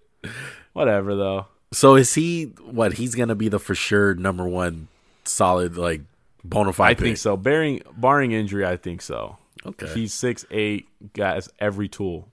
Whatever 0.74 1.16
though. 1.16 1.46
so 1.72 1.96
is 1.96 2.14
he 2.14 2.46
what? 2.70 2.94
He's 2.94 3.16
gonna 3.16 3.36
be 3.36 3.50
the 3.50 3.60
for 3.60 3.76
sure 3.76 4.16
number 4.16 4.48
one 4.48 4.90
solid 5.24 5.78
like 5.78 6.02
bona 6.44 6.74
fide. 6.74 6.92
I 6.92 6.94
pick. 6.94 7.04
think 7.04 7.18
so. 7.18 7.38
Bearing 7.38 7.82
barring 7.96 8.32
injury, 8.32 8.66
I 8.66 8.78
think 8.78 9.02
so. 9.02 9.38
Okay. 9.66 9.88
He's 9.94 10.14
six 10.14 10.46
eight, 10.52 10.88
got 11.14 11.48
every 11.60 11.88
tool. 11.90 12.30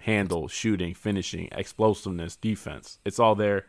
Handle, 0.00 0.46
shooting, 0.46 0.94
finishing, 0.94 1.48
explosiveness, 1.50 2.36
defense. 2.36 3.00
It's 3.04 3.18
all 3.18 3.34
there. 3.34 3.66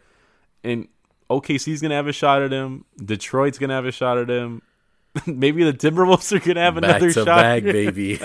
And 0.63 0.87
OKC's 1.29 1.81
gonna 1.81 1.95
have 1.95 2.07
a 2.07 2.13
shot 2.13 2.41
at 2.43 2.51
him. 2.51 2.85
Detroit's 3.03 3.57
gonna 3.57 3.73
have 3.73 3.85
a 3.85 3.91
shot 3.91 4.17
at 4.17 4.29
him. 4.29 4.61
Maybe 5.25 5.63
the 5.63 5.73
Timberwolves 5.73 6.31
are 6.31 6.39
gonna 6.39 6.61
have 6.61 6.75
back 6.75 6.83
another 6.83 7.11
shot. 7.11 7.25
back, 7.25 7.63
baby. 7.63 8.19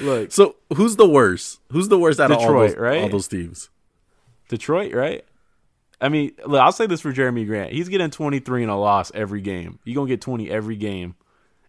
Look, 0.00 0.32
so 0.32 0.56
who's 0.74 0.96
the 0.96 1.08
worst? 1.08 1.60
Who's 1.72 1.88
the 1.88 1.98
worst 1.98 2.20
out 2.20 2.30
of 2.30 2.36
all 2.38 2.44
Detroit, 2.44 2.70
those, 2.70 2.78
right? 2.78 3.02
all 3.02 3.08
those 3.08 3.26
teams? 3.28 3.70
Detroit, 4.48 4.92
right? 4.94 5.24
I 6.00 6.08
mean, 6.08 6.32
look, 6.46 6.60
I'll 6.60 6.72
say 6.72 6.86
this 6.86 7.00
for 7.00 7.12
Jerami 7.12 7.46
Grant. 7.46 7.72
He's 7.72 7.88
getting 7.88 8.10
23 8.10 8.62
in 8.62 8.68
a 8.68 8.78
loss 8.78 9.10
every 9.14 9.40
game. 9.40 9.78
You're 9.84 9.96
going 9.96 10.06
to 10.06 10.12
get 10.12 10.20
20 10.20 10.50
every 10.50 10.76
game 10.76 11.16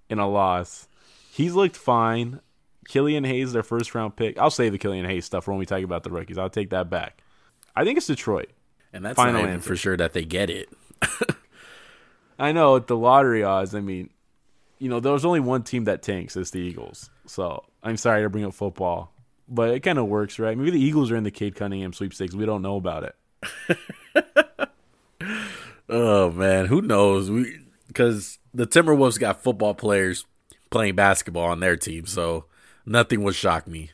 in 0.09 0.19
a 0.19 0.29
loss. 0.29 0.87
He's 1.31 1.53
looked 1.53 1.75
fine. 1.75 2.41
Killian 2.87 3.23
Hayes, 3.23 3.53
their 3.53 3.63
first 3.63 3.93
round 3.95 4.15
pick. 4.15 4.37
I'll 4.37 4.49
say 4.49 4.69
the 4.69 4.77
Killian 4.77 5.05
Hayes 5.05 5.25
stuff 5.25 5.47
when 5.47 5.57
we 5.57 5.65
talk 5.65 5.83
about 5.83 6.03
the 6.03 6.09
rookies. 6.09 6.37
I'll 6.37 6.49
take 6.49 6.71
that 6.71 6.89
back. 6.89 7.21
I 7.75 7.83
think 7.83 7.97
it's 7.97 8.07
Detroit. 8.07 8.49
And 8.91 9.05
that's 9.05 9.15
Final 9.15 9.45
not 9.45 9.63
for 9.63 9.75
sure 9.75 9.95
that 9.97 10.13
they 10.13 10.25
get 10.25 10.49
it. 10.49 10.69
I 12.39 12.51
know 12.51 12.73
with 12.73 12.87
the 12.87 12.97
lottery 12.97 13.43
odds. 13.43 13.75
I 13.75 13.81
mean, 13.81 14.09
you 14.79 14.89
know, 14.89 14.99
there's 14.99 15.25
only 15.25 15.39
one 15.39 15.63
team 15.63 15.83
that 15.83 16.01
tanks. 16.01 16.35
It's 16.35 16.51
the 16.51 16.59
Eagles. 16.59 17.09
So 17.25 17.63
I'm 17.83 17.97
sorry 17.97 18.23
to 18.23 18.29
bring 18.29 18.45
up 18.45 18.53
football, 18.53 19.13
but 19.47 19.69
it 19.69 19.81
kind 19.81 19.99
of 19.99 20.07
works, 20.07 20.39
right? 20.39 20.57
Maybe 20.57 20.71
the 20.71 20.81
Eagles 20.81 21.11
are 21.11 21.15
in 21.15 21.23
the 21.23 21.31
Cade 21.31 21.55
Cunningham 21.55 21.93
sweepstakes. 21.93 22.33
We 22.33 22.45
don't 22.45 22.61
know 22.61 22.77
about 22.77 23.03
it. 23.03 23.15
Oh 25.89 26.29
man, 26.29 26.67
who 26.67 26.81
knows? 26.81 27.31
We 27.31 27.61
because 27.87 28.37
the 28.53 28.67
Timberwolves 28.67 29.19
got 29.19 29.41
football 29.41 29.73
players 29.73 30.25
playing 30.69 30.95
basketball 30.95 31.45
on 31.45 31.59
their 31.59 31.75
team, 31.75 32.05
so 32.05 32.45
nothing 32.85 33.23
would 33.23 33.35
shock 33.35 33.67
me. 33.67 33.89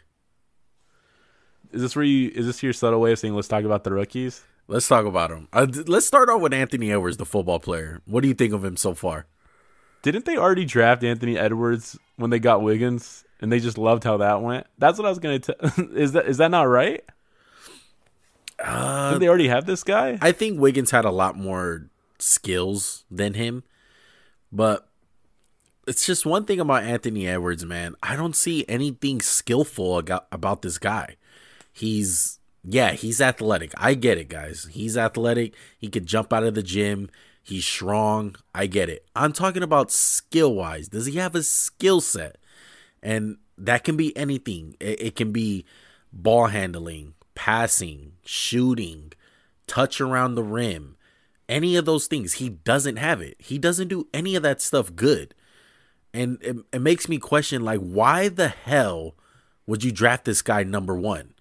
Is 1.71 1.81
this 1.81 1.95
where 1.95 2.03
you? 2.03 2.31
Is 2.35 2.45
this 2.45 2.61
your 2.61 2.73
subtle 2.73 2.99
way 2.99 3.13
of 3.13 3.19
saying 3.19 3.33
let's 3.33 3.47
talk 3.47 3.63
about 3.63 3.85
the 3.85 3.93
rookies? 3.93 4.43
Let's 4.67 4.87
talk 4.87 5.05
about 5.05 5.29
them. 5.29 5.47
Uh, 5.53 5.67
let's 5.87 6.05
start 6.05 6.27
off 6.27 6.41
with 6.41 6.53
Anthony 6.53 6.91
Edwards, 6.91 7.17
the 7.17 7.25
football 7.25 7.59
player. 7.59 8.01
What 8.05 8.21
do 8.21 8.27
you 8.27 8.33
think 8.33 8.51
of 8.51 8.65
him 8.65 8.75
so 8.75 8.93
far? 8.93 9.27
Didn't 10.01 10.25
they 10.25 10.37
already 10.37 10.65
draft 10.65 11.03
Anthony 11.03 11.37
Edwards 11.37 11.97
when 12.17 12.29
they 12.29 12.39
got 12.39 12.61
Wiggins, 12.61 13.23
and 13.39 13.51
they 13.51 13.59
just 13.59 13.77
loved 13.77 14.03
how 14.03 14.17
that 14.17 14.41
went? 14.41 14.67
That's 14.77 14.97
what 14.97 15.05
I 15.05 15.09
was 15.09 15.19
gonna 15.19 15.39
tell. 15.39 15.55
is 15.95 16.11
that 16.11 16.25
is 16.25 16.37
that 16.37 16.51
not 16.51 16.63
right? 16.63 17.05
Uh, 18.65 19.17
they 19.17 19.27
already 19.27 19.47
have 19.47 19.65
this 19.65 19.83
guy? 19.83 20.17
I 20.21 20.31
think 20.31 20.59
Wiggins 20.59 20.91
had 20.91 21.05
a 21.05 21.11
lot 21.11 21.37
more 21.37 21.89
skills 22.19 23.05
than 23.11 23.35
him, 23.35 23.63
but 24.51 24.87
it's 25.87 26.05
just 26.05 26.25
one 26.25 26.45
thing 26.45 26.59
about 26.59 26.83
Anthony 26.83 27.27
Edwards, 27.27 27.65
man. 27.65 27.95
I 28.01 28.15
don't 28.15 28.35
see 28.35 28.65
anything 28.67 29.21
skillful 29.21 30.01
about 30.31 30.61
this 30.61 30.77
guy. 30.77 31.15
He's 31.71 32.39
yeah, 32.67 32.93
he's 32.93 33.21
athletic. 33.21 33.73
I 33.77 33.93
get 33.93 34.17
it, 34.17 34.29
guys. 34.29 34.67
He's 34.71 34.97
athletic. 34.97 35.53
He 35.77 35.87
could 35.87 36.07
jump 36.07 36.33
out 36.33 36.43
of 36.43 36.55
the 36.55 36.63
gym. 36.63 37.09
He's 37.43 37.65
strong. 37.65 38.35
I 38.55 38.65
get 38.65 38.89
it. 38.89 39.05
I'm 39.15 39.33
talking 39.33 39.61
about 39.61 39.91
skill 39.91 40.55
wise. 40.55 40.87
Does 40.87 41.05
he 41.05 41.17
have 41.17 41.35
a 41.35 41.43
skill 41.43 42.01
set? 42.01 42.37
And 43.03 43.37
that 43.57 43.83
can 43.83 43.95
be 43.95 44.17
anything. 44.17 44.75
It, 44.79 44.99
it 44.99 45.15
can 45.15 45.31
be 45.31 45.65
ball 46.11 46.47
handling, 46.47 47.13
passing, 47.35 48.13
shooting, 48.25 49.13
touch 49.67 50.01
around 50.01 50.35
the 50.35 50.43
rim, 50.43 50.95
any 51.47 51.75
of 51.75 51.85
those 51.85 52.07
things. 52.07 52.33
He 52.33 52.49
doesn't 52.49 52.97
have 52.97 53.21
it. 53.21 53.35
He 53.39 53.57
doesn't 53.57 53.87
do 53.87 54.07
any 54.13 54.35
of 54.35 54.43
that 54.43 54.61
stuff 54.61 54.95
good. 54.95 55.35
And 56.13 56.37
it, 56.41 56.55
it 56.71 56.81
makes 56.81 57.09
me 57.09 57.17
question 57.17 57.63
like, 57.63 57.81
why 57.81 58.29
the 58.29 58.47
hell 58.47 59.15
would 59.67 59.83
you 59.83 59.91
draft 59.91 60.25
this 60.25 60.41
guy 60.41 60.63
number 60.63 60.95
one? 60.95 61.33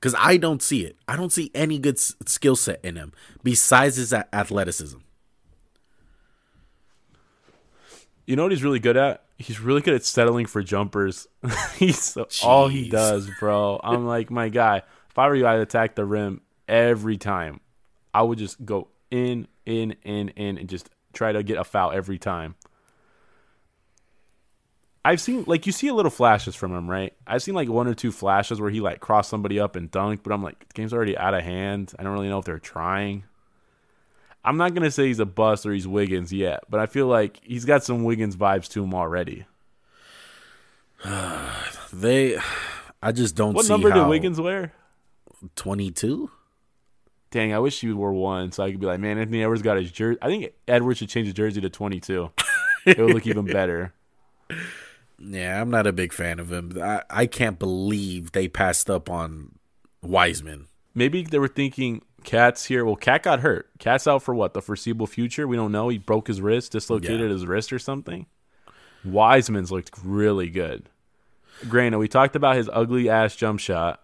Because 0.00 0.14
I 0.18 0.36
don't 0.36 0.62
see 0.62 0.84
it. 0.84 0.96
I 1.06 1.16
don't 1.16 1.32
see 1.32 1.50
any 1.54 1.78
good 1.78 1.96
s- 1.96 2.14
skill 2.26 2.56
set 2.56 2.80
in 2.84 2.96
him 2.96 3.12
besides 3.42 3.96
his 3.96 4.12
a- 4.12 4.32
athleticism. 4.34 4.98
You 8.26 8.36
know 8.36 8.42
what 8.42 8.52
he's 8.52 8.62
really 8.62 8.78
good 8.78 8.96
at? 8.96 9.24
He's 9.38 9.60
really 9.60 9.80
good 9.80 9.94
at 9.94 10.04
settling 10.04 10.46
for 10.46 10.62
jumpers. 10.62 11.26
he's 11.76 11.98
so, 11.98 12.28
all 12.42 12.68
he 12.68 12.88
does, 12.88 13.30
bro. 13.40 13.80
I'm 13.82 14.06
like, 14.06 14.30
my 14.30 14.48
guy. 14.48 14.82
If 15.18 15.22
I 15.22 15.26
were 15.26 15.34
you, 15.34 15.48
I'd 15.48 15.58
attack 15.58 15.96
the 15.96 16.04
rim 16.04 16.42
every 16.68 17.16
time. 17.16 17.58
I 18.14 18.22
would 18.22 18.38
just 18.38 18.64
go 18.64 18.86
in, 19.10 19.48
in, 19.66 19.96
in, 20.04 20.28
in, 20.28 20.58
and 20.58 20.68
just 20.68 20.90
try 21.12 21.32
to 21.32 21.42
get 21.42 21.58
a 21.58 21.64
foul 21.64 21.90
every 21.90 22.18
time. 22.18 22.54
I've 25.04 25.20
seen 25.20 25.42
like 25.48 25.66
you 25.66 25.72
see 25.72 25.88
a 25.88 25.94
little 25.94 26.12
flashes 26.12 26.54
from 26.54 26.72
him, 26.72 26.88
right? 26.88 27.14
I've 27.26 27.42
seen 27.42 27.56
like 27.56 27.68
one 27.68 27.88
or 27.88 27.94
two 27.94 28.12
flashes 28.12 28.60
where 28.60 28.70
he 28.70 28.78
like 28.78 29.00
crossed 29.00 29.28
somebody 29.28 29.58
up 29.58 29.74
and 29.74 29.90
dunked, 29.90 30.20
but 30.22 30.32
I'm 30.32 30.40
like, 30.40 30.68
the 30.68 30.72
game's 30.74 30.92
already 30.92 31.18
out 31.18 31.34
of 31.34 31.42
hand. 31.42 31.94
I 31.98 32.04
don't 32.04 32.12
really 32.12 32.28
know 32.28 32.38
if 32.38 32.44
they're 32.44 32.60
trying. 32.60 33.24
I'm 34.44 34.56
not 34.56 34.72
gonna 34.72 34.92
say 34.92 35.08
he's 35.08 35.18
a 35.18 35.26
bust 35.26 35.66
or 35.66 35.72
he's 35.72 35.88
Wiggins 35.88 36.32
yet, 36.32 36.62
but 36.70 36.78
I 36.78 36.86
feel 36.86 37.08
like 37.08 37.40
he's 37.42 37.64
got 37.64 37.82
some 37.82 38.04
Wiggins 38.04 38.36
vibes 38.36 38.68
to 38.68 38.84
him 38.84 38.94
already. 38.94 39.46
They, 41.90 42.38
I 43.02 43.12
just 43.12 43.34
don't 43.34 43.54
What 43.54 43.66
number 43.68 43.90
how 43.90 44.02
did 44.04 44.08
Wiggins 44.10 44.38
wear? 44.38 44.74
22? 45.56 46.30
Dang, 47.30 47.52
I 47.52 47.58
wish 47.58 47.80
he 47.80 47.92
wore 47.92 48.12
one 48.12 48.52
so 48.52 48.64
I 48.64 48.70
could 48.70 48.80
be 48.80 48.86
like, 48.86 49.00
man, 49.00 49.18
Anthony 49.18 49.42
Edwards 49.42 49.62
got 49.62 49.76
his 49.76 49.92
jersey. 49.92 50.18
I 50.22 50.28
think 50.28 50.52
Edwards 50.66 50.98
should 50.98 51.10
change 51.10 51.26
his 51.26 51.34
jersey 51.34 51.60
to 51.60 51.68
22. 51.68 52.30
it 52.86 52.98
would 52.98 53.12
look 53.14 53.26
even 53.26 53.44
better. 53.44 53.92
Yeah, 55.18 55.60
I'm 55.60 55.70
not 55.70 55.86
a 55.86 55.92
big 55.92 56.12
fan 56.12 56.38
of 56.38 56.50
him. 56.52 56.78
I, 56.80 57.02
I 57.10 57.26
can't 57.26 57.58
believe 57.58 58.32
they 58.32 58.48
passed 58.48 58.88
up 58.88 59.10
on 59.10 59.56
Wiseman. 60.02 60.68
Maybe 60.94 61.22
they 61.22 61.38
were 61.38 61.48
thinking 61.48 62.02
KAT's 62.24 62.64
here. 62.64 62.84
Well, 62.84 62.96
KAT 62.96 63.24
got 63.24 63.40
hurt. 63.40 63.68
KAT's 63.78 64.06
out 64.06 64.22
for 64.22 64.34
what? 64.34 64.54
The 64.54 64.62
foreseeable 64.62 65.06
future? 65.06 65.46
We 65.46 65.56
don't 65.56 65.72
know. 65.72 65.88
He 65.88 65.98
broke 65.98 66.28
his 66.28 66.40
wrist, 66.40 66.72
dislocated 66.72 67.20
Yeah. 67.20 67.28
his 67.28 67.46
wrist 67.46 67.72
or 67.72 67.78
something. 67.78 68.26
Wiseman's 69.04 69.70
looked 69.70 69.90
really 70.02 70.48
good. 70.50 70.88
Granted, 71.68 71.98
we 71.98 72.08
talked 72.08 72.36
about 72.36 72.56
his 72.56 72.70
ugly 72.72 73.08
ass 73.08 73.36
jump 73.36 73.60
shot. 73.60 74.02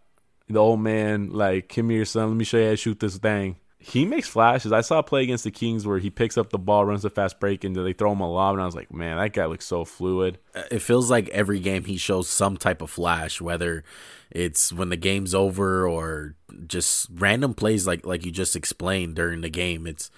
The 0.49 0.59
old 0.59 0.81
man, 0.81 1.33
like, 1.33 1.69
come 1.69 1.91
here, 1.91 2.05
son. 2.05 2.29
Let 2.29 2.37
me 2.37 2.45
show 2.45 2.59
you 2.59 2.65
how 2.65 2.71
to 2.71 2.77
shoot 2.77 3.01
this 3.01 3.17
thing. 3.17 3.57
He 3.79 4.07
makes 4.07 4.29
flashes. 4.29 4.73
I 4.73 4.81
saw 4.81 5.01
a 5.01 5.03
play 5.03 5.23
against 5.23 5.45
the 5.45 5.51
Kings 5.51 5.87
where 5.87 5.99
he 5.99 6.09
picks 6.09 6.39
up 6.39 6.49
the 6.51 6.59
ball, 6.59 6.87
runs 6.87 7.05
a 7.05 7.11
fast 7.11 7.39
break, 7.39 7.65
and 7.65 7.77
they 7.77 7.93
throw 7.93 8.13
him 8.13 8.21
a 8.21 8.31
lob. 8.31 8.55
And 8.55 8.63
I 8.63 8.67
was 8.67 8.75
like, 8.75 8.93
man, 8.93 9.19
that 9.19 9.35
guy 9.35 9.45
looks 9.45 9.67
so 9.67 9.85
fluid. 9.85 10.39
It 10.71 10.79
feels 10.81 11.11
like 11.11 11.29
every 11.29 11.61
game 11.61 11.85
he 11.85 11.99
shows 11.99 12.29
some 12.29 12.57
type 12.57 12.81
of 12.81 12.91
flash, 12.91 13.43
whether 13.43 13.85
it's 14.31 14.73
when 14.73 14.89
the 14.89 14.97
game's 14.97 15.35
over 15.35 15.87
or 15.87 16.35
just 16.67 17.09
random 17.13 17.53
plays 17.55 17.87
like 17.87 18.07
like 18.07 18.25
you 18.25 18.33
just 18.33 18.57
explained 18.57 19.17
during 19.17 19.43
the 19.43 19.51
game. 19.51 19.87
It's 19.87 20.11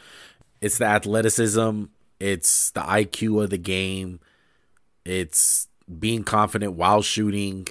it's 0.61 0.79
the 0.79 0.87
athleticism, 0.87 1.85
it's 2.21 2.71
the 2.71 2.81
IQ 2.81 3.45
of 3.45 3.51
the 3.51 3.59
game, 3.59 4.21
it's 5.05 5.69
being 5.99 6.25
confident 6.25 6.73
while 6.73 7.03
shooting, 7.03 7.69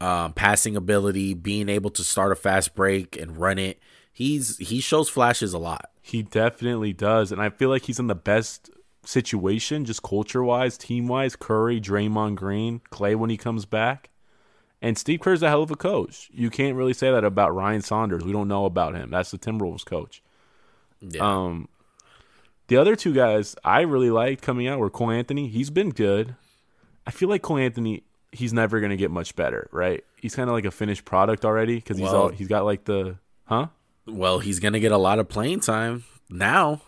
um, 0.00 0.32
passing 0.32 0.76
ability, 0.76 1.34
being 1.34 1.68
able 1.68 1.90
to 1.90 2.04
start 2.04 2.32
a 2.32 2.36
fast 2.36 2.74
break 2.74 3.16
and 3.16 3.36
run 3.36 3.58
it. 3.58 3.78
He's 4.12 4.56
he 4.58 4.80
shows 4.80 5.08
flashes 5.08 5.52
a 5.52 5.58
lot. 5.58 5.90
He 6.00 6.22
definitely 6.22 6.92
does, 6.92 7.32
and 7.32 7.40
I 7.40 7.50
feel 7.50 7.68
like 7.68 7.84
he's 7.84 7.98
in 7.98 8.06
the 8.06 8.14
best 8.14 8.70
situation, 9.04 9.84
just 9.84 10.02
culture 10.02 10.42
wise, 10.42 10.78
team 10.78 11.08
wise. 11.08 11.36
Curry, 11.36 11.80
Draymond 11.80 12.36
Green, 12.36 12.80
Klay 12.90 13.16
when 13.16 13.30
he 13.30 13.36
comes 13.36 13.64
back, 13.64 14.10
and 14.80 14.96
Steve 14.96 15.20
Kerr's 15.20 15.42
a 15.42 15.48
hell 15.48 15.62
of 15.62 15.70
a 15.70 15.76
coach. 15.76 16.30
You 16.32 16.50
can't 16.50 16.76
really 16.76 16.94
say 16.94 17.10
that 17.10 17.24
about 17.24 17.54
Ryan 17.54 17.82
Saunders. 17.82 18.24
We 18.24 18.32
don't 18.32 18.48
know 18.48 18.64
about 18.64 18.94
him. 18.94 19.10
That's 19.10 19.30
the 19.30 19.38
Timberwolves 19.38 19.84
coach. 19.84 20.22
Yeah. 21.00 21.20
Um, 21.20 21.68
the 22.68 22.76
other 22.76 22.96
two 22.96 23.14
guys 23.14 23.54
I 23.64 23.82
really 23.82 24.10
liked 24.10 24.42
coming 24.42 24.66
out 24.66 24.78
were 24.78 24.90
Cole 24.90 25.10
Anthony. 25.10 25.48
He's 25.48 25.70
been 25.70 25.90
good. 25.90 26.36
I 27.06 27.10
feel 27.10 27.28
like 27.28 27.42
Cole 27.42 27.58
Anthony. 27.58 28.02
He's 28.36 28.52
never 28.52 28.80
gonna 28.80 28.96
get 28.96 29.10
much 29.10 29.34
better, 29.36 29.68
right? 29.72 30.04
He's 30.16 30.34
kind 30.36 30.48
of 30.48 30.54
like 30.54 30.64
a 30.64 30.70
finished 30.70 31.04
product 31.04 31.44
already 31.44 31.76
because 31.76 31.96
he's 31.98 32.04
Well- 32.04 32.14
all 32.22 32.28
he's 32.28 32.48
got 32.48 32.64
like 32.64 32.84
the 32.84 33.16
huh. 33.46 33.68
well, 34.06 34.38
he's 34.40 34.60
gonna 34.60 34.80
get 34.80 34.92
a 34.92 34.98
lot 34.98 35.18
of 35.18 35.28
playing 35.28 35.60
time 35.60 36.04
now. 36.28 36.82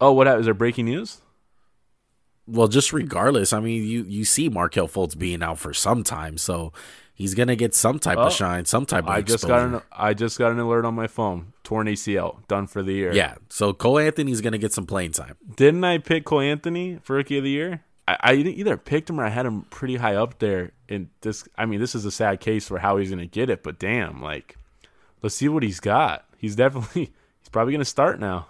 Oh, 0.00 0.12
what 0.12 0.26
happened? 0.26 0.40
Is 0.40 0.46
there 0.46 0.54
breaking 0.54 0.86
news? 0.86 1.20
Well, 2.46 2.66
just 2.68 2.92
regardless, 2.92 3.52
I 3.52 3.60
mean, 3.60 3.84
you 3.84 4.02
you 4.04 4.24
see 4.24 4.48
Markelle 4.48 4.88
Fultz 4.88 5.16
being 5.16 5.42
out 5.42 5.58
for 5.58 5.72
some 5.72 6.02
time, 6.02 6.38
so 6.38 6.72
he's 7.14 7.34
gonna 7.34 7.54
get 7.56 7.72
some 7.74 7.98
type 8.00 8.18
Oh, 8.18 8.22
of 8.26 8.32
shine, 8.32 8.64
some 8.64 8.84
type 8.84 9.04
of. 9.04 9.10
I 9.10 9.22
just 9.22 9.44
exposure. 9.44 9.68
got 9.68 9.74
an 9.76 9.82
I 9.92 10.12
just 10.14 10.38
got 10.38 10.50
an 10.50 10.58
alert 10.58 10.84
on 10.84 10.94
my 10.94 11.06
phone. 11.06 11.52
Torn 11.62 11.86
ACL, 11.86 12.46
done 12.48 12.66
for 12.66 12.82
the 12.82 12.92
year. 12.92 13.12
Yeah, 13.12 13.36
so 13.48 13.72
Cole 13.72 13.98
Anthony's 14.00 14.40
gonna 14.40 14.58
get 14.58 14.72
some 14.72 14.86
playing 14.86 15.12
time. 15.12 15.36
Didn't 15.56 15.84
I 15.84 15.98
pick 15.98 16.24
Cole 16.24 16.40
Anthony 16.40 16.98
for 17.02 17.14
rookie 17.16 17.38
of 17.38 17.44
the 17.44 17.50
year? 17.50 17.84
I, 18.06 18.16
I 18.20 18.34
either 18.34 18.76
picked 18.76 19.10
him 19.10 19.20
or 19.20 19.24
I 19.24 19.28
had 19.28 19.46
him 19.46 19.62
pretty 19.70 19.96
high 19.96 20.16
up 20.16 20.38
there. 20.38 20.72
And 20.88 21.08
this, 21.20 21.46
I 21.56 21.66
mean, 21.66 21.80
this 21.80 21.94
is 21.94 22.04
a 22.04 22.10
sad 22.10 22.40
case 22.40 22.66
for 22.66 22.78
how 22.78 22.96
he's 22.96 23.10
going 23.10 23.18
to 23.18 23.26
get 23.26 23.50
it. 23.50 23.62
But 23.62 23.78
damn, 23.78 24.20
like, 24.20 24.56
let's 25.22 25.34
see 25.34 25.48
what 25.48 25.62
he's 25.62 25.80
got. 25.80 26.24
He's 26.36 26.56
definitely, 26.56 27.12
he's 27.40 27.48
probably 27.50 27.72
going 27.72 27.80
to 27.80 27.84
start 27.84 28.20
now. 28.20 28.46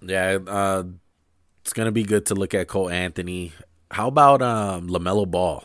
Yeah, 0.00 0.38
uh, 0.46 0.84
it's 1.62 1.72
gonna 1.72 1.92
be 1.92 2.04
good 2.04 2.26
to 2.26 2.34
look 2.34 2.54
at 2.54 2.68
Cole 2.68 2.88
Anthony. 2.88 3.52
How 3.90 4.08
about 4.08 4.42
um, 4.42 4.88
LaMelo 4.88 5.30
Ball? 5.30 5.64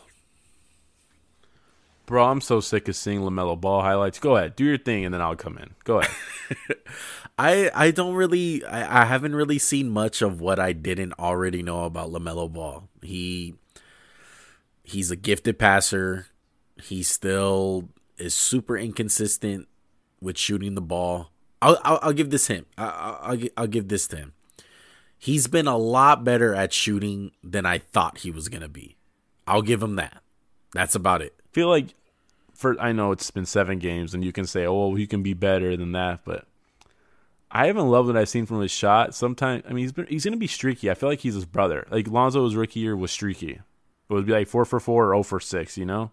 Bro, 2.06 2.26
I'm 2.26 2.40
so 2.40 2.60
sick 2.60 2.88
of 2.88 2.96
seeing 2.96 3.20
LaMelo 3.20 3.58
Ball 3.58 3.80
highlights. 3.82 4.18
Go 4.18 4.36
ahead, 4.36 4.56
do 4.56 4.64
your 4.64 4.76
thing, 4.76 5.04
and 5.04 5.14
then 5.14 5.22
I'll 5.22 5.36
come 5.36 5.56
in. 5.56 5.70
Go 5.84 6.00
ahead. 6.00 6.14
I 7.38 7.70
I 7.74 7.90
don't 7.90 8.14
really 8.14 8.64
I, 8.64 9.02
I 9.02 9.04
haven't 9.06 9.34
really 9.34 9.58
seen 9.58 9.88
much 9.88 10.22
of 10.22 10.40
what 10.40 10.58
I 10.58 10.72
didn't 10.72 11.14
already 11.18 11.62
know 11.62 11.84
about 11.84 12.10
LaMelo 12.10 12.52
Ball. 12.52 12.88
He 13.02 13.54
he's 14.82 15.10
a 15.10 15.16
gifted 15.16 15.58
passer. 15.58 16.28
He 16.82 17.02
still 17.02 17.88
is 18.18 18.34
super 18.34 18.76
inconsistent 18.76 19.68
with 20.20 20.38
shooting 20.38 20.74
the 20.74 20.80
ball. 20.80 21.30
I'll 21.60 21.78
I'll, 21.82 21.98
I'll 22.02 22.12
give 22.12 22.30
this 22.30 22.46
him. 22.46 22.66
I'll 22.78 23.18
I'll 23.22 23.38
I'll 23.56 23.66
give 23.66 23.88
this 23.88 24.06
to 24.08 24.16
him. 24.16 24.32
He's 25.18 25.46
been 25.46 25.66
a 25.66 25.78
lot 25.78 26.22
better 26.22 26.54
at 26.54 26.72
shooting 26.72 27.32
than 27.42 27.66
I 27.66 27.78
thought 27.78 28.18
he 28.18 28.30
was 28.30 28.48
gonna 28.48 28.68
be. 28.68 28.96
I'll 29.46 29.62
give 29.62 29.82
him 29.82 29.96
that. 29.96 30.22
That's 30.72 30.94
about 30.94 31.22
it. 31.22 31.34
I 31.40 31.48
feel 31.52 31.68
like 31.68 31.94
for 32.54 32.80
I 32.80 32.92
know 32.92 33.10
it's 33.10 33.30
been 33.30 33.46
seven 33.46 33.78
games, 33.78 34.14
and 34.14 34.24
you 34.24 34.32
can 34.32 34.46
say, 34.46 34.66
"Oh, 34.66 34.94
he 34.94 35.06
can 35.06 35.22
be 35.22 35.34
better 35.34 35.76
than 35.76 35.92
that," 35.92 36.20
but 36.24 36.46
I 37.56 37.68
haven't 37.68 37.88
loved 37.88 38.08
what 38.08 38.16
I've 38.16 38.28
seen 38.28 38.46
from 38.46 38.60
his 38.60 38.72
shot. 38.72 39.14
Sometimes, 39.14 39.62
I 39.66 39.68
mean, 39.68 39.84
he's 39.84 39.92
been 39.92 40.06
he's 40.08 40.24
gonna 40.24 40.36
be 40.36 40.48
streaky. 40.48 40.90
I 40.90 40.94
feel 40.94 41.08
like 41.08 41.20
he's 41.20 41.34
his 41.34 41.44
brother. 41.44 41.86
Like 41.88 42.06
Lonzo's 42.06 42.56
rookie 42.56 42.80
year 42.80 42.96
was 42.96 43.12
streaky. 43.12 43.52
It 43.52 44.12
would 44.12 44.26
be 44.26 44.32
like 44.32 44.48
four 44.48 44.64
for 44.64 44.80
four 44.80 45.06
or 45.06 45.14
zero 45.14 45.22
for 45.22 45.38
six, 45.38 45.78
you 45.78 45.84
know. 45.84 46.10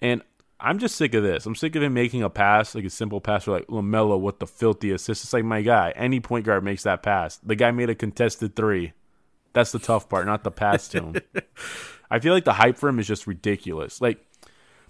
And 0.00 0.22
I'm 0.58 0.78
just 0.78 0.96
sick 0.96 1.14
of 1.14 1.22
this. 1.22 1.46
I'm 1.46 1.54
sick 1.54 1.76
of 1.76 1.82
him 1.82 1.94
making 1.94 2.24
a 2.24 2.28
pass, 2.28 2.74
like 2.74 2.84
a 2.84 2.90
simple 2.90 3.20
pass 3.20 3.44
for 3.44 3.52
like 3.52 3.68
LaMelo 3.68 4.18
What 4.18 4.40
the 4.40 4.48
filthy 4.48 4.90
assist. 4.90 5.22
It's 5.22 5.32
like 5.32 5.44
my 5.44 5.62
guy. 5.62 5.92
Any 5.94 6.18
point 6.18 6.44
guard 6.44 6.64
makes 6.64 6.82
that 6.82 7.04
pass. 7.04 7.36
The 7.38 7.54
guy 7.54 7.70
made 7.70 7.88
a 7.88 7.94
contested 7.94 8.56
three. 8.56 8.94
That's 9.52 9.72
the 9.72 9.78
tough 9.78 10.08
part, 10.08 10.26
not 10.26 10.42
the 10.42 10.50
pass 10.50 10.88
to 10.88 11.02
him. 11.02 11.16
I 12.10 12.18
feel 12.18 12.34
like 12.34 12.44
the 12.44 12.52
hype 12.52 12.76
for 12.76 12.88
him 12.88 12.98
is 12.98 13.06
just 13.06 13.26
ridiculous. 13.28 14.00
Like 14.00 14.25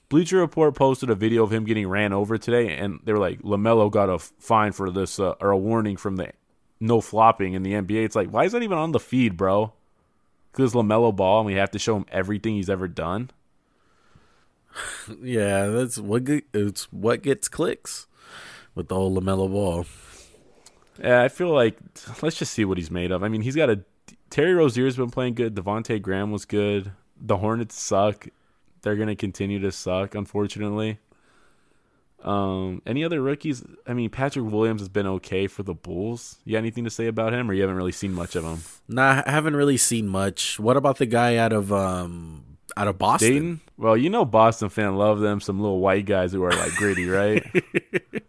Bleacher 0.08 0.38
Report 0.38 0.74
posted 0.74 1.10
a 1.10 1.14
video 1.14 1.42
of 1.42 1.52
him 1.52 1.64
getting 1.64 1.88
ran 1.88 2.12
over 2.12 2.38
today, 2.38 2.76
and 2.76 3.00
they 3.04 3.12
were 3.12 3.18
like, 3.18 3.42
LaMelo 3.42 3.90
got 3.90 4.08
a 4.08 4.18
fine 4.18 4.72
for 4.72 4.90
this 4.90 5.18
uh, 5.18 5.34
or 5.40 5.50
a 5.50 5.58
warning 5.58 5.96
from 5.96 6.16
the 6.16 6.32
no 6.78 7.00
flopping 7.00 7.54
in 7.54 7.62
the 7.62 7.72
NBA. 7.72 8.04
It's 8.04 8.16
like, 8.16 8.30
why 8.30 8.44
is 8.44 8.52
that 8.52 8.62
even 8.62 8.78
on 8.78 8.92
the 8.92 9.00
feed, 9.00 9.36
bro? 9.36 9.72
Because 10.52 10.74
LaMelo 10.74 11.14
Ball, 11.14 11.40
and 11.40 11.46
we 11.46 11.54
have 11.54 11.70
to 11.72 11.78
show 11.78 11.96
him 11.96 12.06
everything 12.10 12.54
he's 12.54 12.70
ever 12.70 12.88
done. 12.88 13.30
Yeah, 15.22 15.68
that's 15.68 15.96
what 15.98 16.28
it's 16.52 16.92
what 16.92 17.22
gets 17.22 17.48
clicks 17.48 18.06
with 18.74 18.88
the 18.88 18.94
whole 18.94 19.16
LaMelo 19.16 19.50
Ball. 19.50 19.86
Yeah, 21.02 21.22
I 21.22 21.28
feel 21.28 21.50
like 21.50 21.78
let's 22.20 22.36
just 22.36 22.52
see 22.52 22.66
what 22.66 22.76
he's 22.76 22.90
made 22.90 23.10
of. 23.10 23.22
I 23.22 23.28
mean, 23.28 23.40
he's 23.40 23.56
got 23.56 23.70
a 23.70 23.84
Terry 24.28 24.52
Rozier's 24.52 24.96
been 24.96 25.10
playing 25.10 25.34
good. 25.34 25.54
Devonte 25.54 26.00
Graham 26.02 26.30
was 26.30 26.44
good. 26.44 26.92
The 27.18 27.38
Hornets 27.38 27.80
suck. 27.80 28.26
They're 28.82 28.96
gonna 28.96 29.16
continue 29.16 29.58
to 29.60 29.72
suck, 29.72 30.14
unfortunately. 30.14 30.98
Um, 32.22 32.82
any 32.86 33.04
other 33.04 33.20
rookies? 33.20 33.64
I 33.86 33.92
mean, 33.92 34.10
Patrick 34.10 34.50
Williams 34.50 34.80
has 34.80 34.88
been 34.88 35.06
okay 35.06 35.46
for 35.46 35.62
the 35.62 35.74
Bulls. 35.74 36.38
You 36.44 36.52
got 36.52 36.58
anything 36.58 36.84
to 36.84 36.90
say 36.90 37.06
about 37.06 37.32
him, 37.32 37.48
or 37.50 37.54
you 37.54 37.60
haven't 37.62 37.76
really 37.76 37.92
seen 37.92 38.12
much 38.12 38.34
of 38.34 38.44
him? 38.44 38.62
Nah, 38.88 39.22
I 39.24 39.30
haven't 39.30 39.54
really 39.54 39.76
seen 39.76 40.08
much. 40.08 40.58
What 40.58 40.76
about 40.76 40.98
the 40.98 41.06
guy 41.06 41.36
out 41.36 41.52
of 41.52 41.72
um 41.72 42.58
out 42.76 42.88
of 42.88 42.98
Boston? 42.98 43.32
Payton? 43.32 43.60
Well, 43.76 43.96
you 43.96 44.10
know, 44.10 44.24
Boston 44.24 44.70
fan 44.70 44.96
love 44.96 45.20
them. 45.20 45.40
Some 45.40 45.60
little 45.60 45.78
white 45.78 46.06
guys 46.06 46.32
who 46.32 46.42
are 46.42 46.50
like 46.50 46.74
gritty, 46.74 47.06
right? 47.06 47.44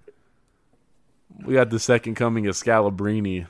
we 1.46 1.54
got 1.54 1.70
the 1.70 1.80
second 1.80 2.16
coming 2.16 2.46
of 2.48 2.56
Scalabrine. 2.56 3.48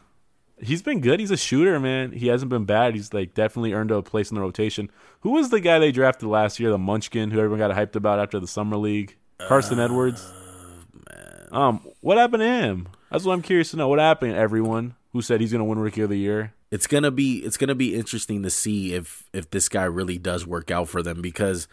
He's 0.59 0.81
been 0.81 1.01
good. 1.01 1.19
He's 1.19 1.31
a 1.31 1.37
shooter, 1.37 1.79
man. 1.79 2.11
He 2.11 2.27
hasn't 2.27 2.49
been 2.49 2.65
bad. 2.65 2.95
He's 2.95 3.13
like 3.13 3.33
definitely 3.33 3.73
earned 3.73 3.91
a 3.91 4.01
place 4.01 4.31
in 4.31 4.35
the 4.35 4.41
rotation. 4.41 4.89
Who 5.21 5.31
was 5.31 5.49
the 5.49 5.59
guy 5.59 5.77
they 5.79 5.91
drafted 5.91 6.27
last 6.29 6.59
year? 6.59 6.71
The 6.71 6.77
Munchkin, 6.77 7.31
who 7.31 7.39
everyone 7.39 7.59
got 7.59 7.75
hyped 7.75 7.95
about 7.95 8.19
after 8.19 8.39
the 8.39 8.47
summer 8.47 8.77
league. 8.77 9.15
Carsen 9.47 9.79
uh, 9.79 9.85
Edwards. 9.85 10.25
Um, 11.51 11.87
what 12.01 12.17
happened 12.17 12.41
to 12.41 12.47
him? 12.47 12.89
That's 13.11 13.23
what 13.23 13.33
I'm 13.33 13.41
curious 13.41 13.71
to 13.71 13.77
know. 13.77 13.87
What 13.87 13.99
happened 13.99 14.33
to 14.33 14.37
everyone 14.37 14.95
who 15.13 15.21
said 15.21 15.41
he's 15.41 15.51
going 15.51 15.59
to 15.59 15.65
win 15.65 15.79
Rookie 15.79 16.01
of 16.01 16.09
the 16.09 16.17
Year? 16.17 16.53
It's 16.69 16.87
gonna 16.87 17.11
be 17.11 17.37
it's 17.45 17.55
gonna 17.55 17.75
be 17.75 17.95
interesting 17.95 18.43
to 18.43 18.49
see 18.49 18.93
if 18.93 19.29
if 19.31 19.49
this 19.51 19.69
guy 19.69 19.85
really 19.85 20.17
does 20.17 20.45
work 20.45 20.69
out 20.69 20.89
for 20.89 21.01
them 21.01 21.21
because 21.21 21.67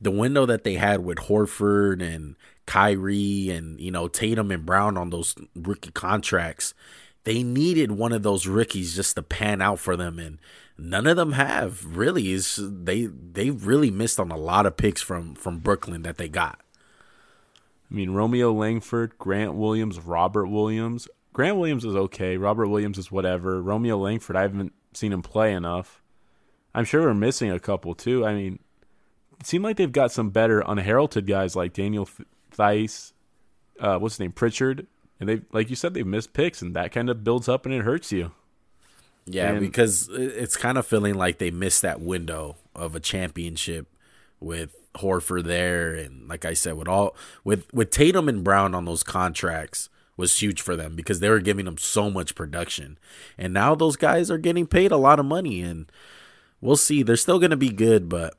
the 0.00 0.10
window 0.10 0.44
that 0.46 0.64
they 0.64 0.74
had 0.74 1.04
with 1.04 1.18
Horford 1.18 2.02
and 2.02 2.34
Kyrie 2.66 3.50
and 3.50 3.80
you 3.80 3.92
know 3.92 4.08
Tatum 4.08 4.50
and 4.50 4.66
Brown 4.66 4.96
on 4.96 5.10
those 5.10 5.36
rookie 5.54 5.92
contracts, 5.92 6.74
they 7.24 7.42
needed 7.42 7.92
one 7.92 8.12
of 8.12 8.22
those 8.22 8.46
rookies 8.46 8.94
just 8.94 9.14
to 9.16 9.22
pan 9.22 9.60
out 9.60 9.78
for 9.78 9.96
them 9.96 10.18
and 10.18 10.38
none 10.78 11.06
of 11.06 11.16
them 11.16 11.32
have 11.32 11.84
really 11.84 12.32
is 12.32 12.58
they 12.62 13.06
they 13.06 13.50
really 13.50 13.90
missed 13.90 14.18
on 14.18 14.30
a 14.30 14.36
lot 14.36 14.66
of 14.66 14.76
picks 14.76 15.02
from 15.02 15.34
from 15.34 15.58
Brooklyn 15.58 16.02
that 16.02 16.16
they 16.16 16.28
got. 16.28 16.60
I 17.90 17.94
mean 17.94 18.10
Romeo 18.12 18.52
Langford, 18.52 19.18
Grant 19.18 19.54
Williams, 19.54 19.98
Robert 20.00 20.46
Williams. 20.46 21.08
Grant 21.32 21.58
Williams 21.58 21.84
is 21.84 21.94
okay. 21.94 22.36
Robert 22.36 22.68
Williams 22.68 22.98
is 22.98 23.12
whatever. 23.12 23.62
Romeo 23.62 23.96
Langford, 23.96 24.36
I 24.36 24.42
haven't 24.42 24.72
seen 24.94 25.12
him 25.12 25.22
play 25.22 25.52
enough. 25.52 26.02
I'm 26.74 26.84
sure 26.84 27.02
we're 27.02 27.14
missing 27.14 27.50
a 27.50 27.60
couple 27.60 27.94
too. 27.94 28.24
I 28.24 28.34
mean, 28.34 28.58
it 29.38 29.46
seemed 29.46 29.64
like 29.64 29.76
they've 29.76 29.90
got 29.90 30.12
some 30.12 30.30
better 30.30 30.60
unheralded 30.60 31.26
guys 31.26 31.56
like 31.56 31.72
Daniel 31.72 32.08
Theis, 32.50 33.12
uh, 33.78 33.98
what's 33.98 34.14
his 34.14 34.20
name, 34.20 34.32
Pritchard, 34.32 34.86
and 35.20 35.28
they 35.28 35.42
like 35.52 35.70
you 35.70 35.76
said 35.76 35.94
they've 35.94 36.06
missed 36.06 36.32
picks, 36.32 36.62
and 36.62 36.74
that 36.74 36.90
kind 36.90 37.10
of 37.10 37.22
builds 37.22 37.48
up 37.48 37.66
and 37.66 37.74
it 37.74 37.82
hurts 37.82 38.10
you. 38.10 38.32
Yeah, 39.26 39.50
and, 39.50 39.60
because 39.60 40.08
it's 40.10 40.56
kind 40.56 40.78
of 40.78 40.86
feeling 40.86 41.14
like 41.14 41.38
they 41.38 41.50
missed 41.50 41.82
that 41.82 42.00
window 42.00 42.56
of 42.74 42.96
a 42.96 43.00
championship 43.00 43.86
with 44.40 44.74
Horford 44.96 45.44
there, 45.44 45.94
and 45.94 46.26
like 46.26 46.44
I 46.44 46.54
said, 46.54 46.74
with 46.74 46.88
all 46.88 47.14
with 47.44 47.72
with 47.72 47.90
Tatum 47.90 48.28
and 48.28 48.42
Brown 48.42 48.74
on 48.74 48.86
those 48.86 49.02
contracts 49.02 49.88
was 50.16 50.40
huge 50.40 50.60
for 50.60 50.76
them 50.76 50.96
because 50.96 51.20
they 51.20 51.30
were 51.30 51.40
giving 51.40 51.64
them 51.66 51.78
so 51.78 52.10
much 52.10 52.34
production, 52.34 52.98
and 53.38 53.52
now 53.52 53.74
those 53.74 53.96
guys 53.96 54.30
are 54.30 54.38
getting 54.38 54.66
paid 54.66 54.90
a 54.90 54.96
lot 54.96 55.20
of 55.20 55.26
money, 55.26 55.60
and 55.60 55.92
we'll 56.60 56.76
see. 56.76 57.02
They're 57.02 57.16
still 57.16 57.38
going 57.38 57.50
to 57.50 57.56
be 57.56 57.70
good, 57.70 58.08
but 58.08 58.34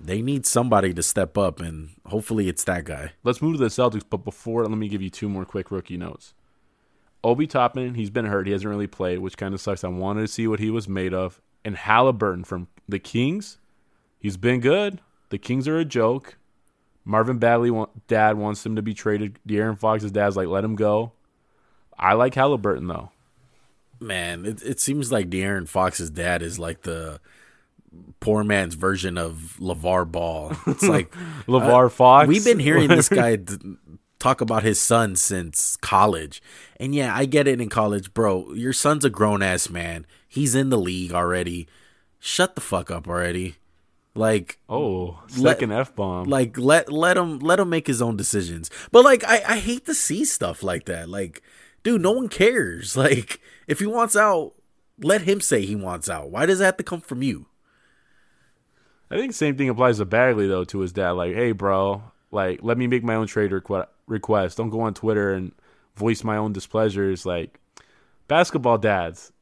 they 0.00 0.22
need 0.22 0.46
somebody 0.46 0.94
to 0.94 1.02
step 1.02 1.36
up, 1.36 1.60
and 1.60 1.90
hopefully 2.06 2.48
it's 2.48 2.64
that 2.64 2.84
guy. 2.84 3.12
Let's 3.24 3.42
move 3.42 3.54
to 3.54 3.58
the 3.58 3.66
Celtics, 3.66 4.04
but 4.08 4.24
before, 4.24 4.64
let 4.64 4.78
me 4.78 4.88
give 4.88 5.02
you 5.02 5.10
two 5.10 5.28
more 5.28 5.44
quick 5.44 5.70
rookie 5.70 5.96
notes. 5.96 6.34
Obi 7.24 7.46
Toppin, 7.46 7.94
he's 7.94 8.10
been 8.10 8.26
hurt. 8.26 8.46
He 8.46 8.52
hasn't 8.52 8.70
really 8.70 8.86
played, 8.86 9.18
which 9.18 9.36
kind 9.36 9.54
of 9.54 9.60
sucks. 9.60 9.82
I 9.82 9.88
wanted 9.88 10.22
to 10.22 10.28
see 10.28 10.46
what 10.46 10.60
he 10.60 10.70
was 10.70 10.88
made 10.88 11.12
of. 11.12 11.40
And 11.64 11.76
Halliburton 11.76 12.44
from 12.44 12.68
the 12.88 13.00
Kings, 13.00 13.58
he's 14.18 14.36
been 14.36 14.60
good. 14.60 15.00
The 15.30 15.38
Kings 15.38 15.66
are 15.66 15.78
a 15.78 15.84
joke. 15.84 16.36
Marvin 17.04 17.38
Bagley 17.38 17.72
dad 18.06 18.38
wants 18.38 18.64
him 18.64 18.76
to 18.76 18.82
be 18.82 18.94
traded. 18.94 19.38
De'Aaron 19.46 19.78
Fox's 19.78 20.12
dad's 20.12 20.36
like, 20.36 20.48
let 20.48 20.64
him 20.64 20.76
go. 20.76 21.12
I 21.98 22.12
like 22.12 22.34
Halliburton 22.34 22.86
though. 22.86 23.10
Man, 23.98 24.46
it 24.46 24.62
it 24.62 24.78
seems 24.78 25.10
like 25.10 25.28
De'Aaron 25.28 25.66
Fox's 25.66 26.10
dad 26.10 26.42
is 26.42 26.58
like 26.58 26.82
the 26.82 27.20
poor 28.20 28.44
man's 28.44 28.74
version 28.74 29.18
of 29.18 29.56
LaVar 29.60 30.10
Ball. 30.10 30.56
It's 30.66 30.82
like 30.88 31.10
LaVar 31.46 31.86
uh, 31.86 31.88
Fox. 31.88 32.28
We've 32.28 32.44
been 32.44 32.58
hearing 32.58 32.88
this 32.88 33.08
guy 33.08 33.38
talk 34.18 34.40
about 34.40 34.62
his 34.62 34.80
son 34.80 35.16
since 35.16 35.76
college. 35.76 36.42
And 36.78 36.94
yeah, 36.94 37.14
I 37.14 37.24
get 37.24 37.46
it 37.46 37.60
in 37.60 37.68
college, 37.68 38.12
bro. 38.14 38.52
Your 38.52 38.72
son's 38.72 39.04
a 39.04 39.10
grown 39.10 39.42
ass 39.42 39.70
man. 39.70 40.06
He's 40.26 40.54
in 40.54 40.70
the 40.70 40.78
league 40.78 41.12
already. 41.12 41.68
Shut 42.18 42.54
the 42.54 42.60
fuck 42.60 42.90
up 42.90 43.08
already. 43.08 43.56
Like 44.14 44.58
oh, 44.68 45.22
second 45.28 45.70
f 45.70 45.94
bomb. 45.94 46.28
Like 46.28 46.58
let 46.58 46.92
let 46.92 47.16
him 47.16 47.38
let 47.38 47.60
him 47.60 47.70
make 47.70 47.86
his 47.86 48.02
own 48.02 48.16
decisions. 48.16 48.68
But 48.90 49.04
like 49.04 49.22
I 49.24 49.42
I 49.46 49.58
hate 49.58 49.86
to 49.86 49.94
see 49.94 50.24
stuff 50.24 50.62
like 50.64 50.86
that. 50.86 51.08
Like 51.08 51.42
dude, 51.84 52.02
no 52.02 52.12
one 52.12 52.28
cares. 52.28 52.96
Like 52.96 53.40
if 53.68 53.78
he 53.78 53.86
wants 53.86 54.16
out, 54.16 54.54
let 55.00 55.22
him 55.22 55.40
say 55.40 55.64
he 55.64 55.76
wants 55.76 56.10
out. 56.10 56.30
Why 56.30 56.46
does 56.46 56.60
it 56.60 56.64
have 56.64 56.76
to 56.78 56.82
come 56.82 57.00
from 57.00 57.22
you? 57.22 57.46
I 59.10 59.16
think 59.16 59.32
same 59.32 59.56
thing 59.56 59.68
applies 59.68 59.98
to 59.98 60.04
Bagley 60.04 60.46
though 60.46 60.64
to 60.64 60.80
his 60.80 60.92
dad. 60.92 61.12
Like, 61.12 61.34
hey, 61.34 61.52
bro, 61.52 62.02
like 62.30 62.60
let 62.62 62.78
me 62.78 62.86
make 62.86 63.02
my 63.02 63.14
own 63.14 63.26
trade 63.26 63.50
requ- 63.50 63.86
request. 64.06 64.56
Don't 64.56 64.70
go 64.70 64.80
on 64.80 64.94
Twitter 64.94 65.32
and 65.32 65.52
voice 65.96 66.22
my 66.24 66.36
own 66.36 66.52
displeasures. 66.52 67.24
Like 67.24 67.58
basketball 68.26 68.78
dads, 68.78 69.32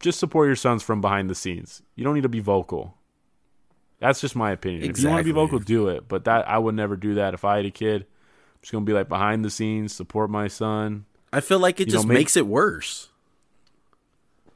just 0.00 0.18
support 0.18 0.46
your 0.46 0.56
sons 0.56 0.82
from 0.82 1.00
behind 1.00 1.28
the 1.28 1.34
scenes. 1.34 1.82
You 1.96 2.04
don't 2.04 2.14
need 2.14 2.22
to 2.22 2.28
be 2.28 2.40
vocal. 2.40 2.96
That's 3.98 4.20
just 4.20 4.34
my 4.34 4.50
opinion. 4.50 4.82
Exactly. 4.84 5.00
If 5.00 5.04
you 5.04 5.10
want 5.10 5.20
to 5.20 5.24
be 5.24 5.32
vocal, 5.32 5.58
do 5.60 5.88
it. 5.88 6.08
But 6.08 6.24
that 6.24 6.48
I 6.48 6.58
would 6.58 6.74
never 6.74 6.96
do 6.96 7.14
that 7.14 7.34
if 7.34 7.44
I 7.44 7.56
had 7.56 7.66
a 7.66 7.70
kid. 7.70 8.02
I'm 8.02 8.60
just 8.60 8.72
gonna 8.72 8.84
be 8.84 8.92
like 8.92 9.08
behind 9.08 9.44
the 9.44 9.50
scenes, 9.50 9.92
support 9.92 10.30
my 10.30 10.48
son. 10.48 11.06
I 11.32 11.40
feel 11.40 11.58
like 11.58 11.80
it 11.80 11.86
you 11.86 11.92
just 11.92 12.04
know, 12.04 12.08
make, 12.08 12.18
makes 12.18 12.36
it 12.36 12.46
worse. 12.46 13.08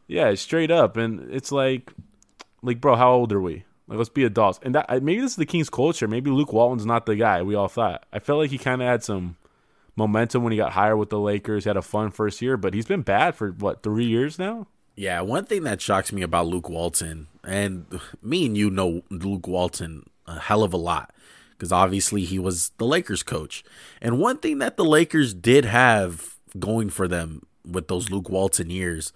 Yeah, 0.09 0.34
straight 0.34 0.70
up, 0.70 0.97
and 0.97 1.32
it's 1.32 1.51
like, 1.51 1.92
like, 2.62 2.80
bro, 2.80 2.94
how 2.94 3.12
old 3.12 3.32
are 3.32 3.40
we? 3.40 3.64
Like, 3.89 3.99
let's 3.99 4.11
be 4.11 4.24
adults. 4.24 4.59
And 4.62 4.74
that 4.74 5.03
maybe 5.03 5.20
this 5.20 5.32
is 5.32 5.37
the 5.37 5.47
Kings' 5.47 5.70
culture. 5.70 6.09
Maybe 6.09 6.30
Luke 6.30 6.53
Walton's 6.53 6.87
not 6.87 7.07
the 7.07 7.16
guy 7.16 7.43
we 7.43 7.55
all 7.55 7.68
thought. 7.68 8.05
I 8.12 8.18
felt 8.18 8.41
like 8.41 8.51
he 8.51 8.59
kind 8.59 8.82
of 8.82 8.89
had 8.89 9.05
some 9.05 9.37
momentum 9.95 10.43
when 10.43 10.53
he 10.53 10.57
got 10.57 10.72
hired 10.72 10.99
with 10.99 11.11
the 11.11 11.20
Lakers. 11.20 11.64
He 11.64 11.70
had 11.70 11.76
a 11.76 11.82
fun 11.82 12.11
first 12.11 12.43
year, 12.43 12.57
but 12.57 12.74
he's 12.74 12.87
been 12.87 13.03
bad 13.03 13.34
for 13.34 13.51
what 13.53 13.82
three 13.82 14.07
years 14.07 14.39
now. 14.39 14.66
Yeah, 14.97 15.20
one 15.20 15.45
thing 15.45 15.62
that 15.64 15.80
shocks 15.80 16.11
me 16.11 16.22
about 16.22 16.47
Luke 16.47 16.70
Walton, 16.70 17.26
and 17.45 18.01
me 18.22 18.47
and 18.47 18.57
you 18.57 18.70
know 18.70 19.03
Luke 19.11 19.47
Walton 19.47 20.05
a 20.26 20.41
hell 20.41 20.62
of 20.62 20.72
a 20.72 20.78
lot, 20.78 21.12
because 21.51 21.70
obviously 21.70 22.24
he 22.24 22.39
was 22.39 22.70
the 22.78 22.87
Lakers 22.87 23.22
coach. 23.22 23.62
And 24.01 24.18
one 24.18 24.39
thing 24.39 24.59
that 24.59 24.76
the 24.76 24.84
Lakers 24.84 25.34
did 25.34 25.66
have 25.66 26.37
going 26.59 26.89
for 26.89 27.07
them 27.07 27.47
with 27.64 27.89
those 27.89 28.11
Luke 28.11 28.30
Walton 28.30 28.70
years 28.70 29.12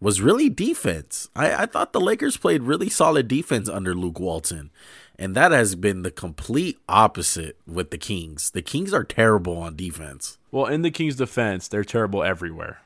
was 0.00 0.20
really 0.20 0.48
defense. 0.48 1.28
I, 1.34 1.62
I 1.62 1.66
thought 1.66 1.92
the 1.92 2.00
Lakers 2.00 2.36
played 2.36 2.62
really 2.62 2.88
solid 2.88 3.28
defense 3.28 3.68
under 3.68 3.94
Luke 3.94 4.20
Walton. 4.20 4.70
And 5.18 5.34
that 5.34 5.50
has 5.50 5.74
been 5.74 6.02
the 6.02 6.12
complete 6.12 6.78
opposite 6.88 7.56
with 7.66 7.90
the 7.90 7.98
Kings. 7.98 8.50
The 8.50 8.62
Kings 8.62 8.94
are 8.94 9.02
terrible 9.02 9.58
on 9.58 9.74
defense. 9.74 10.38
Well, 10.52 10.66
in 10.66 10.82
the 10.82 10.92
Kings' 10.92 11.16
defense, 11.16 11.66
they're 11.66 11.84
terrible 11.84 12.22
everywhere. 12.22 12.82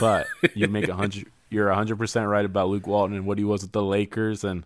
But 0.00 0.26
you 0.54 0.68
make 0.68 0.88
a 0.88 0.94
hundred 0.94 1.26
you're 1.50 1.72
hundred 1.72 1.96
percent 1.96 2.26
right 2.26 2.44
about 2.44 2.68
Luke 2.68 2.86
Walton 2.86 3.16
and 3.16 3.26
what 3.26 3.38
he 3.38 3.44
was 3.44 3.62
with 3.62 3.72
the 3.72 3.82
Lakers 3.82 4.44
and 4.44 4.64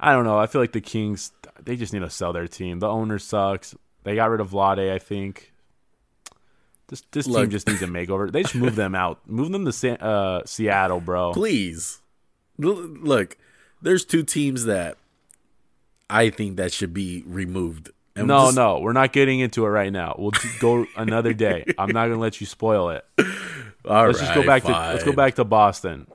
I 0.00 0.12
don't 0.12 0.24
know. 0.24 0.38
I 0.38 0.46
feel 0.46 0.60
like 0.60 0.72
the 0.72 0.80
Kings 0.80 1.32
they 1.60 1.76
just 1.76 1.92
need 1.92 2.00
to 2.00 2.10
sell 2.10 2.32
their 2.32 2.48
team. 2.48 2.78
The 2.78 2.88
owner 2.88 3.18
sucks. 3.18 3.74
They 4.04 4.14
got 4.14 4.30
rid 4.30 4.40
of 4.40 4.50
Vlade, 4.50 4.92
I 4.92 4.98
think 4.98 5.51
This 6.92 7.02
this 7.10 7.26
Look. 7.26 7.44
team 7.44 7.50
just 7.50 7.66
needs 7.66 7.80
a 7.80 7.86
makeover. 7.86 8.30
They 8.30 8.42
just 8.42 8.54
move 8.54 8.76
them 8.76 8.94
out. 8.94 9.18
Move 9.26 9.50
them 9.50 9.64
to 9.64 10.04
uh, 10.04 10.42
Seattle, 10.44 11.00
bro. 11.00 11.32
Please. 11.32 12.02
Look, 12.58 13.38
there's 13.80 14.04
two 14.04 14.22
teams 14.22 14.66
that 14.66 14.98
I 16.10 16.28
think 16.28 16.58
that 16.58 16.70
should 16.70 16.92
be 16.92 17.24
removed. 17.26 17.88
And 18.14 18.26
No, 18.26 18.44
just- 18.44 18.56
no, 18.56 18.78
we're 18.80 18.92
not 18.92 19.14
getting 19.14 19.40
into 19.40 19.64
it 19.64 19.70
right 19.70 19.90
now. 19.90 20.14
We'll 20.18 20.32
go 20.60 20.84
another 20.94 21.32
day. 21.32 21.64
I'm 21.78 21.92
not 21.92 22.08
gonna 22.08 22.20
let 22.20 22.42
you 22.42 22.46
spoil 22.46 22.90
it. 22.90 23.06
All 23.86 24.04
Let's 24.08 24.20
just 24.20 24.34
go 24.34 24.40
right, 24.40 24.46
back 24.46 24.64
to 24.64 24.72
let's 24.72 25.02
go 25.02 25.12
back 25.12 25.36
to 25.36 25.44
Boston. 25.44 26.06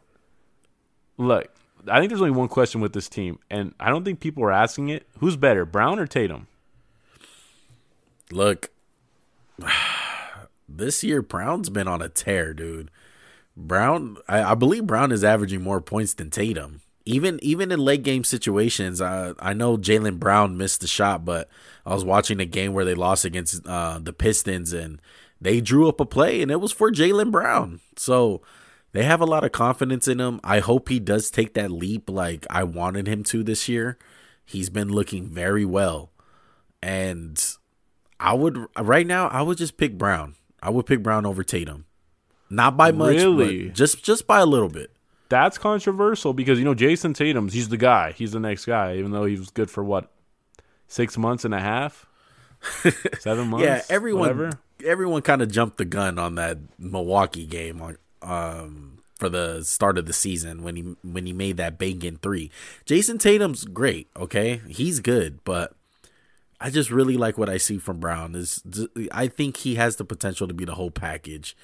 Look, 1.18 1.48
I 1.88 1.98
think 1.98 2.12
there's 2.12 2.22
only 2.22 2.38
one 2.38 2.50
question 2.50 2.82
with 2.82 2.94
this 2.94 3.10
team, 3.10 3.40
and 3.50 3.74
I 3.80 3.90
don't 3.90 4.06
think 4.06 4.20
people 4.20 4.44
are 4.44 4.52
asking 4.52 4.90
it. 4.90 5.08
Who's 5.18 5.36
better, 5.38 5.66
Brown 5.66 5.98
or 5.98 6.06
Tatum? 6.06 6.46
Look, 8.30 8.70
this 10.68 11.04
year 11.04 11.22
Brown's 11.22 11.70
been 11.70 11.88
on 11.88 12.02
a 12.02 12.10
tear, 12.10 12.54
dude. 12.54 12.92
Brown, 13.56 14.18
I, 14.28 14.52
I 14.52 14.56
believe 14.56 14.86
Brown 14.86 15.12
is 15.12 15.24
averaging 15.24 15.62
more 15.62 15.82
points 15.82 16.14
than 16.14 16.30
Tatum. 16.30 16.82
Even 17.06 17.40
even 17.42 17.72
in 17.72 17.80
late 17.80 18.04
game 18.04 18.24
situations, 18.24 19.02
I 19.02 19.34
I 19.40 19.54
know 19.54 19.78
Jaylen 19.78 20.20
Brown 20.20 20.58
missed 20.58 20.82
the 20.82 20.88
shot, 20.88 21.24
but 21.24 21.50
I 21.86 21.94
was 21.94 22.04
watching 22.04 22.42
a 22.42 22.46
game 22.46 22.74
where 22.74 22.86
they 22.86 22.96
lost 22.96 23.24
against 23.24 23.66
uh, 23.66 24.00
the 24.00 24.12
Pistons 24.12 24.74
and 24.74 25.02
they 25.40 25.62
drew 25.62 25.88
up 25.88 26.02
a 26.02 26.06
play 26.06 26.42
and 26.42 26.52
it 26.52 26.60
was 26.60 26.74
for 26.74 26.92
Jaylen 26.92 27.32
Brown. 27.32 27.80
So 27.96 28.42
they 28.92 29.04
have 29.04 29.22
a 29.22 29.26
lot 29.26 29.44
of 29.44 29.52
confidence 29.52 30.08
in 30.08 30.20
him. 30.20 30.40
I 30.44 30.60
hope 30.60 30.90
he 30.90 31.00
does 31.00 31.32
take 31.32 31.54
that 31.54 31.72
leap 31.72 32.10
like 32.10 32.46
I 32.50 32.64
wanted 32.64 33.08
him 33.08 33.24
to 33.26 33.44
this 33.44 33.70
year. 33.70 33.98
He's 34.46 34.70
been 34.70 34.90
looking 34.90 35.28
very 35.28 35.66
well. 35.66 36.12
And 36.82 37.42
I 38.20 38.34
would 38.34 38.66
right 38.78 39.08
now 39.08 39.28
I 39.30 39.42
would 39.42 39.58
just 39.58 39.78
pick 39.78 39.98
Brown. 39.98 40.36
I 40.62 40.70
would 40.70 40.86
pick 40.86 41.04
Brown 41.04 41.26
over 41.26 41.44
Tatum. 41.44 41.86
Not 42.50 42.78
by 42.78 42.92
much, 42.92 43.16
Really? 43.18 43.70
just 43.70 44.04
just 44.04 44.26
by 44.28 44.40
a 44.40 44.46
little 44.46 44.70
bit. 44.70 44.92
That's 45.30 45.58
controversial 45.58 46.34
because 46.34 46.58
you 46.60 46.66
know 46.66 46.74
Jayson 46.74 47.14
Tatum's 47.14 47.54
he's 47.54 47.70
the 47.70 47.78
guy. 47.78 48.14
He's 48.14 48.32
the 48.32 48.40
next 48.40 48.66
guy, 48.66 48.96
even 48.96 49.12
though 49.12 49.26
he 49.26 49.36
was 49.38 49.50
good 49.50 49.70
for 49.70 49.84
what 49.84 50.10
six 50.88 51.18
months 51.18 51.44
and 51.44 51.54
a 51.54 51.60
half, 51.60 52.06
seven 53.20 53.50
months. 53.50 53.66
yeah, 53.66 53.82
everyone 53.90 54.22
whatever. 54.22 54.60
everyone 54.86 55.22
kind 55.22 55.42
of 55.42 55.52
jumped 55.52 55.78
the 55.78 55.86
gun 55.86 56.18
on 56.18 56.36
that 56.36 56.58
Milwaukee 56.80 57.46
game 57.46 57.82
on 57.82 57.98
um 58.22 59.00
for 59.16 59.30
the 59.30 59.64
start 59.64 59.98
of 59.98 60.06
the 60.06 60.14
season 60.14 60.64
when 60.64 60.76
he 60.78 60.82
when 61.04 61.26
he 61.26 61.34
made 61.34 61.58
that 61.58 61.78
banging 61.78 62.18
three. 62.18 62.50
Jayson 62.86 63.18
Tatum's 63.20 63.66
great, 63.66 64.08
okay? 64.16 64.62
He's 64.70 65.00
good, 65.02 65.44
but 65.44 65.74
I 66.60 66.70
just 66.70 66.90
really 66.90 67.18
like 67.18 67.38
what 67.38 67.50
I 67.50 67.58
see 67.58 67.78
from 67.78 68.00
Brown. 68.00 68.34
Is 68.36 68.64
I 69.12 69.28
think 69.28 69.58
he 69.58 69.76
has 69.76 69.96
the 69.98 70.06
potential 70.06 70.48
to 70.48 70.54
be 70.54 70.66
the 70.66 70.76
whole 70.76 70.92
package. 70.92 71.56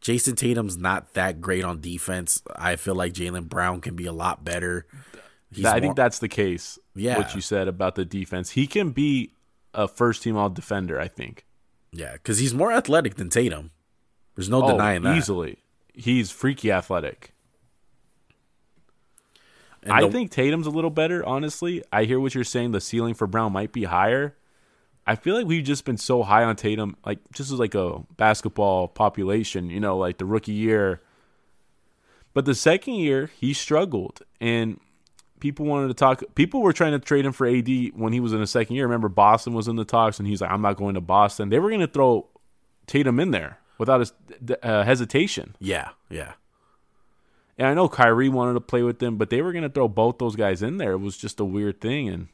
Jayson 0.00 0.36
Tatum's 0.36 0.76
not 0.76 1.14
that 1.14 1.40
great 1.40 1.64
on 1.64 1.80
defense. 1.80 2.42
I 2.54 2.76
feel 2.76 2.94
like 2.94 3.12
Jaylen 3.14 3.48
Brown 3.48 3.80
can 3.80 3.96
be 3.96 4.06
a 4.06 4.12
lot 4.12 4.44
better. 4.44 4.86
He's 5.50 5.64
I 5.64 5.72
more- 5.72 5.80
think 5.80 5.96
that's 5.96 6.18
the 6.18 6.28
case. 6.28 6.78
Yeah. 6.94 7.16
what 7.18 7.34
you 7.34 7.40
said 7.40 7.66
about 7.66 7.94
the 7.94 8.04
defense, 8.04 8.50
he 8.50 8.66
can 8.66 8.90
be 8.90 9.32
a 9.74 9.88
first 9.88 10.22
team 10.22 10.36
all 10.36 10.48
defender. 10.50 11.00
I 11.00 11.08
think. 11.08 11.44
yeah, 11.92 12.12
because 12.12 12.38
he's 12.38 12.52
more 12.54 12.72
athletic 12.72 13.14
than 13.16 13.30
Tatum. 13.30 13.70
There's 14.34 14.50
no 14.50 14.62
Oh, 14.62 14.72
denying 14.72 15.02
that. 15.02 15.16
easily. 15.16 15.58
He's 15.94 16.30
freaky 16.30 16.70
athletic. 16.70 17.32
And 19.86 19.94
I 19.94 20.02
the- 20.02 20.10
think 20.10 20.30
Tatum's 20.30 20.66
a 20.66 20.70
little 20.70 20.90
better, 20.90 21.24
honestly. 21.24 21.82
I 21.92 22.04
hear 22.04 22.20
what 22.20 22.34
you're 22.34 22.44
saying. 22.44 22.72
The 22.72 22.80
ceiling 22.80 23.14
for 23.14 23.26
Brown 23.26 23.52
might 23.52 23.72
be 23.72 23.84
higher. 23.84 24.36
I 25.06 25.14
feel 25.14 25.36
like 25.36 25.46
we've 25.46 25.64
just 25.64 25.84
been 25.84 25.98
so 25.98 26.24
high 26.24 26.42
on 26.42 26.56
Tatum, 26.56 26.96
like 27.06 27.20
just 27.32 27.52
as 27.52 27.58
like 27.60 27.76
a 27.76 28.00
basketball 28.16 28.88
population, 28.88 29.70
you 29.70 29.78
know, 29.78 29.96
like 29.96 30.18
the 30.18 30.24
rookie 30.24 30.52
year. 30.52 31.00
But 32.34 32.44
the 32.44 32.54
second 32.56 32.94
year, 32.94 33.30
he 33.38 33.54
struggled, 33.54 34.22
and 34.40 34.80
people 35.38 35.64
wanted 35.64 35.88
to 35.88 35.94
talk. 35.94 36.22
People 36.34 36.60
were 36.60 36.72
trying 36.72 36.92
to 36.92 36.98
trade 36.98 37.24
him 37.24 37.32
for 37.32 37.46
AD 37.46 37.68
when 37.94 38.12
he 38.12 38.20
was 38.20 38.32
in 38.32 38.40
the 38.40 38.46
second 38.48 38.74
year. 38.74 38.84
Remember, 38.84 39.08
Boston 39.08 39.54
was 39.54 39.68
in 39.68 39.76
the 39.76 39.84
talks, 39.84 40.18
and 40.18 40.26
he's 40.26 40.40
like, 40.40 40.50
"I'm 40.50 40.60
not 40.60 40.76
going 40.76 40.94
to 40.94 41.00
Boston." 41.00 41.50
They 41.50 41.60
were 41.60 41.68
going 41.70 41.80
to 41.80 41.86
throw 41.86 42.26
Tatum 42.88 43.20
in 43.20 43.30
there 43.30 43.58
without 43.78 44.10
a 44.48 44.66
uh, 44.66 44.84
hesitation. 44.84 45.54
yeah, 45.60 45.90
yeah. 46.10 46.32
And 47.58 47.66
I 47.66 47.74
know 47.74 47.88
Kyrie 47.88 48.28
wanted 48.28 48.54
to 48.54 48.60
play 48.60 48.82
with 48.82 48.98
them, 48.98 49.16
but 49.16 49.30
they 49.30 49.40
were 49.40 49.52
going 49.52 49.62
to 49.62 49.70
throw 49.70 49.88
both 49.88 50.18
those 50.18 50.36
guys 50.36 50.62
in 50.62 50.76
there. 50.76 50.92
It 50.92 50.98
was 50.98 51.16
just 51.16 51.40
a 51.40 51.44
weird 51.44 51.80
thing. 51.80 52.08
And 52.08 52.28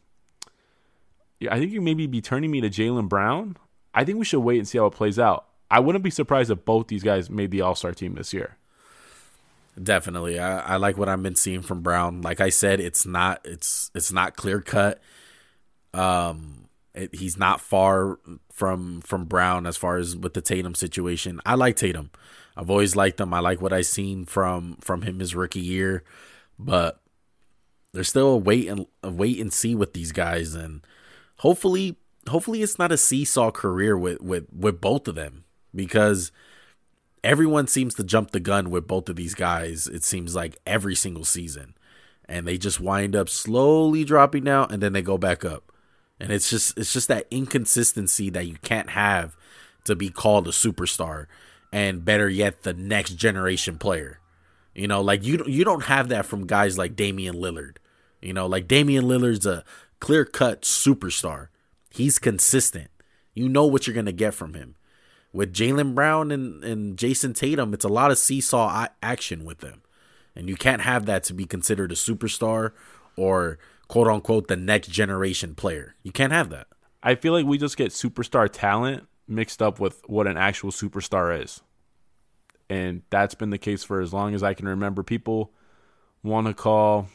I 1.50 1.58
think 1.58 1.72
you 1.72 1.80
maybe 1.80 2.06
be 2.06 2.20
turning 2.20 2.50
me 2.50 2.60
to 2.60 2.70
Jaylen 2.70 3.08
Brown. 3.08 3.56
I 3.94 4.04
think 4.04 4.18
we 4.18 4.24
should 4.24 4.40
wait 4.40 4.58
and 4.58 4.66
see 4.66 4.78
how 4.78 4.86
it 4.86 4.94
plays 4.94 5.18
out. 5.18 5.46
I 5.70 5.80
wouldn't 5.80 6.04
be 6.04 6.10
surprised 6.10 6.50
if 6.50 6.64
both 6.64 6.88
these 6.88 7.02
guys 7.02 7.30
made 7.30 7.50
the 7.50 7.60
All 7.62 7.74
Star 7.74 7.92
team 7.92 8.14
this 8.14 8.32
year. 8.32 8.56
Definitely. 9.80 10.38
I, 10.38 10.74
I 10.74 10.76
like 10.76 10.98
what 10.98 11.08
I've 11.08 11.22
been 11.22 11.34
seeing 11.34 11.62
from 11.62 11.80
Brown. 11.80 12.20
Like 12.20 12.40
I 12.40 12.50
said, 12.50 12.78
it's 12.78 13.06
not 13.06 13.40
it's 13.44 13.90
it's 13.94 14.12
not 14.12 14.36
clear 14.36 14.60
cut. 14.60 15.00
Um 15.94 16.68
it, 16.94 17.14
he's 17.14 17.38
not 17.38 17.60
far 17.60 18.18
from 18.50 19.00
from 19.00 19.24
Brown 19.24 19.66
as 19.66 19.78
far 19.78 19.96
as 19.96 20.14
with 20.14 20.34
the 20.34 20.42
Tatum 20.42 20.74
situation. 20.74 21.40
I 21.46 21.54
like 21.54 21.76
Tatum. 21.76 22.10
I've 22.56 22.70
always 22.70 22.96
liked 22.96 23.20
him. 23.20 23.32
I 23.32 23.40
like 23.40 23.60
what 23.60 23.72
I've 23.72 23.86
seen 23.86 24.24
from 24.24 24.76
from 24.80 25.02
him 25.02 25.20
his 25.20 25.34
rookie 25.34 25.60
year, 25.60 26.04
but 26.58 27.00
there's 27.92 28.08
still 28.08 28.28
a 28.28 28.36
wait 28.36 28.68
and 28.68 28.86
a 29.02 29.10
wait 29.10 29.40
and 29.40 29.52
see 29.52 29.74
with 29.74 29.92
these 29.92 30.12
guys 30.12 30.54
and 30.54 30.80
hopefully 31.38 31.96
hopefully 32.28 32.62
it's 32.62 32.78
not 32.78 32.92
a 32.92 32.96
seesaw 32.96 33.50
career 33.50 33.96
with 33.96 34.20
with 34.20 34.46
with 34.56 34.80
both 34.80 35.08
of 35.08 35.14
them 35.14 35.44
because 35.74 36.32
everyone 37.24 37.66
seems 37.66 37.94
to 37.94 38.04
jump 38.04 38.30
the 38.30 38.40
gun 38.40 38.70
with 38.70 38.86
both 38.86 39.08
of 39.08 39.16
these 39.16 39.34
guys. 39.34 39.86
It 39.86 40.04
seems 40.04 40.34
like 40.34 40.58
every 40.66 40.94
single 40.94 41.24
season, 41.24 41.74
and 42.26 42.46
they 42.46 42.58
just 42.58 42.80
wind 42.80 43.16
up 43.16 43.28
slowly 43.28 44.04
dropping 44.04 44.44
down, 44.44 44.68
and 44.70 44.82
then 44.82 44.92
they 44.92 45.02
go 45.02 45.18
back 45.18 45.44
up. 45.44 45.72
And 46.20 46.30
it's 46.30 46.50
just 46.50 46.78
it's 46.78 46.92
just 46.92 47.08
that 47.08 47.26
inconsistency 47.30 48.30
that 48.30 48.46
you 48.46 48.56
can't 48.62 48.90
have 48.90 49.36
to 49.84 49.96
be 49.96 50.08
called 50.08 50.46
a 50.46 50.52
superstar, 50.52 51.26
and 51.72 52.04
better 52.04 52.28
yet, 52.28 52.62
the 52.62 52.74
next 52.74 53.14
generation 53.14 53.78
player. 53.78 54.20
You 54.74 54.86
know, 54.86 55.00
like 55.00 55.24
you 55.24 55.42
you 55.46 55.64
don't 55.64 55.84
have 55.84 56.08
that 56.10 56.26
from 56.26 56.46
guys 56.46 56.78
like 56.78 56.96
Damian 56.96 57.34
Lillard. 57.34 57.76
You 58.20 58.32
know, 58.32 58.46
like 58.46 58.68
Damian 58.68 59.04
Lillard's 59.04 59.46
a 59.46 59.64
clear 59.98 60.24
cut 60.24 60.62
superstar. 60.62 61.48
He's 61.90 62.18
consistent. 62.18 62.90
You 63.34 63.48
know 63.48 63.66
what 63.66 63.86
you're 63.86 63.96
gonna 63.96 64.12
get 64.12 64.34
from 64.34 64.54
him 64.54 64.76
with 65.32 65.52
Jaylen 65.52 65.94
Brown 65.94 66.30
and, 66.30 66.62
and 66.62 66.96
Jayson 66.96 67.34
Tatum, 67.34 67.72
it's 67.72 67.84
a 67.84 67.88
lot 67.88 68.10
of 68.10 68.18
seesaw 68.18 68.86
action 69.02 69.44
with 69.44 69.58
them. 69.58 69.82
And 70.36 70.48
you 70.48 70.56
can't 70.56 70.82
have 70.82 71.06
that 71.06 71.24
to 71.24 71.34
be 71.34 71.44
considered 71.44 71.92
a 71.92 71.94
superstar 71.94 72.72
or 73.16 73.58
quote 73.88 74.08
unquote 74.08 74.48
the 74.48 74.56
next 74.56 74.88
generation 74.88 75.54
player. 75.54 75.94
You 76.02 76.12
can't 76.12 76.32
have 76.32 76.50
that. 76.50 76.68
I 77.02 77.14
feel 77.14 77.32
like 77.32 77.46
we 77.46 77.58
just 77.58 77.76
get 77.76 77.90
superstar 77.90 78.48
talent 78.50 79.06
mixed 79.28 79.62
up 79.62 79.80
with 79.80 80.02
what 80.06 80.26
an 80.26 80.36
actual 80.36 80.70
superstar 80.70 81.42
is. 81.42 81.60
And 82.68 83.02
that's 83.10 83.34
been 83.34 83.50
the 83.50 83.58
case 83.58 83.84
for 83.84 84.00
as 84.00 84.12
long 84.12 84.34
as 84.34 84.42
I 84.42 84.54
can 84.54 84.66
remember. 84.66 85.02
People 85.02 85.52
want 86.22 86.46
to 86.46 86.54
call 86.54 87.08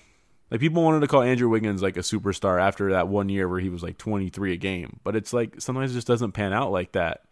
like 0.49 0.60
people 0.60 0.84
wanted 0.84 1.01
to 1.01 1.08
call 1.08 1.22
Andrew 1.22 1.49
Wiggins 1.49 1.82
like 1.82 1.97
a 1.97 2.01
superstar 2.01 2.62
after 2.62 2.91
that 2.91 3.08
one 3.08 3.30
year 3.30 3.49
where 3.49 3.60
he 3.60 3.70
was 3.70 3.84
like 3.84 3.97
23 3.97 4.53
a 4.53 4.58
game. 4.58 4.99
But 5.03 5.16
it's 5.16 5.34
like 5.34 5.60
sometimes 5.60 5.91
it 5.91 5.95
just 5.95 6.08
doesn't 6.08 6.32
pan 6.32 6.53
out 6.53 6.72
like 6.72 6.93
that. 6.93 7.24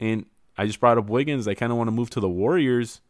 And 0.00 0.26
I 0.56 0.66
just 0.66 0.80
brought 0.80 0.98
up 0.98 1.08
Wiggins. 1.08 1.46
I 1.46 1.54
kind 1.54 1.70
of 1.70 1.78
want 1.78 1.88
to 1.88 1.92
move 1.92 2.10
to 2.10 2.20
the 2.20 2.28
Warriors. 2.28 3.00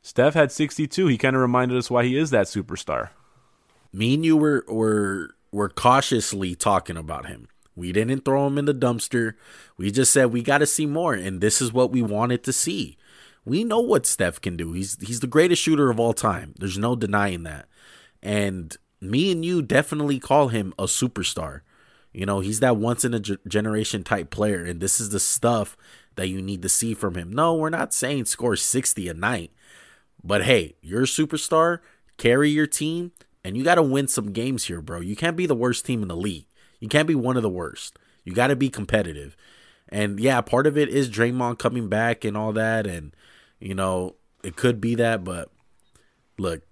Steph 0.00 0.34
had 0.34 0.52
62. 0.52 1.08
He 1.08 1.18
kind 1.18 1.34
of 1.34 1.42
reminded 1.42 1.76
us 1.76 1.90
why 1.90 2.04
he 2.04 2.16
is 2.16 2.30
that 2.30 2.46
superstar. 2.46 3.10
Me 3.92 4.14
and 4.14 4.24
you 4.24 4.36
were 4.36 4.64
were 4.68 5.34
were 5.50 5.68
cautiously 5.68 6.54
talking 6.54 6.96
about 6.96 7.26
him. 7.26 7.48
We 7.78 7.92
didn't 7.92 8.24
throw 8.24 8.46
him 8.46 8.58
in 8.58 8.64
the 8.64 8.74
dumpster. 8.74 9.34
We 9.76 9.90
just 9.90 10.12
said 10.12 10.26
we 10.26 10.42
got 10.42 10.58
to 10.58 10.66
see 10.66 10.84
more, 10.84 11.14
and 11.14 11.40
this 11.40 11.62
is 11.62 11.72
what 11.72 11.92
we 11.92 12.02
wanted 12.02 12.42
to 12.44 12.52
see. 12.52 12.98
We 13.44 13.64
know 13.64 13.80
what 13.80 14.04
Steph 14.04 14.40
can 14.40 14.56
do. 14.56 14.72
He's 14.72 14.98
he's 15.00 15.20
the 15.20 15.26
greatest 15.26 15.62
shooter 15.62 15.90
of 15.90 16.00
all 16.00 16.12
time. 16.12 16.54
There's 16.58 16.76
no 16.76 16.96
denying 16.96 17.44
that. 17.44 17.66
And 18.22 18.76
me 19.00 19.32
and 19.32 19.44
you 19.44 19.62
definitely 19.62 20.18
call 20.18 20.48
him 20.48 20.74
a 20.78 20.84
superstar. 20.84 21.60
You 22.12 22.26
know, 22.26 22.40
he's 22.40 22.60
that 22.60 22.76
once 22.76 23.04
in 23.04 23.14
a 23.14 23.20
generation 23.20 24.02
type 24.02 24.30
player, 24.30 24.64
and 24.64 24.80
this 24.80 24.98
is 24.98 25.10
the 25.10 25.20
stuff 25.20 25.76
that 26.16 26.28
you 26.28 26.42
need 26.42 26.62
to 26.62 26.68
see 26.68 26.94
from 26.94 27.14
him. 27.14 27.32
No, 27.32 27.54
we're 27.54 27.70
not 27.70 27.94
saying 27.94 28.24
score 28.24 28.56
60 28.56 29.08
a 29.08 29.14
night, 29.14 29.52
but 30.24 30.44
hey, 30.44 30.74
you're 30.82 31.02
a 31.02 31.06
superstar, 31.06 31.78
carry 32.16 32.50
your 32.50 32.66
team, 32.66 33.12
and 33.44 33.56
you 33.56 33.62
got 33.62 33.76
to 33.76 33.82
win 33.82 34.08
some 34.08 34.32
games 34.32 34.64
here, 34.64 34.80
bro. 34.80 35.00
You 35.00 35.14
can't 35.14 35.36
be 35.36 35.46
the 35.46 35.54
worst 35.54 35.86
team 35.86 36.02
in 36.02 36.08
the 36.08 36.16
league. 36.16 36.47
You 36.80 36.88
can't 36.88 37.08
be 37.08 37.14
one 37.14 37.36
of 37.36 37.42
the 37.42 37.48
worst. 37.48 37.98
You 38.24 38.32
got 38.32 38.48
to 38.48 38.56
be 38.56 38.68
competitive. 38.68 39.36
And 39.88 40.20
yeah, 40.20 40.40
part 40.40 40.66
of 40.66 40.76
it 40.76 40.88
is 40.88 41.10
Draymond 41.10 41.58
coming 41.58 41.88
back 41.88 42.24
and 42.24 42.36
all 42.36 42.52
that, 42.52 42.86
and 42.86 43.14
you 43.58 43.74
know 43.74 44.16
it 44.44 44.56
could 44.56 44.80
be 44.80 44.94
that, 44.96 45.24
but 45.24 45.50
look, 46.38 46.62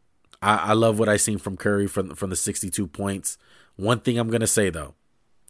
I, 0.42 0.56
I 0.56 0.72
love 0.74 0.98
what 0.98 1.08
I 1.08 1.16
seen 1.16 1.38
from 1.38 1.56
Curry 1.56 1.86
from 1.86 2.14
from 2.14 2.30
the 2.30 2.36
62 2.36 2.86
points. 2.86 3.38
One 3.76 4.00
thing 4.00 4.18
I'm 4.18 4.28
gonna 4.28 4.46
say 4.46 4.70
though, 4.70 4.94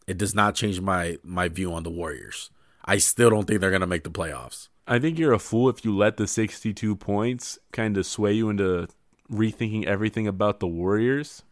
it 0.07 0.19
does 0.19 0.35
not 0.35 0.55
change 0.55 0.81
my 0.81 1.19
my 1.23 1.49
view 1.49 1.73
on 1.73 1.83
the 1.83 1.91
Warriors. 1.91 2.51
I 2.85 2.99
still 2.99 3.31
don't 3.31 3.47
think 3.47 3.61
they're 3.61 3.71
gonna 3.71 3.87
make 3.87 4.05
the 4.05 4.11
playoffs. 4.11 4.69
I 4.87 5.01
think 5.01 5.19
you're 5.19 5.33
a 5.33 5.41
fool 5.41 5.69
if 5.69 5.85
you 5.85 5.97
let 5.97 6.17
the 6.17 6.29
62 6.29 6.95
points 6.95 7.59
kind 7.73 7.97
of 7.97 8.07
sway 8.07 8.33
you 8.33 8.49
into 8.49 8.87
rethinking 9.31 9.85
everything 9.85 10.29
about 10.29 10.61
the 10.61 10.69
Warriors. 10.69 11.43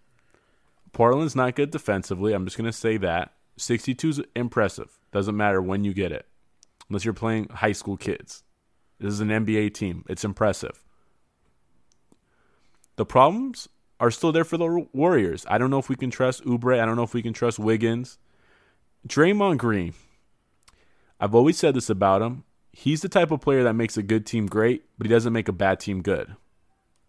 Portland's 0.95 1.37
not 1.37 1.57
good 1.57 1.71
defensively. 1.71 2.33
I'm 2.33 2.47
just 2.47 2.57
going 2.57 2.71
to 2.71 2.73
say 2.73 2.97
that. 2.99 3.33
62 3.57 4.09
is 4.09 4.21
impressive. 4.35 4.99
Doesn't 5.13 5.37
matter 5.37 5.61
when 5.61 5.85
you 5.85 5.93
get 5.93 6.13
it, 6.13 6.27
unless 6.89 7.05
you're 7.05 7.15
playing 7.15 7.49
high 7.49 7.73
school 7.73 7.97
kids. 7.97 8.43
This 8.99 9.13
is 9.13 9.21
an 9.21 9.29
NBA 9.29 9.75
team. 9.75 10.05
It's 10.09 10.25
impressive. 10.25 10.83
The 12.97 13.05
problems 13.05 13.69
are 14.01 14.11
still 14.11 14.33
there 14.33 14.45
for 14.45 14.57
the 14.57 14.87
Warriors. 14.93 15.45
I 15.49 15.59
don't 15.59 15.71
know 15.71 15.79
if 15.79 15.89
we 15.89 15.97
can 15.97 16.11
trust 16.11 16.45
Oubre. 16.45 16.81
I 16.81 16.87
don't 16.87 16.97
know 16.97 17.03
if 17.03 17.15
we 17.15 17.23
can 17.23 17.33
trust 17.33 17.59
Wiggins. 17.59 18.19
Draymond 19.07 19.59
Green. 19.59 19.95
I've 21.21 21.35
always 21.35 21.59
said 21.59 21.75
this 21.75 21.91
about 21.91 22.23
him. 22.23 22.45
He's 22.73 23.03
the 23.03 23.09
type 23.09 23.31
of 23.31 23.41
player 23.41 23.63
that 23.65 23.75
makes 23.75 23.97
a 23.97 24.03
good 24.03 24.27
team 24.27 24.47
great, 24.47 24.85
but 24.99 25.07
he 25.07 25.13
doesn't 25.13 25.33
make 25.33 25.49
a 25.49 25.53
bad 25.53 25.81
team 25.81 26.03
good. 26.03 26.35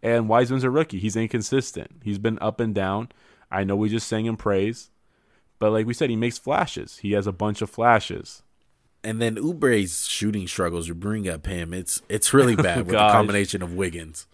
And 0.03 0.29
Wiseman's 0.29 0.63
a 0.63 0.69
rookie. 0.69 0.99
He's 0.99 1.15
inconsistent. 1.15 2.01
He's 2.03 2.19
been 2.19 2.37
up 2.39 2.59
and 2.59 2.75
down. 2.75 3.09
I 3.55 3.63
know 3.63 3.75
we 3.75 3.89
just 3.89 4.07
sang 4.07 4.25
him 4.25 4.37
praise, 4.37 4.89
but 5.59 5.71
like 5.71 5.85
we 5.85 5.93
said, 5.93 6.09
he 6.09 6.15
makes 6.15 6.37
flashes. 6.37 6.97
He 6.97 7.13
has 7.13 7.27
a 7.27 7.31
bunch 7.31 7.61
of 7.61 7.69
flashes. 7.69 8.43
And 9.03 9.21
then 9.21 9.37
Oubre's 9.37 10.07
shooting 10.07 10.47
struggles, 10.47 10.87
you 10.87 10.95
bring 10.95 11.29
up 11.29 11.45
him. 11.45 11.73
It's 11.73 12.01
it's 12.09 12.33
really 12.33 12.55
bad 12.67 12.79
with 12.79 12.87
the 12.89 12.97
combination 12.97 13.61
of 13.61 13.73
Wiggins. 13.73 14.27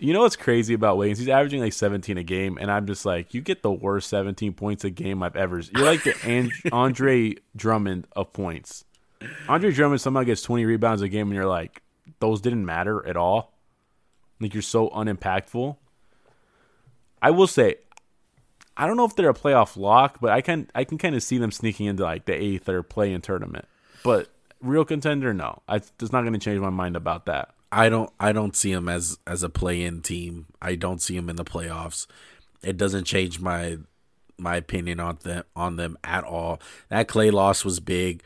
You 0.00 0.12
know 0.12 0.20
what's 0.20 0.36
crazy 0.36 0.74
about 0.74 0.96
Wiggins? 0.96 1.18
He's 1.18 1.28
averaging 1.28 1.60
like 1.60 1.72
17 1.72 2.18
a 2.18 2.22
game, 2.22 2.56
and 2.60 2.70
I'm 2.70 2.86
just 2.86 3.04
like, 3.04 3.34
you 3.34 3.40
get 3.40 3.62
the 3.62 3.72
worst 3.72 4.08
17 4.10 4.52
points 4.52 4.84
a 4.84 4.90
game 4.90 5.22
I've 5.24 5.34
ever. 5.34 5.58
You're 5.58 5.84
like 5.84 6.04
the 6.04 6.14
And- 6.24 6.52
Andre 6.72 7.34
Drummond 7.56 8.06
of 8.14 8.32
points. 8.32 8.84
Andre 9.48 9.72
Drummond 9.72 10.00
somehow 10.00 10.22
gets 10.22 10.42
20 10.42 10.64
rebounds 10.66 11.02
a 11.02 11.08
game, 11.08 11.26
and 11.28 11.34
you're 11.34 11.46
like, 11.46 11.82
those 12.20 12.40
didn't 12.40 12.64
matter 12.64 13.04
at 13.06 13.16
all. 13.16 13.54
Like 14.40 14.54
you're 14.54 14.62
so 14.62 14.88
unimpactful. 14.90 15.78
I 17.20 17.30
will 17.32 17.48
say, 17.48 17.76
I 18.78 18.86
don't 18.86 18.96
know 18.96 19.04
if 19.04 19.16
they're 19.16 19.28
a 19.28 19.34
playoff 19.34 19.76
lock, 19.76 20.18
but 20.20 20.30
I 20.30 20.40
can 20.40 20.70
I 20.74 20.84
can 20.84 20.98
kind 20.98 21.16
of 21.16 21.22
see 21.22 21.36
them 21.36 21.50
sneaking 21.50 21.86
into 21.86 22.04
like 22.04 22.26
the 22.26 22.32
eighth 22.32 22.68
or 22.68 22.82
play 22.84 23.12
in 23.12 23.20
tournament. 23.20 23.66
But 24.04 24.28
real 24.62 24.84
contender, 24.84 25.34
no, 25.34 25.62
I, 25.68 25.76
it's 25.76 26.12
not 26.12 26.22
going 26.22 26.32
to 26.32 26.38
change 26.38 26.60
my 26.60 26.70
mind 26.70 26.96
about 26.96 27.26
that. 27.26 27.54
I 27.72 27.88
don't 27.88 28.10
I 28.18 28.32
don't 28.32 28.56
see 28.56 28.72
them 28.72 28.88
as 28.88 29.18
as 29.26 29.42
a 29.42 29.48
play 29.48 29.82
in 29.82 30.00
team. 30.00 30.46
I 30.62 30.76
don't 30.76 31.02
see 31.02 31.16
them 31.16 31.28
in 31.28 31.36
the 31.36 31.44
playoffs. 31.44 32.06
It 32.62 32.76
doesn't 32.76 33.04
change 33.04 33.40
my 33.40 33.78
my 34.38 34.56
opinion 34.56 35.00
on 35.00 35.18
them 35.22 35.44
on 35.56 35.76
them 35.76 35.98
at 36.04 36.24
all. 36.24 36.60
That 36.88 37.08
Klay 37.08 37.32
loss 37.32 37.64
was 37.64 37.80
big. 37.80 38.22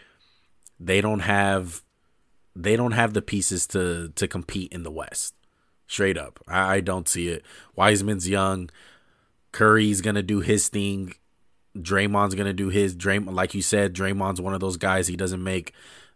They 0.79 1.01
don't 1.01 1.21
have 1.21 1.83
they 2.55 2.77
don't 2.77 2.93
have 2.93 3.15
the 3.15 3.23
pieces 3.23 3.67
to 3.69 4.13
to 4.15 4.29
compete 4.29 4.73
in 4.73 4.83
the 4.83 4.91
West. 4.91 5.35
Straight 5.87 6.19
up. 6.19 6.39
I, 6.47 6.77
I 6.77 6.81
don't 6.81 7.09
see 7.09 7.29
it. 7.29 7.43
Wiseman's 7.75 8.29
young. 8.29 8.71
Curry's 9.53 10.01
gonna 10.01 10.23
do 10.23 10.41
his 10.41 10.69
thing. 10.69 11.15
Draymond's 11.77 12.35
gonna 12.35 12.53
do 12.53 12.69
his 12.69 12.97
Draymond 12.97 13.35
like 13.35 13.55
you 13.55 13.63
said, 13.63 13.95
Draymond's 13.95 14.41
one 14.41 14.55
of 14.55 14.61
those 14.61 14.77
guys 14.77 15.07
he 15.07 15.17
doesn't 15.17 15.43
make 15.43 15.73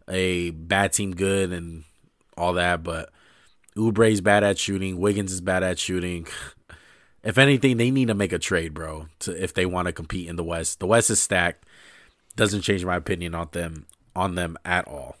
a 0.09 0.51
bad 0.51 0.93
team 0.93 1.15
good 1.15 1.51
and 1.51 1.83
all 2.37 2.53
that, 2.53 2.83
but 2.83 3.11
Oubre's 3.77 4.21
bad 4.21 4.43
at 4.43 4.57
shooting. 4.57 4.99
Wiggins 4.99 5.31
is 5.31 5.41
bad 5.41 5.63
at 5.63 5.79
shooting. 5.79 6.27
If 7.23 7.37
anything, 7.37 7.75
they 7.75 7.91
need 7.91 8.07
to 8.07 8.13
make 8.13 8.31
a 8.31 8.39
trade, 8.39 8.73
bro, 8.73 9.07
to 9.19 9.43
if 9.43 9.53
they 9.53 9.65
want 9.65 9.87
to 9.87 9.91
compete 9.91 10.29
in 10.29 10.37
the 10.37 10.45
West. 10.45 10.79
The 10.79 10.87
West 10.87 11.09
is 11.09 11.21
stacked. 11.21 11.65
Doesn't 12.37 12.61
change 12.61 12.85
my 12.85 12.95
opinion 12.95 13.35
on 13.35 13.49
them 13.51 13.85
on 14.15 14.35
them 14.35 14.57
at 14.63 14.87
all. 14.87 15.17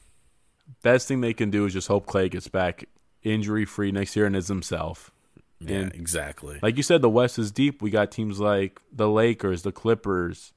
Best 0.83 1.07
thing 1.07 1.19
they 1.19 1.33
can 1.33 1.49
do 1.49 1.65
is 1.65 1.73
just 1.73 1.89
hope 1.89 2.05
Klay 2.05 2.31
gets 2.31 2.47
back 2.47 2.85
injury 3.23 3.65
free 3.65 3.91
next 3.91 4.15
year 4.15 4.25
and 4.25 4.37
is 4.37 4.47
himself. 4.47 5.11
Yeah, 5.59 5.77
And 5.77 5.93
exactly. 5.93 6.59
like 6.61 6.77
you 6.77 6.83
said, 6.83 7.01
the 7.01 7.09
West 7.09 7.39
is 7.39 7.51
deep. 7.51 7.81
We 7.81 7.89
got 7.89 8.11
teams 8.11 8.39
like 8.39 8.79
the 8.91 9.09
Lakers, 9.09 9.63
the 9.63 9.71
Clippers, 9.71 10.53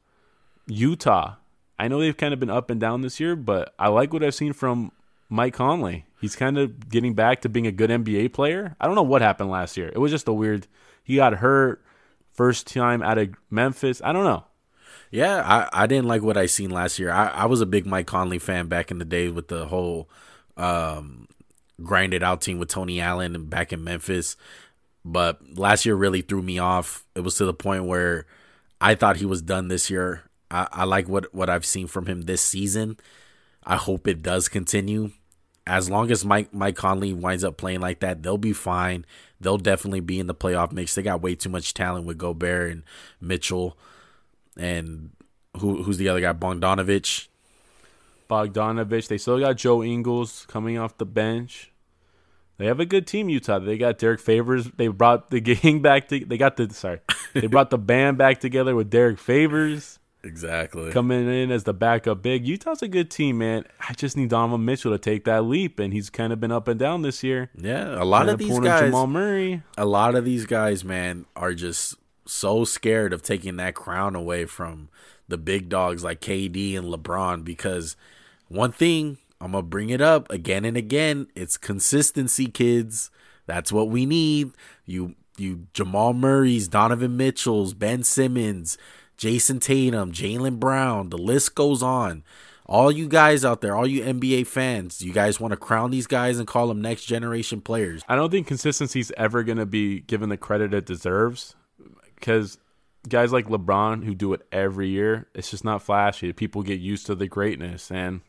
Utah. 0.67 1.37
I 1.79 1.89
know 1.89 2.01
they've 2.01 2.17
kind 2.17 2.35
of 2.35 2.41
been 2.41 2.51
up 2.51 2.69
and 2.71 2.79
down 2.81 3.01
this 3.01 3.19
year, 3.19 3.35
but 3.35 3.75
I 3.79 3.89
like 3.89 4.13
what 4.13 4.23
I've 4.23 4.35
seen 4.35 4.53
from 4.53 4.93
Mike 5.31 5.55
Conley. 5.55 6.05
He's 6.21 6.37
kind 6.37 6.59
of 6.59 6.91
getting 6.91 7.15
back 7.15 7.41
to 7.43 7.49
being 7.49 7.67
a 7.67 7.73
good 7.73 7.89
NBA 7.89 8.33
player. 8.35 8.77
I 8.79 8.87
don't 8.87 8.95
know 8.95 9.03
what 9.03 9.23
happened 9.23 9.51
last 9.51 9.77
year. 9.79 9.89
It 9.89 9.99
was 9.99 10.11
just 10.11 10.29
a 10.29 10.33
weird. 10.33 10.67
He 11.03 11.17
got 11.17 11.35
hurt 11.35 11.83
first 12.35 12.67
time 12.67 13.03
out 13.03 13.17
of 13.17 13.31
Memphis. 13.49 14.03
I 14.05 14.13
don't 14.13 14.25
know. 14.25 14.45
Yeah, 15.11 15.43
I, 15.45 15.85
I 15.85 15.87
didn't 15.87 16.07
like 16.09 16.23
what 16.23 16.37
I 16.37 16.47
seen 16.47 16.71
last 16.71 16.99
year. 16.99 17.11
I, 17.11 17.29
I 17.29 17.47
was 17.47 17.61
a 17.61 17.67
big 17.67 17.87
Mike 17.87 18.07
Conley 18.07 18.39
fan 18.39 18.67
back 18.69 18.91
in 18.91 18.99
the 18.99 19.05
day 19.05 19.29
with 19.29 19.49
the 19.49 19.67
whole 19.67 20.09
um, 20.57 21.27
grinded 21.83 22.23
out 22.23 22.43
team 22.43 22.59
with 22.59 22.69
Tony 22.69 23.01
Allen 23.01 23.35
and 23.35 23.49
back 23.51 23.73
in 23.73 23.83
Memphis. 23.83 24.37
But 25.05 25.59
last 25.59 25.87
year 25.87 25.95
really 25.95 26.21
threw 26.23 26.43
me 26.43 26.59
off. 26.59 27.05
It 27.15 27.21
was 27.21 27.37
to 27.37 27.45
the 27.45 27.55
point 27.55 27.85
where 27.85 28.27
I 28.81 28.95
thought 28.95 29.17
he 29.17 29.27
was 29.27 29.43
done 29.43 29.69
this 29.69 29.91
year. 29.91 30.25
I, 30.51 30.69
I 30.71 30.85
like 30.85 31.09
what, 31.09 31.35
what 31.35 31.49
I've 31.49 31.65
seen 31.65 31.87
from 31.87 32.07
him 32.07 32.23
this 32.23 32.43
season. 32.43 32.99
I 33.65 33.77
hope 33.77 34.07
it 34.07 34.23
does 34.23 34.49
continue. 34.49 35.13
As 35.67 35.89
long 35.89 36.11
as 36.11 36.25
Mike 36.25 36.53
Mike 36.53 36.75
Conley 36.75 37.13
winds 37.13 37.45
up 37.45 37.57
playing 37.57 37.81
like 37.81 38.01
that, 38.01 38.23
they'll 38.23 38.39
be 38.39 38.53
fine. 38.53 39.05
They'll 39.41 39.59
definitely 39.59 40.01
be 40.01 40.19
in 40.19 40.27
the 40.27 40.35
playoff 40.35 40.73
mix. 40.73 40.95
They 40.95 41.03
got 41.03 41.23
way 41.23 41.35
too 41.35 41.51
much 41.51 41.75
talent 41.75 42.07
with 42.07 42.19
Gobert 42.19 42.73
and 42.73 42.83
Mitchell 43.21 43.77
and 44.57 45.11
who 45.59 45.83
who's 45.83 45.99
the 45.99 46.09
other 46.09 46.21
guy? 46.21 46.33
Bogdanovich. 46.33 47.29
Bogdanovich. 48.29 49.09
They 49.09 49.19
still 49.19 49.39
got 49.39 49.57
Joe 49.57 49.83
Ingles 49.83 50.47
coming 50.49 50.79
off 50.79 50.99
the 50.99 51.07
bench. 51.07 51.73
They 52.61 52.67
have 52.67 52.79
a 52.79 52.85
good 52.85 53.07
team, 53.07 53.31
Utah. 53.31 53.59
They 53.59 53.79
got 53.79 53.97
Derrick 53.97 54.21
Favors. 54.21 54.67
They 54.77 54.89
brought 54.89 55.31
the 55.31 55.41
gang 55.41 55.81
back. 55.83 56.09
To, 56.09 56.23
they 56.23 56.37
got 56.37 56.59
the 56.59 56.69
sorry. 56.75 57.01
They 57.33 57.47
brought 57.47 57.71
the 57.71 57.79
band 57.79 58.19
back 58.19 58.39
together 58.39 58.77
with 58.77 58.91
Derrick 58.91 59.19
Favors 59.19 59.99
Exactly. 60.23 60.91
coming 60.93 61.27
in 61.27 61.51
as 61.51 61.65
the 61.65 61.73
backup 61.73 62.21
big. 62.21 62.47
Utah's 62.47 62.83
a 62.83 62.89
good 62.89 63.11
team, 63.11 63.39
man. 63.39 63.65
I 63.89 63.95
just 63.95 64.15
need 64.15 64.29
Donovan 64.29 64.63
Mitchell 64.63 64.93
to 64.93 64.99
take 64.99 65.25
that 65.25 65.45
leap, 65.45 65.79
and 65.79 65.95
he's 65.95 66.11
kind 66.11 66.35
of 66.35 66.39
been 66.41 66.53
up 66.53 66.69
and 66.69 66.79
down 66.79 67.01
this 67.01 67.23
year. 67.25 67.49
Yeah, 67.57 67.95
a 68.01 68.05
lot 68.05 68.29
of 68.29 68.37
these 68.37 68.59
guys. 68.59 68.83
Jamal 68.83 69.07
Murray. 69.07 69.63
a 69.79 69.87
lot 69.87 70.15
of 70.15 70.27
these 70.27 70.45
guys, 70.45 70.85
man, 70.85 71.25
are 71.35 71.55
just 71.55 71.95
so 72.27 72.65
scared 72.67 73.15
of 73.15 73.23
taking 73.23 73.57
that 73.57 73.75
crown 73.75 74.15
away 74.15 74.45
from 74.45 74.91
the 75.29 75.39
big 75.39 75.71
dogs 75.71 76.05
like 76.05 76.21
KD 76.21 76.77
and 76.77 76.93
LeBron 76.93 77.43
because 77.43 77.97
one 78.49 78.71
thing 78.73 79.17
I'm 79.41 79.53
gonna 79.53 79.63
bring 79.63 79.91
it 79.91 80.01
up 80.01 80.31
again 80.31 80.65
and 80.65 80.77
again, 80.77 81.29
it's 81.35 81.57
consistency, 81.57 82.47
kids. 82.47 83.11
That's 83.47 83.73
what 83.73 83.89
we 83.89 84.07
need. 84.07 84.53
You 84.85 85.15
you 85.39 85.67
Jamal 85.73 86.13
Murray's, 86.13 86.69
Donovan 86.69 87.17
Mitchell's, 87.17 87.75
Ben 87.75 88.03
Simmons, 88.05 88.77
Jayson 89.17 89.61
Tatum, 89.61 90.13
Jaylen 90.13 90.59
Brown, 90.59 91.11
the 91.11 91.19
list 91.19 91.55
goes 91.55 91.83
on. 91.83 92.25
All 92.67 92.93
you 92.93 93.09
guys 93.09 93.45
out 93.45 93.63
there, 93.63 93.75
all 93.75 93.87
you 93.87 94.03
NBA 94.03 94.47
fans, 94.47 95.03
you 95.03 95.13
guys 95.13 95.41
want 95.41 95.51
to 95.51 95.57
crown 95.57 95.91
these 95.91 96.07
guys 96.07 96.39
and 96.39 96.47
call 96.47 96.69
them 96.69 96.81
next 96.81 97.05
generation 97.07 97.61
players. 97.61 98.03
I 98.09 98.15
don't 98.15 98.31
think 98.31 98.47
consistency's 98.47 99.11
ever 99.17 99.43
going 99.43 99.59
to 99.59 99.67
be 99.67 100.01
given 100.01 100.29
the 100.29 100.37
credit 100.37 100.73
it 100.73 100.87
deserves 100.87 101.57
because 102.15 102.59
guys 103.09 103.33
like 103.33 103.49
LeBron 103.49 104.05
who 104.05 104.15
do 104.15 104.33
it 104.35 104.47
every 104.53 104.89
year, 104.89 105.27
it's 105.35 105.51
just 105.51 105.65
not 105.65 105.83
flashy. 105.83 106.33
People 106.33 106.63
get 106.63 106.79
used 106.79 107.07
to 107.07 107.17
the 107.17 107.27
greatness. 107.27 107.91
And 107.91 108.21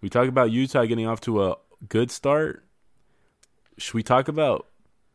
we 0.00 0.08
talk 0.08 0.28
about 0.28 0.50
Utah 0.50 0.84
getting 0.84 1.06
off 1.06 1.20
to 1.22 1.44
a 1.44 1.56
good 1.88 2.10
start. 2.10 2.64
Should 3.78 3.94
we 3.94 4.02
talk 4.02 4.28
about 4.28 4.66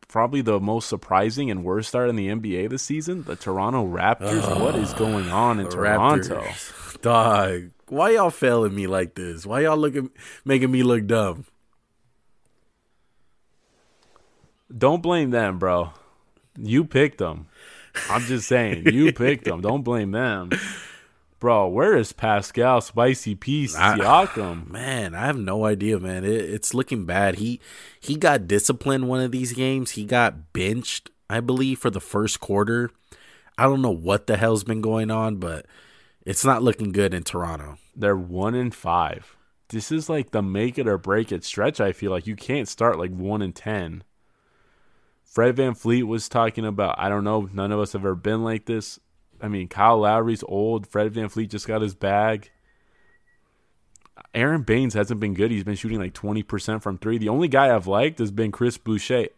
probably 0.08 0.42
the 0.42 0.60
most 0.60 0.88
surprising 0.88 1.50
and 1.50 1.64
worst 1.64 1.88
start 1.88 2.08
in 2.08 2.16
the 2.16 2.28
NBA 2.28 2.70
this 2.70 2.82
season? 2.82 3.24
The 3.24 3.36
Toronto 3.36 3.86
Raptors. 3.86 4.60
what 4.60 4.74
is 4.76 4.92
going 4.94 5.28
on 5.30 5.58
in 5.60 5.68
Toronto? 5.68 6.40
Raptors. 6.40 7.00
Dog, 7.02 7.70
why 7.88 8.10
y'all 8.10 8.30
failing 8.30 8.74
me 8.74 8.86
like 8.86 9.14
this? 9.14 9.44
Why 9.44 9.60
y'all 9.62 9.76
looking 9.76 10.10
making 10.44 10.70
me 10.70 10.82
look 10.82 11.06
dumb? 11.06 11.46
Don't 14.76 15.02
blame 15.02 15.30
them, 15.30 15.58
bro. 15.58 15.92
You 16.58 16.84
picked 16.84 17.18
them. 17.18 17.46
I'm 18.08 18.22
just 18.22 18.48
saying, 18.48 18.86
you 18.86 19.12
picked 19.12 19.44
them. 19.44 19.60
Don't 19.60 19.82
blame 19.82 20.12
them. 20.12 20.50
Bro, 21.42 21.70
where 21.70 21.96
is 21.96 22.12
Pascal 22.12 22.80
Spicy 22.80 23.32
I- 23.32 23.66
Siakam? 23.66 24.68
Man, 24.70 25.12
I 25.12 25.26
have 25.26 25.36
no 25.36 25.64
idea, 25.64 25.98
man. 25.98 26.24
It, 26.24 26.30
it's 26.36 26.72
looking 26.72 27.04
bad. 27.04 27.34
He 27.34 27.58
he 27.98 28.14
got 28.14 28.46
disciplined 28.46 29.08
one 29.08 29.20
of 29.20 29.32
these 29.32 29.52
games. 29.52 29.90
He 29.90 30.04
got 30.04 30.52
benched, 30.52 31.10
I 31.28 31.40
believe, 31.40 31.80
for 31.80 31.90
the 31.90 32.00
first 32.00 32.38
quarter. 32.38 32.90
I 33.58 33.64
don't 33.64 33.82
know 33.82 33.90
what 33.90 34.28
the 34.28 34.36
hell's 34.36 34.62
been 34.62 34.80
going 34.80 35.10
on, 35.10 35.38
but 35.38 35.66
it's 36.24 36.44
not 36.44 36.62
looking 36.62 36.92
good 36.92 37.12
in 37.12 37.24
Toronto. 37.24 37.76
They're 37.96 38.14
one 38.16 38.54
in 38.54 38.70
five. 38.70 39.34
This 39.70 39.90
is 39.90 40.08
like 40.08 40.30
the 40.30 40.42
make 40.42 40.78
it 40.78 40.86
or 40.86 40.96
break 40.96 41.32
it 41.32 41.42
stretch. 41.42 41.80
I 41.80 41.90
feel 41.90 42.12
like 42.12 42.28
you 42.28 42.36
can't 42.36 42.68
start 42.68 43.00
like 43.00 43.10
one 43.10 43.42
in 43.42 43.52
ten. 43.52 44.04
Fred 45.24 45.56
VanVleet 45.56 46.04
was 46.04 46.28
talking 46.28 46.64
about. 46.64 46.94
I 47.00 47.08
don't 47.08 47.24
know. 47.24 47.48
None 47.52 47.72
of 47.72 47.80
us 47.80 47.94
have 47.94 48.02
ever 48.02 48.14
been 48.14 48.44
like 48.44 48.66
this. 48.66 49.00
I 49.42 49.48
mean, 49.48 49.66
Kyle 49.66 49.98
Lowry's 49.98 50.44
old. 50.46 50.86
Fred 50.86 51.12
VanVleet 51.12 51.50
just 51.50 51.66
got 51.66 51.82
his 51.82 51.94
bag. 51.96 52.50
Aron 54.32 54.62
Baynes 54.62 54.94
hasn't 54.94 55.18
been 55.20 55.34
good. 55.34 55.50
He's 55.50 55.64
been 55.64 55.74
shooting 55.74 55.98
like 55.98 56.14
20% 56.14 56.80
from 56.80 56.96
three. 56.98 57.18
The 57.18 57.28
only 57.28 57.48
guy 57.48 57.74
I've 57.74 57.88
liked 57.88 58.20
has 58.20 58.30
been 58.30 58.52
Chris 58.52 58.78
Boucher. 58.78 59.28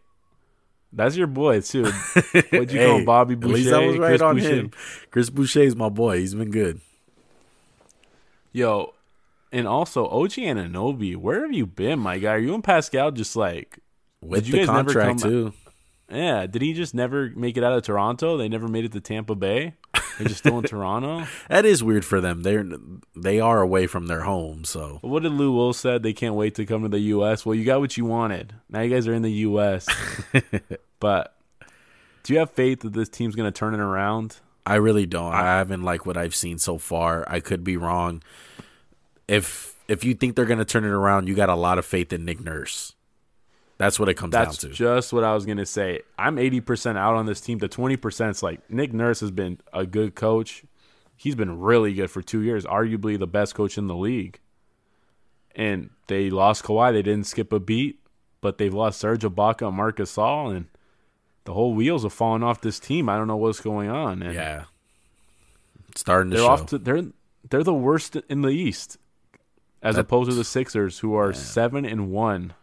That's 0.93 1.17
your 1.17 1.27
boy, 1.27 1.61
too. 1.61 1.85
What'd 2.31 2.71
you 2.71 2.85
call 2.85 3.03
Bobby 3.03 3.35
Boucher? 3.35 3.53
At 3.53 3.55
least 3.55 3.73
I 3.73 3.85
was 3.85 3.97
right 3.97 4.07
Chris 4.09 4.21
on 4.21 4.35
Boucher? 4.35 4.55
him. 4.55 4.71
Chris 5.11 5.29
Boucher's 5.29 5.75
my 5.75 5.89
boy. 5.89 6.19
He's 6.19 6.35
been 6.35 6.51
good. 6.51 6.79
Yo, 8.53 8.93
and 9.51 9.67
also 9.67 10.07
OG 10.07 10.31
Anunoby, 10.33 11.17
where 11.17 11.41
have 11.41 11.51
you 11.51 11.65
been, 11.65 11.99
my 11.99 12.19
guy? 12.19 12.33
Are 12.33 12.39
you 12.39 12.53
and 12.53 12.63
Pascal 12.63 13.11
just 13.11 13.35
like, 13.35 13.79
With 14.21 14.47
you 14.47 14.61
the 14.61 14.65
contract, 14.65 15.23
too. 15.23 15.53
Yeah, 16.09 16.45
did 16.47 16.61
he 16.61 16.73
just 16.73 16.93
never 16.93 17.31
make 17.35 17.57
it 17.57 17.63
out 17.63 17.73
of 17.73 17.83
Toronto? 17.83 18.37
They 18.37 18.49
never 18.49 18.67
made 18.67 18.85
it 18.85 18.91
to 18.93 19.01
Tampa 19.01 19.35
Bay? 19.35 19.73
They're 20.17 20.27
just 20.27 20.39
still 20.39 20.57
in 20.59 20.63
Toronto? 20.67 21.25
That 21.49 21.65
is 21.65 21.83
weird 21.83 22.05
for 22.05 22.21
them. 22.21 22.43
They're 22.43 22.65
they 23.15 23.39
are 23.39 23.61
away 23.61 23.87
from 23.87 24.07
their 24.07 24.21
home, 24.21 24.63
so 24.63 24.99
What 25.01 25.23
did 25.23 25.31
Lou 25.33 25.51
Will 25.51 25.73
said? 25.73 26.03
They 26.03 26.13
can't 26.13 26.35
wait 26.35 26.55
to 26.55 26.65
come 26.65 26.83
to 26.83 26.89
the 26.89 26.99
U.S. 26.99 27.45
Well, 27.45 27.55
you 27.55 27.65
got 27.65 27.79
what 27.79 27.97
you 27.97 28.05
wanted. 28.05 28.53
Now 28.69 28.81
you 28.81 28.93
guys 28.93 29.07
are 29.07 29.13
in 29.13 29.23
the 29.23 29.31
U.S. 29.31 29.87
but 30.99 31.35
do 32.23 32.33
you 32.33 32.39
have 32.39 32.51
faith 32.51 32.81
that 32.81 32.93
this 32.93 33.09
team's 33.09 33.35
going 33.35 33.51
to 33.51 33.57
turn 33.57 33.73
it 33.73 33.79
around? 33.79 34.37
I 34.65 34.75
really 34.75 35.05
don't. 35.05 35.31
I 35.33 35.57
haven't 35.57 35.83
liked 35.83 36.05
what 36.07 36.17
I've 36.17 36.33
seen 36.35 36.57
so 36.57 36.77
far. 36.77 37.23
I 37.27 37.39
could 37.39 37.63
be 37.63 37.77
wrong. 37.77 38.23
If 39.27 39.75
if 39.87 40.03
you 40.03 40.15
think 40.15 40.35
they're 40.35 40.45
gonna 40.45 40.65
turn 40.65 40.83
it 40.83 40.89
around, 40.89 41.27
you 41.27 41.35
got 41.35 41.49
a 41.49 41.55
lot 41.55 41.77
of 41.77 41.85
faith 41.85 42.11
in 42.11 42.25
Nick 42.25 42.43
Nurse. 42.43 42.94
That's 43.77 43.99
what 43.99 44.07
it 44.07 44.13
comes 44.13 44.31
That's 44.31 44.57
down 44.57 44.61
to. 44.61 44.67
That's 44.67 44.77
just 44.77 45.13
what 45.13 45.23
I 45.23 45.33
was 45.33 45.45
going 45.45 45.57
to 45.57 45.65
say. 45.65 46.01
I'm 46.17 46.37
80% 46.37 46.97
out 46.97 47.15
on 47.15 47.25
this 47.25 47.41
team. 47.41 47.57
The 47.57 47.67
20% 47.67 48.31
is 48.31 48.41
like 48.43 48.69
Nick 48.69 48.93
Nurse 48.93 49.19
has 49.19 49.31
been 49.31 49.59
a 49.73 49.85
good 49.85 50.15
coach. 50.15 50.63
He's 51.17 51.35
been 51.35 51.59
really 51.59 51.93
good 51.93 52.09
for 52.09 52.21
two 52.21 52.41
years, 52.41 52.65
arguably 52.65 53.19
the 53.19 53.27
best 53.27 53.55
coach 53.55 53.77
in 53.77 53.87
the 53.87 53.95
league. 53.95 54.39
And 55.55 55.89
they 56.07 56.29
lost 56.29 56.63
Kawhi. 56.63 56.91
They 56.93 57.01
didn't 57.01 57.27
skip 57.27 57.51
a 57.53 57.59
beat, 57.59 57.99
but 58.41 58.57
they've 58.57 58.73
lost 58.73 58.99
Serge 58.99 59.23
Ibaka 59.23 59.67
and 59.67 59.77
Marcus 59.77 60.15
Gasol, 60.15 60.55
and 60.55 60.65
the 61.45 61.53
whole 61.53 61.73
wheels 61.73 62.03
have 62.03 62.11
fallen 62.13 62.43
off 62.43 62.59
this 62.61 62.79
team. 62.79 63.07
I 63.07 63.17
don't 63.17 63.27
know 63.27 63.37
what's 63.37 63.61
going 63.61 63.89
on. 63.89 64.21
And 64.21 64.33
yeah, 64.33 64.65
It's 65.89 66.01
starting 66.01 66.31
to 66.31 66.37
they're 66.37 66.45
show. 66.45 66.51
off 66.51 66.65
to 66.67 66.77
they're 66.77 67.03
they're 67.49 67.63
the 67.63 67.73
worst 67.73 68.17
in 68.29 68.41
the 68.41 68.49
East, 68.49 68.97
as 69.81 69.97
opposed 69.97 70.29
to 70.29 70.35
the 70.35 70.43
Sixers, 70.43 70.99
who 70.99 71.13
are 71.15 71.31
seven 71.33 71.85
and 71.85 72.11
one. 72.11 72.53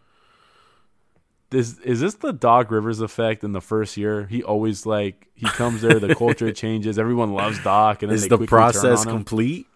This 1.53 1.77
is 1.81 1.99
this 1.99 2.15
the 2.15 2.33
Doc 2.33 2.71
Rivers 2.71 2.99
effect 2.99 3.43
in 3.43 3.51
the 3.51 3.61
first 3.61 3.95
year? 3.95 4.25
He 4.25 4.41
always 4.41 4.87
like 4.87 5.27
he 5.35 5.45
comes 5.45 5.81
there, 5.81 5.99
the 5.99 6.15
culture 6.15 6.51
changes, 6.63 6.97
everyone 6.97 7.33
loves 7.33 7.63
Doc, 7.63 8.01
and 8.01 8.09
then 8.09 8.15
is 8.15 8.23
they 8.23 8.29
the 8.29 8.47
process 8.47 9.05
complete? 9.05 9.67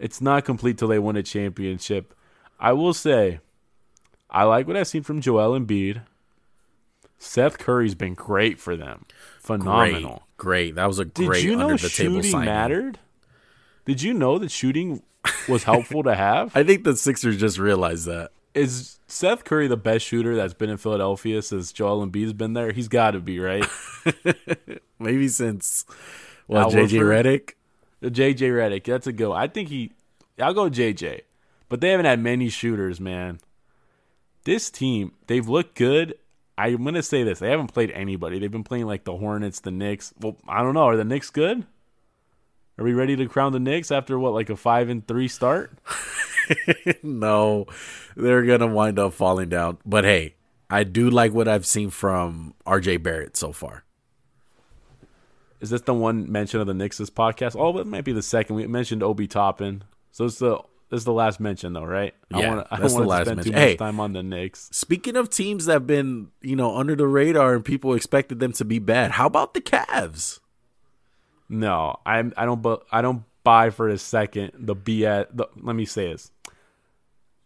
It's 0.00 0.20
not 0.20 0.44
complete 0.44 0.78
till 0.78 0.88
they 0.88 0.98
win 0.98 1.14
a 1.14 1.22
championship. 1.22 2.12
I 2.58 2.72
will 2.72 2.94
say, 2.94 3.38
I 4.28 4.42
like 4.42 4.66
what 4.66 4.76
I've 4.76 4.88
seen 4.88 5.04
from 5.04 5.20
Joel 5.20 5.56
Embiid. 5.56 6.02
Seth 7.16 7.58
Curry's 7.58 7.94
been 7.94 8.14
great 8.14 8.58
for 8.58 8.76
them, 8.76 9.04
phenomenal. 9.38 10.24
Great, 10.36 10.72
great. 10.72 10.74
That 10.74 10.86
was 10.86 10.98
a 10.98 11.04
great. 11.04 11.42
Did 11.42 11.44
you 11.44 11.54
know 11.54 11.70
under 11.70 11.76
the 11.76 11.90
table 11.90 12.16
shooting 12.16 12.30
signing. 12.32 12.46
mattered? 12.46 12.98
Did 13.84 14.02
you 14.02 14.14
know 14.14 14.36
that 14.40 14.50
shooting 14.50 15.04
was 15.48 15.62
helpful 15.62 16.02
to 16.02 16.14
have? 16.16 16.56
I 16.56 16.64
think 16.64 16.82
the 16.82 16.96
Sixers 16.96 17.36
just 17.36 17.58
realized 17.58 18.06
that. 18.06 18.32
Is 18.54 18.98
Seth 19.06 19.44
Curry 19.44 19.66
the 19.66 19.76
best 19.76 20.04
shooter 20.04 20.36
that's 20.36 20.54
been 20.54 20.70
in 20.70 20.76
Philadelphia 20.76 21.40
since 21.42 21.72
Joel 21.72 22.06
Embiid's 22.06 22.34
been 22.34 22.52
there? 22.52 22.72
He's 22.72 22.88
got 22.88 23.12
to 23.12 23.20
be 23.20 23.38
right. 23.38 23.64
Maybe 24.98 25.28
since 25.28 25.86
well, 26.46 26.70
JJ? 26.70 27.00
Redick. 27.00 27.52
Uh, 28.02 28.08
JJ 28.08 28.50
Redick, 28.50 28.84
that's 28.84 29.06
a 29.06 29.12
go. 29.12 29.32
I 29.32 29.46
think 29.46 29.68
he. 29.68 29.92
I'll 30.38 30.54
go 30.54 30.68
JJ, 30.68 31.22
but 31.68 31.80
they 31.80 31.90
haven't 31.90 32.06
had 32.06 32.20
many 32.20 32.48
shooters, 32.48 33.00
man. 33.00 33.38
This 34.44 34.70
team, 34.70 35.12
they've 35.28 35.48
looked 35.48 35.76
good. 35.76 36.14
I'm 36.58 36.84
gonna 36.84 37.02
say 37.02 37.22
this: 37.22 37.38
they 37.38 37.50
haven't 37.50 37.72
played 37.72 37.90
anybody. 37.92 38.38
They've 38.38 38.50
been 38.50 38.64
playing 38.64 38.86
like 38.86 39.04
the 39.04 39.16
Hornets, 39.16 39.60
the 39.60 39.70
Knicks. 39.70 40.12
Well, 40.20 40.36
I 40.48 40.62
don't 40.62 40.74
know. 40.74 40.84
Are 40.84 40.96
the 40.96 41.04
Knicks 41.04 41.30
good? 41.30 41.66
Are 42.78 42.84
we 42.84 42.92
ready 42.92 43.16
to 43.16 43.28
crown 43.28 43.52
the 43.52 43.60
Knicks 43.60 43.90
after 43.90 44.18
what, 44.18 44.32
like 44.32 44.50
a 44.50 44.56
five 44.56 44.88
and 44.88 45.06
three 45.06 45.28
start? 45.28 45.78
no, 47.02 47.66
they're 48.16 48.42
gonna 48.44 48.66
wind 48.66 48.98
up 48.98 49.12
falling 49.14 49.48
down. 49.48 49.78
But 49.84 50.04
hey, 50.04 50.34
I 50.70 50.84
do 50.84 51.10
like 51.10 51.32
what 51.32 51.48
I've 51.48 51.66
seen 51.66 51.90
from 51.90 52.54
RJ 52.66 53.02
Barrett 53.02 53.36
so 53.36 53.52
far. 53.52 53.84
Is 55.60 55.70
this 55.70 55.82
the 55.82 55.94
one 55.94 56.30
mention 56.30 56.60
of 56.60 56.66
the 56.66 56.74
Knicks 56.74 56.98
this 56.98 57.10
podcast? 57.10 57.54
Oh, 57.56 57.78
it 57.78 57.86
might 57.86 58.04
be 58.04 58.12
the 58.12 58.22
second. 58.22 58.56
We 58.56 58.66
mentioned 58.66 59.02
Obi 59.02 59.28
Toppin, 59.28 59.84
so 60.10 60.24
it's 60.24 60.38
the 60.38 60.58
this 60.90 60.98
is 60.98 61.04
the 61.04 61.12
last 61.12 61.38
mention 61.40 61.72
though, 61.72 61.84
right? 61.84 62.14
I 62.34 62.40
Yeah, 62.40 62.48
wanna, 62.48 62.66
I 62.70 62.78
that's 62.80 62.92
don't 62.94 63.02
the 63.02 63.08
want 63.08 63.10
last 63.10 63.18
to 63.20 63.24
spend 63.26 63.42
too 63.44 63.50
mention. 63.52 63.54
Hey. 63.68 63.72
much 63.74 63.78
time 63.78 64.00
on 64.00 64.12
the 64.12 64.22
Knicks. 64.22 64.68
Speaking 64.72 65.16
of 65.16 65.30
teams 65.30 65.66
that 65.66 65.72
have 65.74 65.86
been, 65.86 66.28
you 66.40 66.56
know, 66.56 66.76
under 66.76 66.96
the 66.96 67.06
radar 67.06 67.54
and 67.54 67.64
people 67.64 67.94
expected 67.94 68.40
them 68.40 68.52
to 68.54 68.64
be 68.64 68.78
bad, 68.78 69.12
how 69.12 69.26
about 69.26 69.54
the 69.54 69.60
Cavs? 69.60 70.40
No, 71.48 71.98
I'm 72.04 72.32
I 72.36 72.44
don't 72.44 72.66
I 72.90 73.00
don't 73.02 73.24
buy 73.44 73.70
for 73.70 73.88
a 73.88 73.98
second 73.98 74.52
the 74.54 74.76
BS. 74.76 75.26
The, 75.32 75.48
let 75.60 75.76
me 75.76 75.84
say 75.84 76.12
this: 76.12 76.30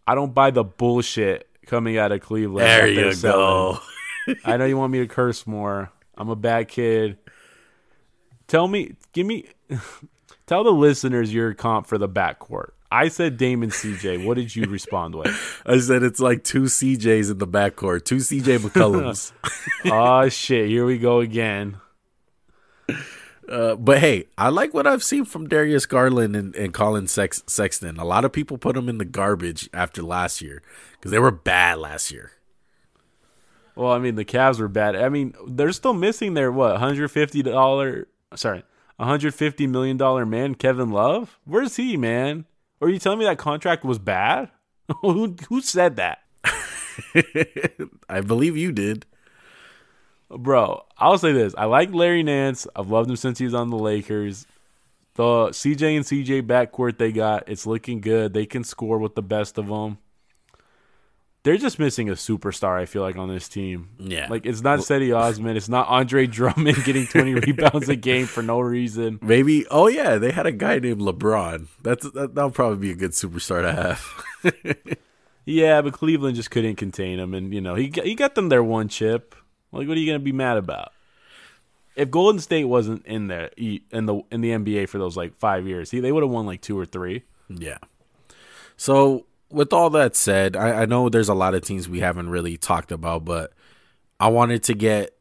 I 0.06 0.14
don't 0.14 0.34
buy 0.34 0.50
the 0.50 0.64
bullshit 0.64 1.48
coming 1.66 1.98
out 1.98 2.12
of 2.12 2.20
Cleveland. 2.20 2.66
There 2.66 2.86
you 2.86 3.12
selling. 3.12 3.78
go. 4.26 4.34
I 4.44 4.56
know 4.56 4.64
you 4.64 4.76
want 4.76 4.92
me 4.92 5.00
to 5.00 5.06
curse 5.06 5.46
more. 5.46 5.90
I'm 6.16 6.28
a 6.28 6.36
bad 6.36 6.68
kid. 6.68 7.18
Tell 8.48 8.68
me, 8.68 8.94
give 9.12 9.26
me, 9.26 9.46
tell 10.46 10.64
the 10.64 10.70
listeners 10.70 11.34
your 11.34 11.54
comp 11.54 11.86
for 11.86 11.98
the 11.98 12.08
backcourt. 12.08 12.70
I 12.90 13.08
said 13.08 13.36
Damon 13.36 13.70
CJ. 13.70 14.24
What 14.24 14.34
did 14.34 14.54
you 14.54 14.64
respond 14.64 15.16
with? 15.16 15.62
I 15.66 15.78
said 15.80 16.04
it's 16.04 16.20
like 16.20 16.44
two 16.44 16.62
CJs 16.62 17.32
in 17.32 17.38
the 17.38 17.46
backcourt, 17.46 18.04
two 18.04 18.16
CJ 18.16 18.58
McCollums. 18.58 19.32
oh 19.86 20.28
shit! 20.28 20.68
Here 20.68 20.86
we 20.86 20.98
go 20.98 21.20
again. 21.20 21.78
Uh, 23.48 23.76
but 23.76 23.98
hey, 23.98 24.26
I 24.36 24.48
like 24.48 24.74
what 24.74 24.86
I've 24.86 25.04
seen 25.04 25.24
from 25.24 25.48
Darius 25.48 25.86
Garland 25.86 26.34
and, 26.34 26.54
and 26.56 26.74
Collin 26.74 27.06
Sex- 27.06 27.44
Sexton. 27.46 27.98
A 27.98 28.04
lot 28.04 28.24
of 28.24 28.32
people 28.32 28.58
put 28.58 28.74
them 28.74 28.88
in 28.88 28.98
the 28.98 29.04
garbage 29.04 29.70
after 29.72 30.02
last 30.02 30.42
year 30.42 30.62
because 30.92 31.10
they 31.12 31.18
were 31.18 31.30
bad 31.30 31.78
last 31.78 32.10
year. 32.10 32.32
Well, 33.76 33.92
I 33.92 33.98
mean, 33.98 34.14
the 34.14 34.24
Cavs 34.24 34.58
were 34.58 34.68
bad. 34.68 34.96
I 34.96 35.08
mean, 35.08 35.34
they're 35.46 35.72
still 35.72 35.92
missing 35.92 36.34
their 36.34 36.50
what, 36.50 36.78
hundred 36.78 37.08
fifty 37.10 37.42
dollar, 37.42 38.08
sorry, 38.34 38.64
hundred 38.98 39.34
fifty 39.34 39.66
million 39.66 39.96
dollar 39.96 40.24
man, 40.24 40.54
Kevin 40.54 40.90
Love. 40.90 41.38
Where's 41.44 41.76
he, 41.76 41.96
man? 41.96 42.46
Are 42.80 42.88
you 42.88 42.98
telling 42.98 43.18
me 43.18 43.26
that 43.26 43.38
contract 43.38 43.84
was 43.84 43.98
bad? 43.98 44.50
who 45.02 45.36
who 45.48 45.60
said 45.60 45.96
that, 45.96 46.20
I 48.08 48.20
believe 48.22 48.56
you 48.56 48.72
did. 48.72 49.04
Bro? 50.30 50.84
I'll 50.98 51.18
say 51.18 51.32
this: 51.32 51.54
I 51.56 51.66
like 51.66 51.92
Larry 51.92 52.22
Nance. 52.22 52.66
I've 52.74 52.90
loved 52.90 53.10
him 53.10 53.16
since 53.16 53.38
he 53.38 53.44
was 53.44 53.54
on 53.54 53.70
the 53.70 53.78
Lakers. 53.78 54.46
The 55.14 55.48
CJ 55.48 55.96
and 55.96 56.04
CJ 56.04 56.42
backcourt 56.42 56.98
they 56.98 57.10
got, 57.10 57.48
it's 57.48 57.66
looking 57.66 58.00
good. 58.02 58.34
They 58.34 58.44
can 58.44 58.64
score 58.64 58.98
with 58.98 59.14
the 59.14 59.22
best 59.22 59.56
of 59.56 59.68
them. 59.68 59.98
They're 61.42 61.56
just 61.56 61.78
missing 61.78 62.10
a 62.10 62.14
superstar. 62.14 62.78
I 62.78 62.86
feel 62.86 63.02
like 63.02 63.16
on 63.16 63.28
this 63.28 63.48
team. 63.48 63.90
Yeah. 63.98 64.26
Like 64.28 64.44
it's 64.44 64.62
not 64.62 64.80
Cedi 64.80 65.16
Osman, 65.16 65.56
it's 65.56 65.68
not 65.68 65.88
Andre 65.88 66.26
Drummond 66.26 66.84
getting 66.84 67.06
20 67.08 67.34
rebounds 67.34 67.88
a 67.88 67.96
game 67.96 68.26
for 68.26 68.42
no 68.42 68.60
reason. 68.60 69.18
Maybe. 69.22 69.66
Oh 69.68 69.86
yeah, 69.86 70.18
they 70.18 70.32
had 70.32 70.44
a 70.44 70.52
guy 70.52 70.80
named 70.80 71.00
LeBron. 71.00 71.68
That's 71.82 72.10
that, 72.10 72.34
that'll 72.34 72.50
probably 72.50 72.78
be 72.78 72.90
a 72.90 72.96
good 72.96 73.12
superstar 73.12 73.62
to 73.62 73.72
have. 73.72 74.96
Yeah, 75.46 75.80
but 75.80 75.92
Cleveland 75.92 76.34
just 76.34 76.50
couldn't 76.50 76.74
contain 76.74 77.20
him, 77.20 77.32
and 77.32 77.54
you 77.54 77.60
know 77.60 77.76
he 77.76 77.92
he 78.02 78.16
got 78.16 78.34
them 78.34 78.48
their 78.48 78.64
one 78.64 78.88
chip. 78.88 79.36
Like, 79.76 79.88
what 79.88 79.96
are 79.96 80.00
you 80.00 80.06
gonna 80.06 80.18
be 80.18 80.32
mad 80.32 80.56
about? 80.56 80.92
If 81.94 82.10
Golden 82.10 82.40
State 82.40 82.64
wasn't 82.64 83.06
in 83.06 83.28
there 83.28 83.50
in 83.56 84.06
the 84.06 84.22
in 84.30 84.40
the 84.40 84.50
NBA 84.50 84.88
for 84.88 84.98
those 84.98 85.16
like 85.16 85.36
five 85.36 85.66
years, 85.66 85.90
he, 85.90 86.00
they 86.00 86.12
would 86.12 86.22
have 86.22 86.30
won 86.30 86.46
like 86.46 86.60
two 86.60 86.78
or 86.78 86.86
three. 86.86 87.22
yeah. 87.48 87.78
So 88.76 89.26
with 89.50 89.72
all 89.72 89.90
that 89.90 90.14
said, 90.16 90.56
I, 90.56 90.82
I 90.82 90.86
know 90.86 91.08
there's 91.08 91.28
a 91.28 91.34
lot 91.34 91.54
of 91.54 91.62
teams 91.62 91.88
we 91.88 92.00
haven't 92.00 92.28
really 92.28 92.56
talked 92.56 92.92
about, 92.92 93.24
but 93.24 93.52
I 94.20 94.28
wanted 94.28 94.62
to 94.64 94.74
get 94.74 95.16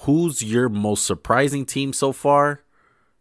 who's 0.00 0.42
your 0.42 0.68
most 0.68 1.06
surprising 1.06 1.66
team 1.66 1.92
so 1.92 2.12
far, 2.12 2.62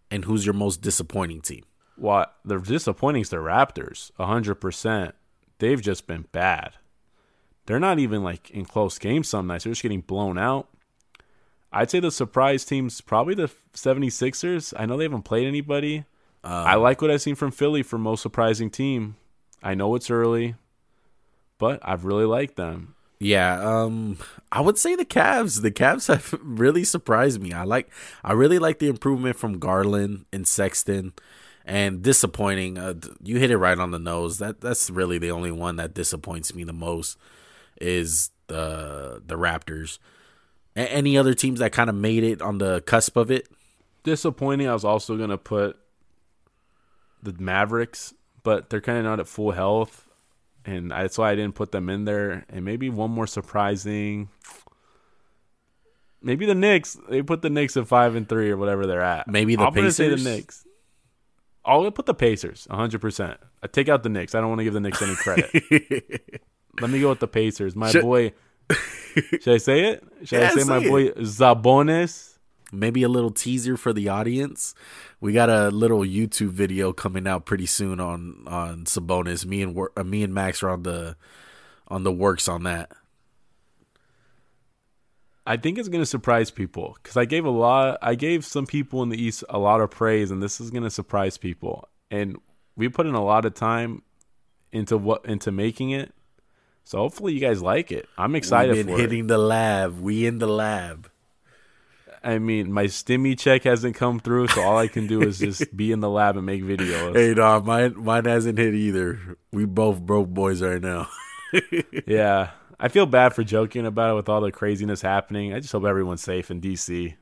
and 0.10 0.26
who's 0.26 0.46
your 0.46 0.54
most 0.54 0.82
disappointing 0.82 1.42
team. 1.42 1.64
What 1.96 2.36
the 2.44 2.60
disappointing 2.60 3.22
is 3.22 3.30
the 3.30 3.38
Raptors, 3.38 4.12
hundred 4.18 4.56
percent. 4.56 5.16
They've 5.60 5.82
just 5.82 6.08
been 6.08 6.26
bad. 6.32 6.74
They're 7.72 7.80
not 7.80 8.00
even 8.00 8.22
like 8.22 8.52
in 8.52 8.66
close 8.66 9.00
games 9.00 9.30
some 9.30 9.48
nights. 9.48 9.64
They're 9.64 9.72
just 9.72 9.82
getting 9.82 10.02
blown 10.02 10.38
out. 10.38 10.68
I'd 11.72 11.90
say 11.90 12.02
the 12.02 12.12
surprise 12.12 12.66
team's 12.66 13.00
probably 13.00 13.34
the 13.34 13.50
76ers. 13.74 14.74
I 14.78 14.86
know 14.86 14.98
they 14.98 15.06
haven't 15.06 15.22
played 15.22 15.48
anybody. 15.48 16.04
I 16.44 16.76
like 16.76 17.02
what 17.02 17.12
I've 17.12 17.22
seen 17.22 17.36
from 17.36 17.52
Philly 17.52 17.82
for 17.82 17.98
most 17.98 18.24
surprising 18.24 18.72
team. 18.72 19.16
I 19.64 19.74
know 19.74 19.96
it's 19.96 20.12
early, 20.12 20.56
but 21.60 21.80
I've 21.82 22.04
really 22.04 22.26
liked 22.26 22.58
them. 22.58 22.96
Yeah, 23.20 23.62
um, 23.62 24.18
I 24.52 24.60
would 24.60 24.78
say 24.78 24.98
the 24.98 25.06
Cavs. 25.06 25.62
The 25.62 25.72
Cavs 25.72 26.10
have 26.10 26.38
really 26.44 26.84
surprised 26.84 27.42
me. 27.42 27.54
I 27.54 27.64
like, 27.64 27.90
I 28.22 28.34
really 28.34 28.60
like 28.60 28.80
the 28.80 28.90
improvement 28.90 29.38
from 29.38 29.60
Garland 29.60 30.26
and 30.34 30.46
Sexton, 30.46 31.14
and 31.66 32.02
disappointing. 32.02 32.78
Uh, 32.78 32.96
you 33.24 33.40
hit 33.40 33.50
it 33.50 33.58
right 33.58 33.80
on 33.80 33.92
the 33.92 34.00
nose. 34.00 34.40
That 34.40 34.60
that's 34.60 34.90
really 34.90 35.20
the 35.20 35.32
only 35.32 35.52
one 35.52 35.78
that 35.78 35.94
disappoints 35.94 36.54
me 36.54 36.66
the 36.66 36.74
most 36.74 37.18
is 37.82 38.30
the 38.48 39.22
the 39.26 39.36
Raptors. 39.38 40.00
A- 40.76 40.92
any 40.92 41.18
other 41.18 41.34
teams 41.34 41.60
that 41.60 41.72
kind 41.72 41.90
of 41.90 41.96
made 41.96 42.24
it 42.24 42.42
on 42.42 42.58
the 42.58 42.82
cusp 42.82 43.18
of 43.18 43.32
it? 43.32 43.48
Disappointing. 44.04 44.68
I 44.68 44.74
was 44.74 44.86
also 44.86 45.18
gonna 45.18 45.38
put 45.38 45.78
the 47.22 47.34
Mavericks, 47.34 48.14
but 48.44 48.70
they're 48.70 48.82
kind 48.82 48.98
of 48.98 49.04
not 49.04 49.20
at 49.20 49.28
full 49.28 49.52
health, 49.52 50.08
and 50.66 50.92
that's 50.92 51.18
why 51.18 51.32
I 51.32 51.36
didn't 51.36 51.56
put 51.56 51.72
them 51.72 51.90
in 51.90 52.06
there. 52.06 52.46
And 52.50 52.66
maybe 52.66 52.90
one 52.90 53.12
more 53.12 53.28
surprising. 53.28 54.30
Maybe 56.24 56.46
the 56.46 56.56
Knicks. 56.56 56.98
They 57.10 57.22
put 57.24 57.42
the 57.42 57.50
Knicks 57.50 57.76
at 57.78 57.88
five 57.88 58.16
and 58.16 58.30
three 58.30 58.52
or 58.52 58.58
whatever 58.58 58.86
they're 58.86 59.02
at. 59.02 59.28
Maybe 59.28 59.56
the 59.56 59.66
Pacers. 59.72 59.76
I'm 59.76 59.82
gonna 59.82 59.92
say 59.92 60.10
the 60.10 60.30
Knicks. 60.30 60.66
I'll 61.64 61.92
put 61.92 62.06
the 62.08 62.14
Pacers, 62.14 62.68
100%. 62.72 63.38
I 63.62 63.68
take 63.68 63.88
out 63.88 64.02
the 64.04 64.10
Knicks. 64.10 64.34
I 64.34 64.40
don't 64.40 64.50
want 64.50 64.60
to 64.60 64.64
give 64.64 64.74
the 64.74 64.80
Knicks 64.80 65.02
any 65.02 65.16
credit. 65.16 66.42
Let 66.80 66.90
me 66.90 67.02
go 67.02 67.10
with 67.10 67.20
the 67.20 67.28
Pacers. 67.28 67.76
My 67.76 67.92
Should- 67.92 68.04
boy. 68.04 68.34
Should 69.42 69.48
I 69.56 69.58
say 69.58 69.82
it? 69.92 70.04
Should 70.24 70.40
Yeah, 70.40 70.52
I 70.54 70.56
say 70.56 70.64
my 70.64 70.78
it. 70.78 70.88
boy 70.90 71.10
Sabonis? 71.22 72.38
Maybe 72.72 73.04
a 73.04 73.10
little 73.10 73.32
teaser 73.32 73.76
for 73.76 73.92
the 73.92 74.08
audience. 74.08 74.74
We 75.20 75.34
got 75.34 75.50
a 75.50 75.68
little 75.70 76.00
YouTube 76.00 76.52
video 76.52 76.94
coming 76.94 77.28
out 77.28 77.46
pretty 77.46 77.66
soon 77.66 78.00
on 78.00 78.44
on 78.48 78.86
Sabonis. 78.86 79.46
Me 79.46 79.62
and 79.62 79.78
uh, 79.98 80.04
me 80.06 80.24
and 80.24 80.34
Max 80.34 80.64
are 80.64 80.70
on 80.70 80.84
the 80.84 81.18
on 81.90 82.04
the 82.04 82.12
works 82.14 82.48
on 82.48 82.64
that. 82.64 82.92
I 85.46 85.58
think 85.58 85.78
it's 85.78 85.90
going 85.90 86.02
to 86.02 86.06
surprise 86.06 86.52
people 86.52 86.96
because 87.02 87.18
I 87.18 87.26
gave 87.26 87.46
a 87.46 87.50
lot. 87.50 87.98
I 88.02 88.16
gave 88.16 88.46
some 88.46 88.66
people 88.66 89.02
in 89.04 89.10
the 89.10 89.22
East 89.22 89.44
a 89.50 89.58
lot 89.58 89.82
of 89.82 89.90
praise, 89.90 90.32
and 90.32 90.42
this 90.42 90.62
is 90.62 90.70
going 90.70 90.84
to 90.84 90.90
surprise 90.92 91.38
people. 91.38 91.90
And 92.12 92.38
we 92.76 92.88
put 92.90 93.08
in 93.08 93.16
a 93.16 93.24
lot 93.24 93.46
of 93.46 93.54
time 93.54 94.04
into 94.72 94.98
what 94.98 95.26
into 95.26 95.52
making 95.52 95.90
it. 95.92 96.14
So 96.84 96.98
hopefully 96.98 97.34
you 97.34 97.40
guys 97.40 97.62
like 97.62 97.92
it. 97.92 98.08
I'm 98.18 98.36
excited 98.36 98.76
We've 98.76 98.86
been 98.86 98.98
hitting 98.98 99.28
the 99.28 99.38
lab. 99.38 100.00
We 100.00 100.26
in 100.26 100.40
the 100.40 100.48
lab. 100.48 101.10
I 102.24 102.38
mean, 102.38 102.72
my 102.72 102.86
stimmy 102.86 103.38
check 103.38 103.64
hasn't 103.64 103.96
come 103.96 104.20
through, 104.20 104.50
so 104.50 104.62
all 104.62 104.78
I 104.78 104.88
can 104.88 105.08
do 105.08 105.22
is 105.22 105.40
just 105.40 105.76
be 105.76 105.92
in 105.92 106.02
the 106.02 106.10
lab 106.10 106.38
and 106.38 106.46
make 106.46 106.62
videos. 106.64 107.16
Hey, 107.16 107.34
dog, 107.34 107.66
mine 107.66 107.96
mine 107.98 108.26
hasn't 108.26 108.60
hit 108.60 108.76
either. 108.76 109.38
We 109.52 109.66
both 109.66 110.00
broke 110.02 110.30
boys 110.30 110.62
right 110.62 110.82
now. 110.82 111.08
Yeah, 112.08 112.52
I 112.80 112.88
feel 112.88 113.06
bad 113.06 113.34
for 113.34 113.44
joking 113.44 113.86
about 113.86 114.12
it 114.12 114.14
with 114.16 114.30
all 114.30 114.40
the 114.40 114.54
craziness 114.54 115.02
happening. 115.02 115.54
I 115.54 115.60
just 115.60 115.74
hope 115.74 115.84
everyone's 115.84 116.22
safe 116.22 116.50
in 116.50 116.62
DC. 116.62 117.14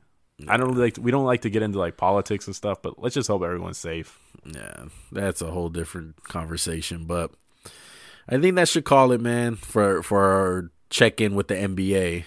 I 0.46 0.56
don't 0.56 0.68
really 0.68 0.82
like. 0.82 0.94
To, 0.94 1.00
we 1.00 1.10
don't 1.10 1.24
like 1.24 1.42
to 1.42 1.50
get 1.50 1.62
into 1.62 1.80
like 1.80 1.96
politics 1.96 2.46
and 2.46 2.54
stuff, 2.54 2.80
but 2.80 3.02
let's 3.02 3.16
just 3.16 3.26
hope 3.26 3.42
everyone's 3.42 3.78
safe. 3.78 4.18
Yeah, 4.44 4.84
that's 5.10 5.42
a 5.42 5.50
whole 5.50 5.68
different 5.68 6.22
conversation. 6.22 7.06
But 7.06 7.32
I 8.30 8.38
think 8.40 8.56
that 8.56 8.68
should 8.68 8.84
call 8.84 9.12
it, 9.12 9.20
man, 9.20 9.56
for 9.56 10.02
for 10.02 10.22
our 10.24 10.70
check 10.88 11.20
in 11.20 11.34
with 11.34 11.48
the 11.48 11.54
NBA. 11.54 12.24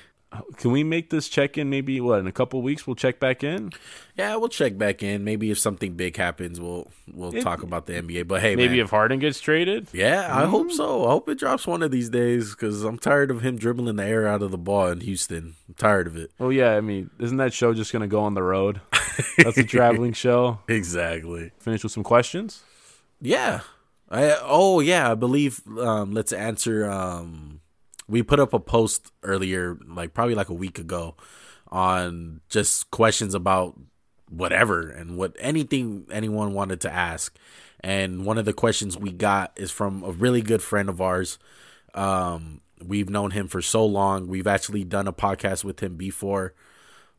Can 0.57 0.71
we 0.71 0.83
make 0.83 1.11
this 1.11 1.29
check 1.29 1.59
in 1.59 1.69
maybe 1.69 2.01
what 2.01 2.19
in 2.19 2.25
a 2.25 2.31
couple 2.31 2.61
weeks? 2.63 2.87
We'll 2.87 2.95
check 2.95 3.19
back 3.19 3.43
in. 3.43 3.71
Yeah, 4.17 4.35
we'll 4.37 4.49
check 4.49 4.77
back 4.79 5.03
in. 5.03 5.23
Maybe 5.23 5.51
if 5.51 5.59
something 5.59 5.93
big 5.93 6.17
happens, 6.17 6.59
we'll 6.59 6.89
we'll 7.11 7.35
It- 7.35 7.41
talk 7.41 7.61
about 7.61 7.85
the 7.85 7.93
NBA. 7.93 8.27
But 8.27 8.41
hey, 8.41 8.55
Maybe 8.55 8.77
man, 8.77 8.85
if 8.85 8.89
Harden 8.89 9.19
gets 9.19 9.39
traded. 9.39 9.87
yeah, 9.93 10.35
I 10.35 10.41
mm-hmm. 10.41 10.51
hope 10.51 10.71
so. 10.71 11.05
I 11.05 11.11
hope 11.11 11.29
it 11.29 11.37
drops 11.37 11.67
one 11.67 11.83
of 11.83 11.91
these 11.91 12.09
days 12.09 12.51
because 12.51 12.83
I'm 12.83 12.97
tired 12.97 13.29
of 13.29 13.41
him 13.41 13.57
dribbling 13.57 13.95
the 13.97 14.05
air 14.05 14.27
out 14.27 14.41
of 14.41 14.51
the 14.51 14.57
ball 14.57 14.87
in 14.87 15.01
Houston. 15.01 15.55
I'm 15.67 15.75
tired 15.75 16.07
of 16.07 16.17
it. 16.17 16.31
Oh 16.39 16.49
yeah, 16.49 16.75
I 16.75 16.81
mean, 16.81 17.11
isn't 17.19 17.37
that 17.37 17.53
show 17.53 17.73
just 17.73 17.93
gonna 17.93 18.07
go 18.07 18.21
on 18.23 18.33
the 18.33 18.43
road? 18.43 18.81
That's 19.37 19.57
a 19.57 19.63
traveling 19.63 20.13
show. 20.13 20.59
Exactly. 20.67 21.51
Finish 21.59 21.83
with 21.83 21.91
some 21.91 22.03
questions. 22.03 22.63
Yeah. 23.21 23.61
I 24.09 24.37
oh 24.41 24.79
yeah, 24.79 25.11
I 25.11 25.15
believe 25.15 25.61
um 25.79 26.11
let's 26.11 26.33
answer 26.33 26.89
um 26.89 27.61
we 28.07 28.21
put 28.21 28.39
up 28.39 28.53
a 28.53 28.59
post 28.59 29.11
earlier 29.23 29.77
like 29.87 30.13
probably 30.13 30.35
like 30.35 30.49
a 30.49 30.53
week 30.53 30.77
ago 30.79 31.15
on 31.69 32.41
just 32.49 32.91
questions 32.91 33.33
about 33.33 33.79
whatever 34.29 34.89
and 34.89 35.17
what 35.17 35.35
anything 35.39 36.05
anyone 36.11 36.53
wanted 36.53 36.81
to 36.81 36.91
ask. 36.91 37.35
And 37.79 38.25
one 38.25 38.37
of 38.37 38.45
the 38.45 38.53
questions 38.53 38.97
we 38.97 39.11
got 39.11 39.51
is 39.55 39.71
from 39.71 40.03
a 40.03 40.11
really 40.11 40.41
good 40.41 40.61
friend 40.61 40.89
of 40.89 41.01
ours. 41.01 41.39
Um 41.93 42.61
we've 42.85 43.09
known 43.09 43.31
him 43.31 43.47
for 43.47 43.61
so 43.61 43.85
long. 43.85 44.27
We've 44.27 44.47
actually 44.47 44.83
done 44.83 45.07
a 45.07 45.13
podcast 45.13 45.63
with 45.63 45.79
him 45.79 45.95
before, 45.95 46.53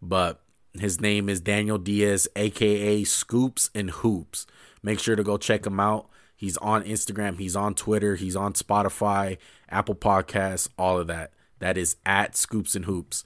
but 0.02 0.40
his 0.78 1.00
name 1.00 1.28
is 1.28 1.40
Daniel 1.40 1.78
Diaz, 1.78 2.28
aka 2.36 3.04
Scoops 3.04 3.70
and 3.74 3.90
Hoops. 3.90 4.46
Make 4.82 4.98
sure 4.98 5.16
to 5.16 5.22
go 5.22 5.36
check 5.38 5.66
him 5.66 5.80
out. 5.80 6.08
He's 6.44 6.58
on 6.58 6.84
Instagram, 6.84 7.38
he's 7.38 7.56
on 7.56 7.72
Twitter, 7.74 8.16
he's 8.16 8.36
on 8.36 8.52
Spotify, 8.52 9.38
Apple 9.70 9.94
Podcasts, 9.94 10.68
all 10.76 10.98
of 10.98 11.06
that. 11.06 11.32
That 11.58 11.78
is 11.78 11.96
at 12.04 12.36
Scoops 12.36 12.76
and 12.76 12.84
Hoops. 12.84 13.24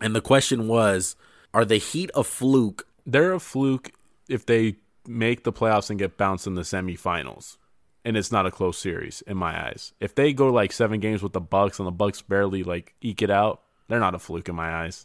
And 0.00 0.14
the 0.14 0.20
question 0.20 0.68
was 0.68 1.16
Are 1.52 1.64
the 1.64 1.78
Heat 1.78 2.12
a 2.14 2.22
fluke? 2.22 2.86
They're 3.04 3.32
a 3.32 3.40
fluke 3.40 3.90
if 4.28 4.46
they 4.46 4.76
make 5.08 5.42
the 5.42 5.52
playoffs 5.52 5.90
and 5.90 5.98
get 5.98 6.16
bounced 6.16 6.46
in 6.46 6.54
the 6.54 6.62
semifinals. 6.62 7.56
And 8.04 8.16
it's 8.16 8.30
not 8.30 8.46
a 8.46 8.52
close 8.52 8.78
series 8.78 9.22
in 9.26 9.36
my 9.36 9.66
eyes. 9.66 9.92
If 9.98 10.14
they 10.14 10.32
go 10.32 10.48
like 10.48 10.70
seven 10.70 11.00
games 11.00 11.20
with 11.20 11.32
the 11.32 11.40
Bucks 11.40 11.80
and 11.80 11.88
the 11.88 11.90
Bucks 11.90 12.22
barely 12.22 12.62
like 12.62 12.94
eke 13.00 13.22
it 13.22 13.30
out, 13.30 13.62
they're 13.88 13.98
not 13.98 14.14
a 14.14 14.20
fluke 14.20 14.48
in 14.48 14.54
my 14.54 14.72
eyes. 14.72 15.04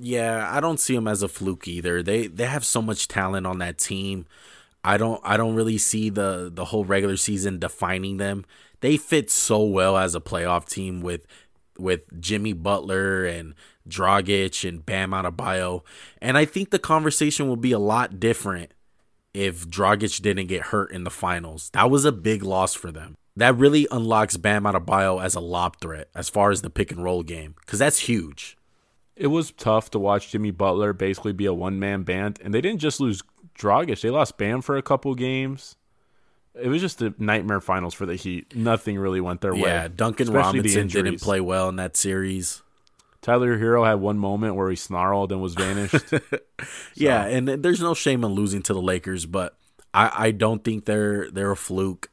Yeah, 0.00 0.50
I 0.52 0.58
don't 0.58 0.80
see 0.80 0.96
them 0.96 1.06
as 1.06 1.22
a 1.22 1.28
fluke 1.28 1.68
either. 1.68 2.02
They 2.02 2.26
they 2.26 2.46
have 2.46 2.64
so 2.64 2.82
much 2.82 3.06
talent 3.06 3.46
on 3.46 3.58
that 3.58 3.78
team. 3.78 4.26
I 4.86 4.98
don't 4.98 5.20
I 5.24 5.36
don't 5.36 5.56
really 5.56 5.78
see 5.78 6.10
the 6.10 6.48
the 6.52 6.66
whole 6.66 6.84
regular 6.84 7.16
season 7.16 7.58
defining 7.58 8.18
them. 8.18 8.44
They 8.80 8.96
fit 8.96 9.32
so 9.32 9.64
well 9.64 9.96
as 9.96 10.14
a 10.14 10.20
playoff 10.20 10.68
team 10.68 11.00
with 11.00 11.26
with 11.76 12.02
Jimmy 12.20 12.52
Butler 12.52 13.24
and 13.24 13.54
Dragic 13.88 14.66
and 14.66 14.86
Bam 14.86 15.10
Adebayo. 15.10 15.82
And 16.22 16.38
I 16.38 16.44
think 16.44 16.70
the 16.70 16.78
conversation 16.78 17.48
will 17.48 17.56
be 17.56 17.72
a 17.72 17.80
lot 17.80 18.20
different 18.20 18.74
if 19.34 19.68
Dragic 19.68 20.22
didn't 20.22 20.46
get 20.46 20.66
hurt 20.66 20.92
in 20.92 21.02
the 21.02 21.10
finals. 21.10 21.68
That 21.72 21.90
was 21.90 22.04
a 22.04 22.12
big 22.12 22.44
loss 22.44 22.74
for 22.74 22.92
them. 22.92 23.16
That 23.34 23.56
really 23.56 23.88
unlocks 23.90 24.36
Bam 24.36 24.62
Adebayo 24.62 25.22
as 25.22 25.34
a 25.34 25.40
lob 25.40 25.80
threat 25.80 26.10
as 26.14 26.28
far 26.28 26.52
as 26.52 26.62
the 26.62 26.70
pick 26.70 26.92
and 26.92 27.02
roll 27.02 27.24
game 27.24 27.56
cuz 27.66 27.80
that's 27.80 27.98
huge. 27.98 28.56
It 29.16 29.28
was 29.28 29.50
tough 29.50 29.90
to 29.90 29.98
watch 29.98 30.30
Jimmy 30.30 30.50
Butler 30.50 30.92
basically 30.92 31.32
be 31.32 31.46
a 31.46 31.54
one 31.54 31.80
man 31.80 32.02
band, 32.02 32.38
and 32.44 32.52
they 32.52 32.60
didn't 32.60 32.80
just 32.80 33.00
lose 33.00 33.22
Dragic; 33.58 34.00
they 34.00 34.10
lost 34.10 34.36
Bam 34.38 34.62
for 34.62 34.76
a 34.76 34.82
couple 34.82 35.14
games. 35.14 35.76
It 36.54 36.68
was 36.68 36.80
just 36.80 37.02
a 37.02 37.14
nightmare 37.18 37.60
finals 37.60 37.94
for 37.94 38.06
the 38.06 38.16
Heat. 38.16 38.56
Nothing 38.56 38.98
really 38.98 39.20
went 39.20 39.42
their 39.42 39.54
way. 39.54 39.60
Yeah, 39.60 39.88
Duncan 39.88 40.32
Robinson 40.32 40.88
didn't 40.88 41.20
play 41.20 41.40
well 41.40 41.68
in 41.68 41.76
that 41.76 41.96
series. 41.96 42.62
Tyler 43.20 43.58
Herro 43.58 43.84
had 43.84 43.94
one 43.94 44.18
moment 44.18 44.54
where 44.54 44.70
he 44.70 44.76
snarled 44.76 45.32
and 45.32 45.40
was 45.40 45.54
vanished. 45.54 45.96
Yeah, 46.94 47.26
and 47.26 47.46
there's 47.46 47.80
no 47.82 47.92
shame 47.92 48.24
in 48.24 48.30
losing 48.30 48.62
to 48.62 48.72
the 48.72 48.80
Lakers, 48.80 49.26
but 49.26 49.54
I, 49.92 50.28
I 50.28 50.30
don't 50.30 50.64
think 50.64 50.86
they're 50.86 51.30
they're 51.30 51.50
a 51.50 51.56
fluke. 51.56 52.08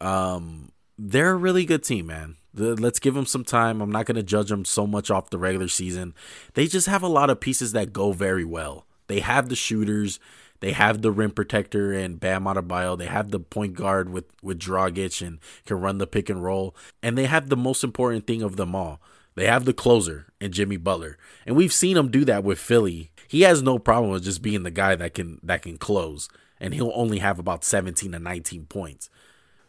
Um, 0.00 0.72
they're 0.98 1.32
a 1.32 1.36
really 1.36 1.66
good 1.66 1.82
team, 1.84 2.06
man. 2.06 2.36
The, 2.54 2.74
let's 2.74 2.98
give 2.98 3.12
them 3.12 3.26
some 3.26 3.44
time. 3.44 3.82
I'm 3.82 3.92
not 3.92 4.06
going 4.06 4.16
to 4.16 4.22
judge 4.22 4.48
them 4.48 4.64
so 4.64 4.86
much 4.86 5.10
off 5.10 5.28
the 5.28 5.36
regular 5.38 5.68
season. 5.68 6.14
They 6.54 6.66
just 6.66 6.86
have 6.86 7.02
a 7.02 7.08
lot 7.08 7.28
of 7.28 7.38
pieces 7.40 7.72
that 7.72 7.92
go 7.92 8.12
very 8.12 8.44
well. 8.44 8.86
They 9.08 9.20
have 9.20 9.50
the 9.50 9.56
shooters. 9.56 10.18
They 10.60 10.72
have 10.72 11.02
the 11.02 11.10
rim 11.10 11.30
protector 11.30 11.92
and 11.92 12.20
Bam 12.20 12.44
Adebayo. 12.44 12.96
They 12.96 13.06
have 13.06 13.30
the 13.30 13.40
point 13.40 13.74
guard 13.74 14.10
with 14.10 14.24
with 14.42 14.58
Dragic 14.58 15.26
and 15.26 15.38
can 15.64 15.80
run 15.80 15.98
the 15.98 16.06
pick 16.06 16.28
and 16.28 16.42
roll. 16.42 16.74
And 17.02 17.16
they 17.16 17.26
have 17.26 17.48
the 17.48 17.56
most 17.56 17.84
important 17.84 18.26
thing 18.26 18.42
of 18.42 18.56
them 18.56 18.74
all. 18.74 19.00
They 19.34 19.46
have 19.46 19.66
the 19.66 19.74
closer 19.74 20.26
and 20.40 20.52
Jimmy 20.52 20.78
Butler, 20.78 21.18
and 21.44 21.56
we've 21.56 21.72
seen 21.72 21.96
him 21.96 22.10
do 22.10 22.24
that 22.24 22.42
with 22.42 22.58
Philly. 22.58 23.10
He 23.28 23.42
has 23.42 23.62
no 23.62 23.78
problem 23.78 24.10
with 24.10 24.24
just 24.24 24.40
being 24.40 24.62
the 24.62 24.70
guy 24.70 24.94
that 24.96 25.14
can 25.14 25.40
that 25.42 25.62
can 25.62 25.76
close, 25.76 26.28
and 26.58 26.72
he'll 26.72 26.92
only 26.94 27.18
have 27.18 27.38
about 27.38 27.64
17 27.64 28.12
to 28.12 28.18
19 28.18 28.66
points. 28.66 29.10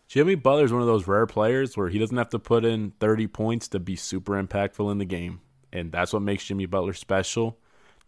Jimmy 0.07 0.35
Butler 0.35 0.63
is 0.63 0.71
one 0.71 0.81
of 0.81 0.87
those 0.87 1.05
rare 1.05 1.25
players 1.25 1.75
where 1.75 1.89
he 1.89 1.99
doesn't 1.99 2.15
have 2.15 2.29
to 2.29 2.39
put 2.39 2.63
in 2.63 2.91
30 3.01 3.27
points 3.27 3.67
to 3.67 3.79
be 3.79 3.97
super 3.97 4.41
impactful 4.41 4.89
in 4.89 4.99
the 4.99 5.05
game. 5.05 5.41
And 5.73 5.91
that's 5.91 6.13
what 6.13 6.21
makes 6.21 6.45
Jimmy 6.45 6.65
Butler 6.65 6.93
special. 6.93 7.59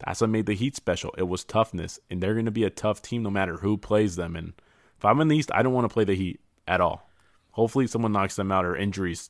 That's 0.06 0.22
what 0.22 0.30
made 0.30 0.45
the 0.45 0.54
Heat 0.54 0.76
special. 0.76 1.14
It 1.18 1.28
was 1.28 1.43
toughness. 1.43 2.00
And 2.10 2.22
they're 2.22 2.34
going 2.34 2.45
to 2.45 2.52
be 2.52 2.64
a 2.64 2.70
tough 2.70 3.02
team 3.02 3.24
no 3.24 3.30
matter 3.30 3.58
who 3.58 3.78
plays 3.78 4.16
them. 4.16 4.36
And 4.36 4.54
if 4.97 5.06
I'm 5.06 5.20
in 5.20 5.28
the 5.28 5.38
East, 5.38 5.52
I 5.54 5.62
don't 5.62 5.74
want 5.74 5.89
to 5.89 5.93
play 5.93 6.04
the 6.04 6.16
Heat 6.16 6.39
at 6.68 6.82
all. 6.82 7.10
Hopefully, 7.52 7.88
someone 7.88 8.12
knocks 8.12 8.36
them 8.36 8.52
out 8.52 8.66
or 8.66 8.76
injuries 8.76 9.30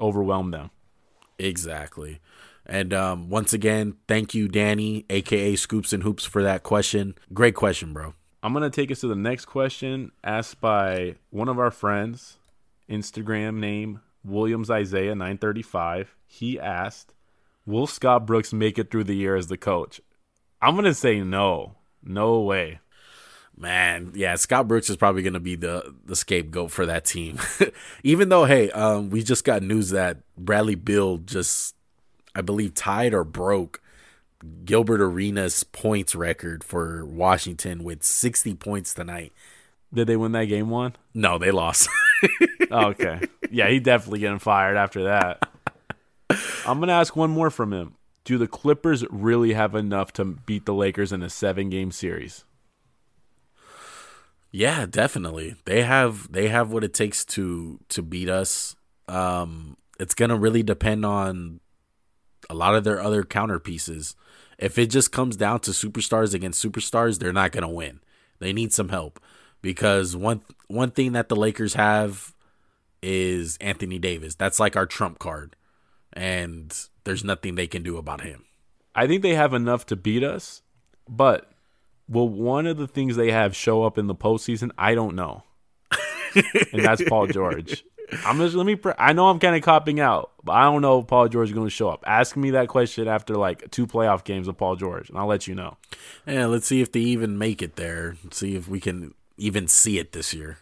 overwhelm 0.00 0.50
them. 0.50 0.70
Exactly. 1.38 2.20
And 2.66 2.94
um, 2.94 3.28
once 3.28 3.52
again, 3.52 3.96
thank 4.08 4.34
you, 4.34 4.48
Danny, 4.48 5.04
aka 5.10 5.56
Scoops 5.56 5.92
and 5.92 6.02
Hoops, 6.02 6.24
for 6.24 6.42
that 6.42 6.62
question. 6.62 7.14
Great 7.32 7.54
question, 7.54 7.92
bro. 7.92 8.14
I'm 8.42 8.52
going 8.52 8.62
to 8.62 8.74
take 8.74 8.90
us 8.90 9.00
to 9.00 9.08
the 9.08 9.14
next 9.14 9.46
question 9.46 10.12
asked 10.22 10.60
by 10.60 11.16
one 11.30 11.48
of 11.48 11.58
our 11.58 11.70
friends, 11.70 12.36
Instagram 12.88 13.56
name 13.56 14.00
Williams 14.24 14.70
Isaiah 14.70 15.14
935. 15.14 16.14
He 16.26 16.58
asked, 16.58 17.14
Will 17.66 17.86
Scott 17.86 18.26
Brooks 18.26 18.52
make 18.52 18.78
it 18.78 18.90
through 18.90 19.04
the 19.04 19.16
year 19.16 19.36
as 19.36 19.48
the 19.48 19.56
coach? 19.56 20.00
I'm 20.60 20.74
going 20.74 20.84
to 20.84 20.94
say 20.94 21.20
no. 21.20 21.76
No 22.02 22.40
way. 22.40 22.80
Man, 23.56 24.12
yeah, 24.14 24.34
Scott 24.34 24.66
Brooks 24.66 24.90
is 24.90 24.96
probably 24.96 25.22
going 25.22 25.34
to 25.34 25.40
be 25.40 25.54
the 25.54 25.94
the 26.04 26.16
scapegoat 26.16 26.72
for 26.72 26.86
that 26.86 27.04
team. 27.04 27.38
Even 28.02 28.28
though, 28.28 28.46
hey, 28.46 28.70
um, 28.72 29.10
we 29.10 29.22
just 29.22 29.44
got 29.44 29.62
news 29.62 29.90
that 29.90 30.18
Bradley 30.36 30.74
Beal 30.74 31.18
just, 31.18 31.76
I 32.34 32.40
believe, 32.40 32.74
tied 32.74 33.14
or 33.14 33.22
broke 33.22 33.80
Gilbert 34.64 35.00
Arenas' 35.00 35.62
points 35.62 36.16
record 36.16 36.64
for 36.64 37.06
Washington 37.06 37.84
with 37.84 38.02
60 38.02 38.54
points 38.56 38.92
tonight. 38.92 39.32
Did 39.92 40.08
they 40.08 40.16
win 40.16 40.32
that 40.32 40.46
game 40.46 40.68
one? 40.70 40.96
No, 41.14 41.38
they 41.38 41.52
lost. 41.52 41.88
oh, 42.72 42.86
okay. 42.88 43.20
Yeah, 43.50 43.68
he 43.68 43.78
definitely 43.78 44.18
getting 44.18 44.40
fired 44.40 44.76
after 44.76 45.04
that. 45.04 45.48
I'm 46.66 46.80
gonna 46.80 46.92
ask 46.92 47.16
one 47.16 47.30
more 47.30 47.50
from 47.50 47.72
him. 47.72 47.94
Do 48.24 48.38
the 48.38 48.46
Clippers 48.46 49.04
really 49.10 49.52
have 49.52 49.74
enough 49.74 50.12
to 50.14 50.24
beat 50.24 50.64
the 50.64 50.74
Lakers 50.74 51.12
in 51.12 51.22
a 51.22 51.30
seven 51.30 51.68
game 51.68 51.92
series? 51.92 52.44
Yeah, 54.50 54.86
definitely. 54.86 55.56
They 55.64 55.82
have 55.82 56.30
they 56.32 56.48
have 56.48 56.70
what 56.70 56.84
it 56.84 56.94
takes 56.94 57.24
to 57.26 57.80
to 57.88 58.02
beat 58.02 58.28
us. 58.28 58.76
Um 59.08 59.76
it's 59.98 60.14
to 60.30 60.36
really 60.36 60.62
depend 60.62 61.04
on 61.04 61.60
a 62.48 62.54
lot 62.54 62.74
of 62.74 62.84
their 62.84 63.00
other 63.00 63.24
counter 63.24 63.58
pieces. 63.58 64.16
If 64.58 64.78
it 64.78 64.86
just 64.86 65.12
comes 65.12 65.36
down 65.36 65.60
to 65.60 65.72
superstars 65.72 66.34
against 66.34 66.64
superstars, 66.64 67.18
they're 67.18 67.32
not 67.32 67.52
to 67.62 67.68
win. 67.68 68.00
They 68.38 68.52
need 68.52 68.72
some 68.72 68.88
help 68.88 69.20
because 69.60 70.14
one 70.14 70.42
one 70.68 70.90
thing 70.90 71.12
that 71.12 71.28
the 71.28 71.36
Lakers 71.36 71.74
have 71.74 72.34
is 73.02 73.56
Anthony 73.60 73.98
Davis. 73.98 74.34
That's 74.34 74.60
like 74.60 74.76
our 74.76 74.86
trump 74.86 75.18
card. 75.18 75.56
And 76.14 76.74
there's 77.04 77.24
nothing 77.24 77.54
they 77.54 77.66
can 77.66 77.82
do 77.82 77.96
about 77.98 78.22
him. 78.22 78.44
I 78.94 79.06
think 79.06 79.22
they 79.22 79.34
have 79.34 79.52
enough 79.52 79.84
to 79.86 79.96
beat 79.96 80.22
us, 80.22 80.62
but 81.08 81.50
will 82.08 82.28
one 82.28 82.66
of 82.66 82.76
the 82.76 82.86
things 82.86 83.16
they 83.16 83.32
have 83.32 83.56
show 83.56 83.82
up 83.82 83.98
in 83.98 84.06
the 84.06 84.14
postseason? 84.14 84.70
I 84.78 84.94
don't 84.94 85.16
know. 85.16 85.42
and 86.72 86.84
that's 86.84 87.02
Paul 87.08 87.26
George. 87.26 87.84
I'm 88.26 88.38
just 88.38 88.54
let 88.54 88.66
me. 88.66 88.76
Pre- 88.76 88.92
I 88.98 89.12
know 89.12 89.28
I'm 89.28 89.38
kind 89.38 89.56
of 89.56 89.62
copping 89.62 89.98
out, 89.98 90.32
but 90.42 90.52
I 90.52 90.64
don't 90.64 90.82
know 90.82 91.00
if 91.00 91.06
Paul 91.06 91.28
George 91.28 91.48
is 91.48 91.54
going 91.54 91.66
to 91.66 91.70
show 91.70 91.88
up. 91.88 92.04
Ask 92.06 92.36
me 92.36 92.50
that 92.50 92.68
question 92.68 93.08
after 93.08 93.34
like 93.34 93.70
two 93.70 93.86
playoff 93.86 94.24
games 94.24 94.46
of 94.46 94.58
Paul 94.58 94.76
George, 94.76 95.08
and 95.08 95.18
I'll 95.18 95.26
let 95.26 95.46
you 95.46 95.54
know. 95.54 95.78
Yeah, 96.26 96.46
let's 96.46 96.66
see 96.66 96.80
if 96.80 96.92
they 96.92 97.00
even 97.00 97.38
make 97.38 97.62
it 97.62 97.76
there. 97.76 98.16
See 98.30 98.56
if 98.56 98.68
we 98.68 98.78
can 98.78 99.14
even 99.38 99.68
see 99.68 99.98
it 99.98 100.12
this 100.12 100.34
year. 100.34 100.58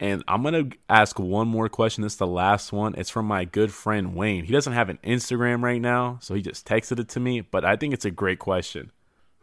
And 0.00 0.24
I'm 0.26 0.42
going 0.42 0.70
to 0.70 0.76
ask 0.88 1.18
one 1.18 1.46
more 1.46 1.68
question. 1.68 2.02
This 2.02 2.14
is 2.14 2.18
the 2.18 2.26
last 2.26 2.72
one. 2.72 2.94
It's 2.96 3.10
from 3.10 3.26
my 3.26 3.44
good 3.44 3.70
friend 3.70 4.14
Wayne. 4.14 4.44
He 4.44 4.52
doesn't 4.52 4.72
have 4.72 4.88
an 4.88 4.98
Instagram 5.04 5.62
right 5.62 5.80
now, 5.80 6.18
so 6.22 6.34
he 6.34 6.40
just 6.40 6.66
texted 6.66 6.98
it 6.98 7.08
to 7.10 7.20
me, 7.20 7.42
but 7.42 7.66
I 7.66 7.76
think 7.76 7.92
it's 7.92 8.06
a 8.06 8.10
great 8.10 8.38
question. 8.38 8.92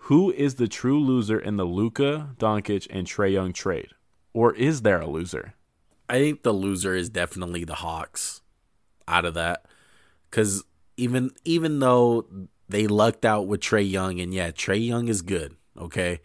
Who 0.08 0.32
is 0.32 0.56
the 0.56 0.68
true 0.68 1.00
loser 1.00 1.40
in 1.40 1.58
the 1.58 1.64
Luka, 1.64 2.30
Doncic, 2.40 2.88
and 2.90 3.06
Trae 3.06 3.32
Young 3.32 3.54
trade? 3.54 3.90
Or 4.34 4.54
is 4.56 4.82
there 4.82 5.00
a 5.00 5.08
loser? 5.08 5.54
I 6.10 6.20
think 6.20 6.42
the 6.42 6.54
loser 6.54 6.96
is 6.96 7.10
definitely 7.10 7.64
the 7.64 7.76
Hawks 7.76 8.42
out 9.08 9.26
of 9.26 9.36
that. 9.36 9.66
Cause 10.32 10.64
even 10.96 11.32
even 11.46 11.80
though 11.80 12.26
they 12.68 12.88
lucked 12.88 13.26
out 13.26 13.48
with 13.48 13.62
Trae 13.62 13.90
Young, 13.90 14.20
and 14.20 14.34
yeah, 14.34 14.52
Trae 14.52 14.86
Young 14.86 15.08
is 15.08 15.22
good, 15.22 15.56
okay. 15.78 16.22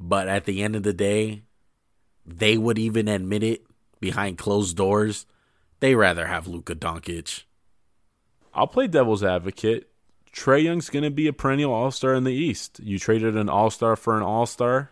But 0.00 0.28
at 0.28 0.44
the 0.44 0.62
end 0.62 0.76
of 0.76 0.82
the 0.82 0.92
day, 0.92 1.42
they 2.26 2.58
would 2.58 2.78
even 2.78 3.08
admit 3.08 3.42
it 3.42 3.62
behind 4.00 4.38
closed 4.38 4.76
doors. 4.76 5.26
They 5.80 5.94
rather 5.94 6.26
have 6.26 6.48
Luka 6.48 6.74
Doncic. 6.74 7.44
I'll 8.54 8.66
play 8.66 8.86
devil's 8.86 9.22
advocate. 9.22 9.88
Trae 10.32 10.64
Young's 10.64 10.90
going 10.90 11.04
to 11.04 11.10
be 11.10 11.28
a 11.28 11.32
perennial 11.32 11.72
All 11.72 11.90
Star 11.90 12.14
in 12.14 12.24
the 12.24 12.32
East. 12.32 12.80
You 12.82 12.98
traded 12.98 13.36
an 13.36 13.48
All 13.48 13.70
Star 13.70 13.96
for 13.96 14.16
an 14.16 14.22
All 14.22 14.46
Star. 14.46 14.90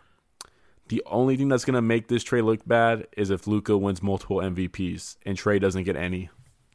The 0.87 1.03
only 1.07 1.35
thing 1.35 1.49
that's 1.49 1.65
going 1.65 1.75
to 1.75 1.81
make 1.81 2.07
this 2.07 2.23
trade 2.23 2.43
look 2.43 2.65
bad 2.67 3.07
is 3.17 3.31
if 3.31 3.47
Luka 3.47 3.75
wins 3.75 4.03
multiple 4.03 4.37
MVPs 4.37 5.17
and 5.25 5.37
Trae 5.37 5.59
doesn't 5.59 5.83
get 5.83 5.95
any. 5.95 6.29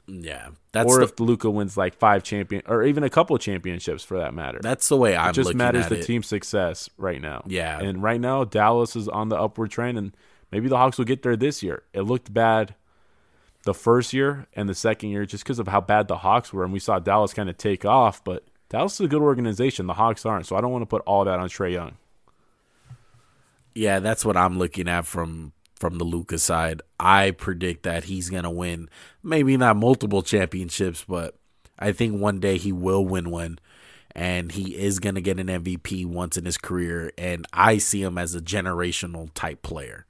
Yeah, 0.09 0.49
that's 0.73 0.91
or 0.91 0.99
the, 0.99 1.05
if 1.05 1.21
Luka 1.21 1.49
wins 1.49 1.77
like 1.77 1.95
five 1.95 2.25
champion 2.25 2.63
or 2.67 2.83
even 2.83 3.05
a 3.05 3.11
couple 3.11 3.39
championships 3.39 4.03
for 4.03 4.19
that 4.19 4.35
matter. 4.35 4.59
That's 4.61 4.89
the 4.89 4.97
way 4.97 5.17
I'm. 5.17 5.31
It 5.31 5.35
just 5.35 5.55
matters 5.55 5.89
the 5.89 6.01
it. 6.01 6.05
team 6.05 6.25
success 6.25 6.91
right 6.97 7.21
now. 7.21 7.45
Yeah, 7.47 7.79
and 7.79 8.03
right 8.03 8.21
now 8.21 8.43
Dallas 8.43 8.97
is 8.97 9.09
on 9.09 9.29
the 9.29 9.37
upward 9.37 9.71
trend, 9.71 9.99
and 9.99 10.17
maybe 10.53 10.69
the 10.69 10.77
Hawks 10.77 10.99
will 10.99 11.05
get 11.05 11.23
there 11.23 11.37
this 11.37 11.63
year. 11.63 11.83
It 11.93 12.03
looked 12.03 12.33
bad 12.33 12.75
the 13.65 13.75
first 13.75 14.13
year 14.13 14.47
and 14.55 14.69
the 14.69 14.75
second 14.75 15.11
year 15.11 15.27
just 15.27 15.45
because 15.45 15.59
of 15.59 15.69
how 15.69 15.81
bad 15.81 16.09
the 16.09 16.19
Hawks 16.19 16.53
were, 16.53 16.65
and 16.65 16.73
we 16.73 16.79
saw 16.79 16.99
Dallas 16.99 17.35
kind 17.35 17.51
of 17.51 17.59
take 17.59 17.85
off. 17.85 18.23
But 18.25 18.45
Dallas 18.69 18.95
is 18.95 19.01
a 19.01 19.09
good 19.09 19.23
organization. 19.23 19.87
The 19.87 19.95
Hawks 19.95 20.25
aren't, 20.25 20.47
so 20.47 20.57
I 20.57 20.61
don't 20.61 20.73
want 20.73 20.83
to 20.83 20.87
put 20.87 21.03
all 21.03 21.25
that 21.25 21.39
on 21.39 21.49
Trae 21.49 21.73
Young. 21.73 21.97
Yeah, 23.75 24.01
that's 24.01 24.25
what 24.25 24.37
I'm 24.37 24.59
looking 24.59 24.89
at 24.89 25.07
from 25.07 25.53
from 25.77 25.99
the 25.99 26.05
Luka's 26.05 26.43
side. 26.43 26.83
I 26.99 27.31
predict 27.31 27.85
that 27.85 28.05
he's 28.05 28.29
gonna 28.29 28.51
win. 28.51 28.89
Maybe 29.23 29.57
not 29.57 29.77
multiple 29.77 30.23
championships, 30.23 31.05
but 31.09 31.37
I 31.79 31.93
think 31.93 32.21
one 32.21 32.39
day 32.39 32.59
he 32.59 32.71
will 32.71 33.05
win 33.05 33.31
one. 33.31 33.59
And 34.15 34.53
he 34.53 34.77
is 34.77 34.99
gonna 34.99 35.21
get 35.23 35.41
an 35.41 35.49
MVP 35.49 36.05
once 36.05 36.37
in 36.37 36.45
his 36.45 36.59
career. 36.59 37.13
And 37.17 37.47
I 37.53 37.79
see 37.79 38.03
him 38.03 38.19
as 38.19 38.35
a 38.35 38.41
generational 38.41 39.31
type 39.35 39.63
player. 39.63 40.05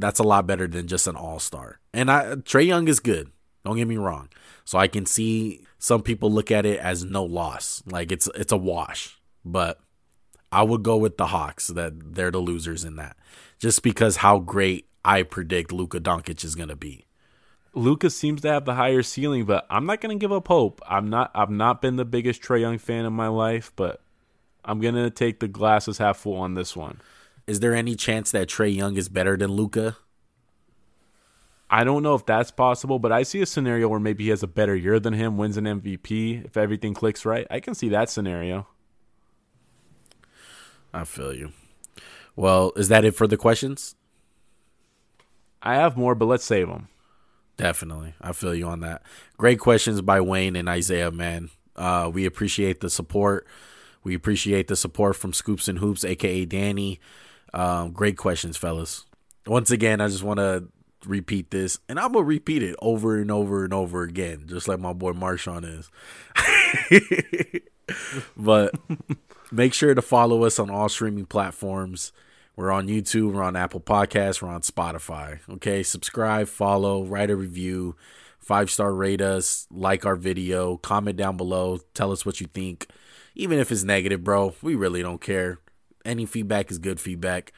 That's 0.00 0.20
a 0.20 0.24
lot 0.24 0.46
better 0.46 0.66
than 0.66 0.86
just 0.86 1.06
an 1.06 1.16
all 1.16 1.38
star. 1.38 1.80
And 1.92 2.10
I 2.10 2.36
Trae 2.36 2.66
Young 2.66 2.88
is 2.88 3.00
good. 3.00 3.30
Don't 3.64 3.76
get 3.76 3.88
me 3.88 3.96
wrong. 3.96 4.28
So 4.64 4.78
I 4.78 4.88
can 4.88 5.06
see 5.06 5.64
some 5.78 6.02
people 6.02 6.30
look 6.30 6.50
at 6.50 6.66
it 6.66 6.78
as 6.80 7.04
no 7.04 7.24
loss. 7.24 7.82
Like 7.86 8.12
it's 8.12 8.28
it's 8.34 8.52
a 8.52 8.56
wash. 8.56 9.18
But 9.44 9.80
I 10.52 10.62
would 10.62 10.82
go 10.82 10.96
with 10.96 11.16
the 11.16 11.26
Hawks 11.26 11.68
that 11.68 12.14
they're 12.14 12.30
the 12.30 12.38
losers 12.38 12.84
in 12.84 12.96
that. 12.96 13.16
Just 13.58 13.82
because 13.82 14.16
how 14.16 14.38
great 14.38 14.88
I 15.04 15.22
predict 15.22 15.72
Luka 15.72 16.00
Doncic 16.00 16.44
is 16.44 16.54
going 16.54 16.68
to 16.68 16.76
be. 16.76 17.06
Luka 17.74 18.08
seems 18.08 18.40
to 18.40 18.48
have 18.48 18.64
the 18.64 18.74
higher 18.74 19.02
ceiling, 19.02 19.44
but 19.44 19.66
I'm 19.68 19.84
not 19.84 20.00
going 20.00 20.18
to 20.18 20.22
give 20.22 20.32
up 20.32 20.48
hope. 20.48 20.80
I'm 20.88 21.10
not 21.10 21.30
I've 21.34 21.50
not 21.50 21.82
been 21.82 21.96
the 21.96 22.04
biggest 22.04 22.42
Trae 22.42 22.60
Young 22.60 22.78
fan 22.78 23.04
in 23.04 23.12
my 23.12 23.28
life, 23.28 23.70
but 23.76 24.00
I'm 24.64 24.80
going 24.80 24.94
to 24.94 25.10
take 25.10 25.40
the 25.40 25.48
glasses 25.48 25.98
half 25.98 26.18
full 26.18 26.36
on 26.36 26.54
this 26.54 26.74
one. 26.74 27.00
Is 27.46 27.60
there 27.60 27.74
any 27.74 27.94
chance 27.94 28.32
that 28.32 28.48
Trae 28.48 28.74
Young 28.74 28.96
is 28.96 29.08
better 29.08 29.36
than 29.36 29.52
Luka? 29.52 29.96
I 31.68 31.84
don't 31.84 32.02
know 32.02 32.14
if 32.14 32.26
that's 32.26 32.50
possible, 32.50 32.98
but 32.98 33.12
I 33.12 33.22
see 33.22 33.40
a 33.40 33.46
scenario 33.46 33.88
where 33.88 34.00
maybe 34.00 34.24
he 34.24 34.30
has 34.30 34.42
a 34.42 34.48
better 34.48 34.74
year 34.74 35.00
than 35.00 35.14
him, 35.14 35.36
wins 35.36 35.56
an 35.56 35.64
MVP 35.64 36.44
if 36.44 36.56
everything 36.56 36.94
clicks 36.94 37.24
right. 37.24 37.46
I 37.50 37.60
can 37.60 37.74
see 37.74 37.88
that 37.88 38.08
scenario. 38.08 38.68
I 40.92 41.04
feel 41.04 41.34
you. 41.34 41.52
Well, 42.36 42.72
is 42.76 42.88
that 42.88 43.04
it 43.04 43.14
for 43.14 43.26
the 43.26 43.36
questions? 43.36 43.96
I 45.62 45.74
have 45.74 45.96
more, 45.96 46.14
but 46.14 46.26
let's 46.26 46.44
save 46.44 46.68
them. 46.68 46.88
Definitely. 47.56 48.14
I 48.20 48.32
feel 48.32 48.54
you 48.54 48.66
on 48.66 48.80
that. 48.80 49.02
Great 49.36 49.58
questions 49.58 50.00
by 50.02 50.20
Wayne 50.20 50.56
and 50.56 50.68
Isaiah, 50.68 51.10
man. 51.10 51.50
Uh, 51.74 52.10
we 52.12 52.26
appreciate 52.26 52.80
the 52.80 52.90
support. 52.90 53.46
We 54.04 54.14
appreciate 54.14 54.68
the 54.68 54.76
support 54.76 55.16
from 55.16 55.32
Scoops 55.32 55.66
and 55.66 55.78
Hoops, 55.78 56.04
aka 56.04 56.44
Danny. 56.44 57.00
Um, 57.56 57.92
great 57.92 58.18
questions, 58.18 58.58
fellas. 58.58 59.06
Once 59.46 59.70
again, 59.70 60.02
I 60.02 60.08
just 60.08 60.22
want 60.22 60.38
to 60.40 60.68
repeat 61.06 61.50
this, 61.50 61.78
and 61.88 61.98
I'm 61.98 62.12
gonna 62.12 62.24
repeat 62.24 62.62
it 62.62 62.76
over 62.82 63.16
and 63.16 63.30
over 63.30 63.64
and 63.64 63.72
over 63.72 64.02
again, 64.02 64.44
just 64.46 64.68
like 64.68 64.78
my 64.78 64.92
boy 64.92 65.12
Marshawn 65.12 65.64
is. 65.64 65.90
but 68.36 68.74
make 69.50 69.72
sure 69.72 69.94
to 69.94 70.02
follow 70.02 70.44
us 70.44 70.58
on 70.58 70.68
all 70.68 70.90
streaming 70.90 71.24
platforms. 71.24 72.12
We're 72.56 72.70
on 72.72 72.88
YouTube, 72.88 73.32
we're 73.32 73.42
on 73.42 73.56
Apple 73.56 73.80
Podcasts, 73.80 74.42
we're 74.42 74.48
on 74.50 74.60
Spotify. 74.60 75.40
Okay, 75.48 75.82
subscribe, 75.82 76.48
follow, 76.48 77.04
write 77.04 77.30
a 77.30 77.36
review, 77.36 77.96
five 78.38 78.70
star 78.70 78.92
rate 78.92 79.22
us, 79.22 79.66
like 79.70 80.04
our 80.04 80.16
video, 80.16 80.76
comment 80.76 81.16
down 81.16 81.38
below, 81.38 81.78
tell 81.94 82.12
us 82.12 82.26
what 82.26 82.38
you 82.38 82.48
think. 82.48 82.88
Even 83.34 83.58
if 83.58 83.72
it's 83.72 83.84
negative, 83.84 84.22
bro, 84.22 84.54
we 84.60 84.74
really 84.74 85.00
don't 85.00 85.22
care. 85.22 85.58
Any 86.06 86.26
feedback 86.26 86.70
is 86.70 86.78
good 86.78 87.00
feedback. 87.00 87.52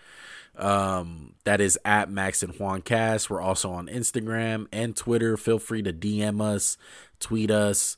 Um, 0.56 1.34
that 1.44 1.60
is 1.60 1.78
at 1.84 2.10
Max 2.10 2.42
and 2.42 2.52
Juan 2.58 2.82
Cast. 2.82 3.30
We're 3.30 3.40
also 3.40 3.70
on 3.70 3.86
Instagram 3.86 4.66
and 4.72 4.96
Twitter. 4.96 5.36
Feel 5.36 5.60
free 5.60 5.82
to 5.82 5.92
DM 5.92 6.40
us, 6.40 6.76
tweet 7.20 7.50
us, 7.50 7.96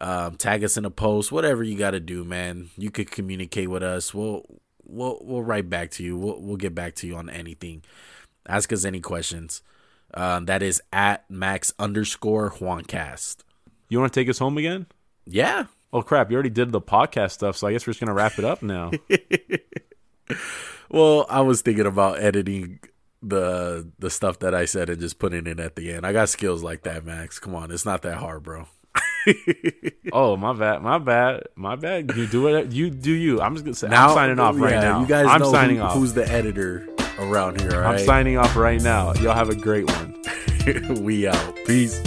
um, 0.00 0.36
tag 0.36 0.64
us 0.64 0.76
in 0.76 0.86
a 0.86 0.90
post, 0.90 1.30
whatever 1.30 1.62
you 1.62 1.76
got 1.76 1.90
to 1.90 2.00
do, 2.00 2.24
man. 2.24 2.70
You 2.78 2.90
could 2.90 3.10
communicate 3.10 3.68
with 3.68 3.82
us. 3.82 4.14
We'll 4.14 4.46
we'll 4.84 5.18
we'll 5.22 5.42
write 5.42 5.68
back 5.68 5.90
to 5.92 6.02
you. 6.02 6.16
We'll 6.16 6.40
we'll 6.40 6.56
get 6.56 6.74
back 6.74 6.94
to 6.96 7.06
you 7.06 7.16
on 7.16 7.28
anything. 7.28 7.82
Ask 8.48 8.72
us 8.72 8.86
any 8.86 9.00
questions. 9.00 9.62
Um, 10.14 10.46
that 10.46 10.62
is 10.62 10.80
at 10.90 11.30
Max 11.30 11.74
underscore 11.78 12.50
Juancast. 12.50 13.38
You 13.90 14.00
want 14.00 14.12
to 14.12 14.18
take 14.20 14.30
us 14.30 14.38
home 14.38 14.56
again? 14.56 14.86
Yeah. 15.26 15.66
Oh 15.92 16.02
crap! 16.02 16.30
You 16.30 16.34
already 16.34 16.50
did 16.50 16.70
the 16.70 16.80
podcast 16.80 17.32
stuff, 17.32 17.56
so 17.56 17.66
I 17.66 17.72
guess 17.72 17.86
we're 17.86 17.92
just 17.92 18.00
gonna 18.00 18.14
wrap 18.14 18.38
it 18.38 18.44
up 18.44 18.62
now. 18.62 18.90
well, 20.90 21.26
I 21.30 21.40
was 21.40 21.62
thinking 21.62 21.86
about 21.86 22.18
editing 22.20 22.80
the 23.22 23.90
the 23.98 24.10
stuff 24.10 24.40
that 24.40 24.54
I 24.54 24.66
said 24.66 24.90
and 24.90 25.00
just 25.00 25.18
putting 25.18 25.46
it 25.46 25.58
at 25.58 25.76
the 25.76 25.92
end. 25.92 26.06
I 26.06 26.12
got 26.12 26.28
skills 26.28 26.62
like 26.62 26.82
that, 26.82 27.04
Max. 27.04 27.38
Come 27.38 27.54
on, 27.54 27.70
it's 27.70 27.86
not 27.86 28.02
that 28.02 28.18
hard, 28.18 28.42
bro. 28.42 28.66
oh 30.12 30.36
my 30.36 30.52
bad, 30.52 30.82
my 30.82 30.98
bad, 30.98 31.44
my 31.56 31.76
bad. 31.76 32.14
You 32.14 32.26
do 32.26 32.48
it. 32.48 32.70
You 32.72 32.90
do 32.90 33.12
you. 33.12 33.40
I'm 33.40 33.54
just 33.54 33.64
gonna 33.64 33.74
say. 33.74 33.88
Now- 33.88 34.08
I'm 34.10 34.14
signing 34.14 34.38
off 34.38 34.56
right 34.58 34.72
yeah, 34.72 34.80
now. 34.80 35.00
You 35.00 35.06
guys 35.06 35.26
I'm 35.26 35.40
know 35.40 35.50
signing 35.52 35.76
who- 35.76 35.82
off. 35.82 35.94
who's 35.94 36.12
the 36.12 36.28
editor 36.30 36.86
around 37.18 37.60
here. 37.60 37.82
I'm 37.82 37.98
signing 37.98 38.36
off 38.36 38.56
right 38.56 38.80
now. 38.80 39.14
Y'all 39.14 39.34
have 39.34 39.48
a 39.48 39.54
great 39.54 39.86
one. 39.86 40.22
we 41.02 41.26
out. 41.26 41.56
Peace. 41.66 42.00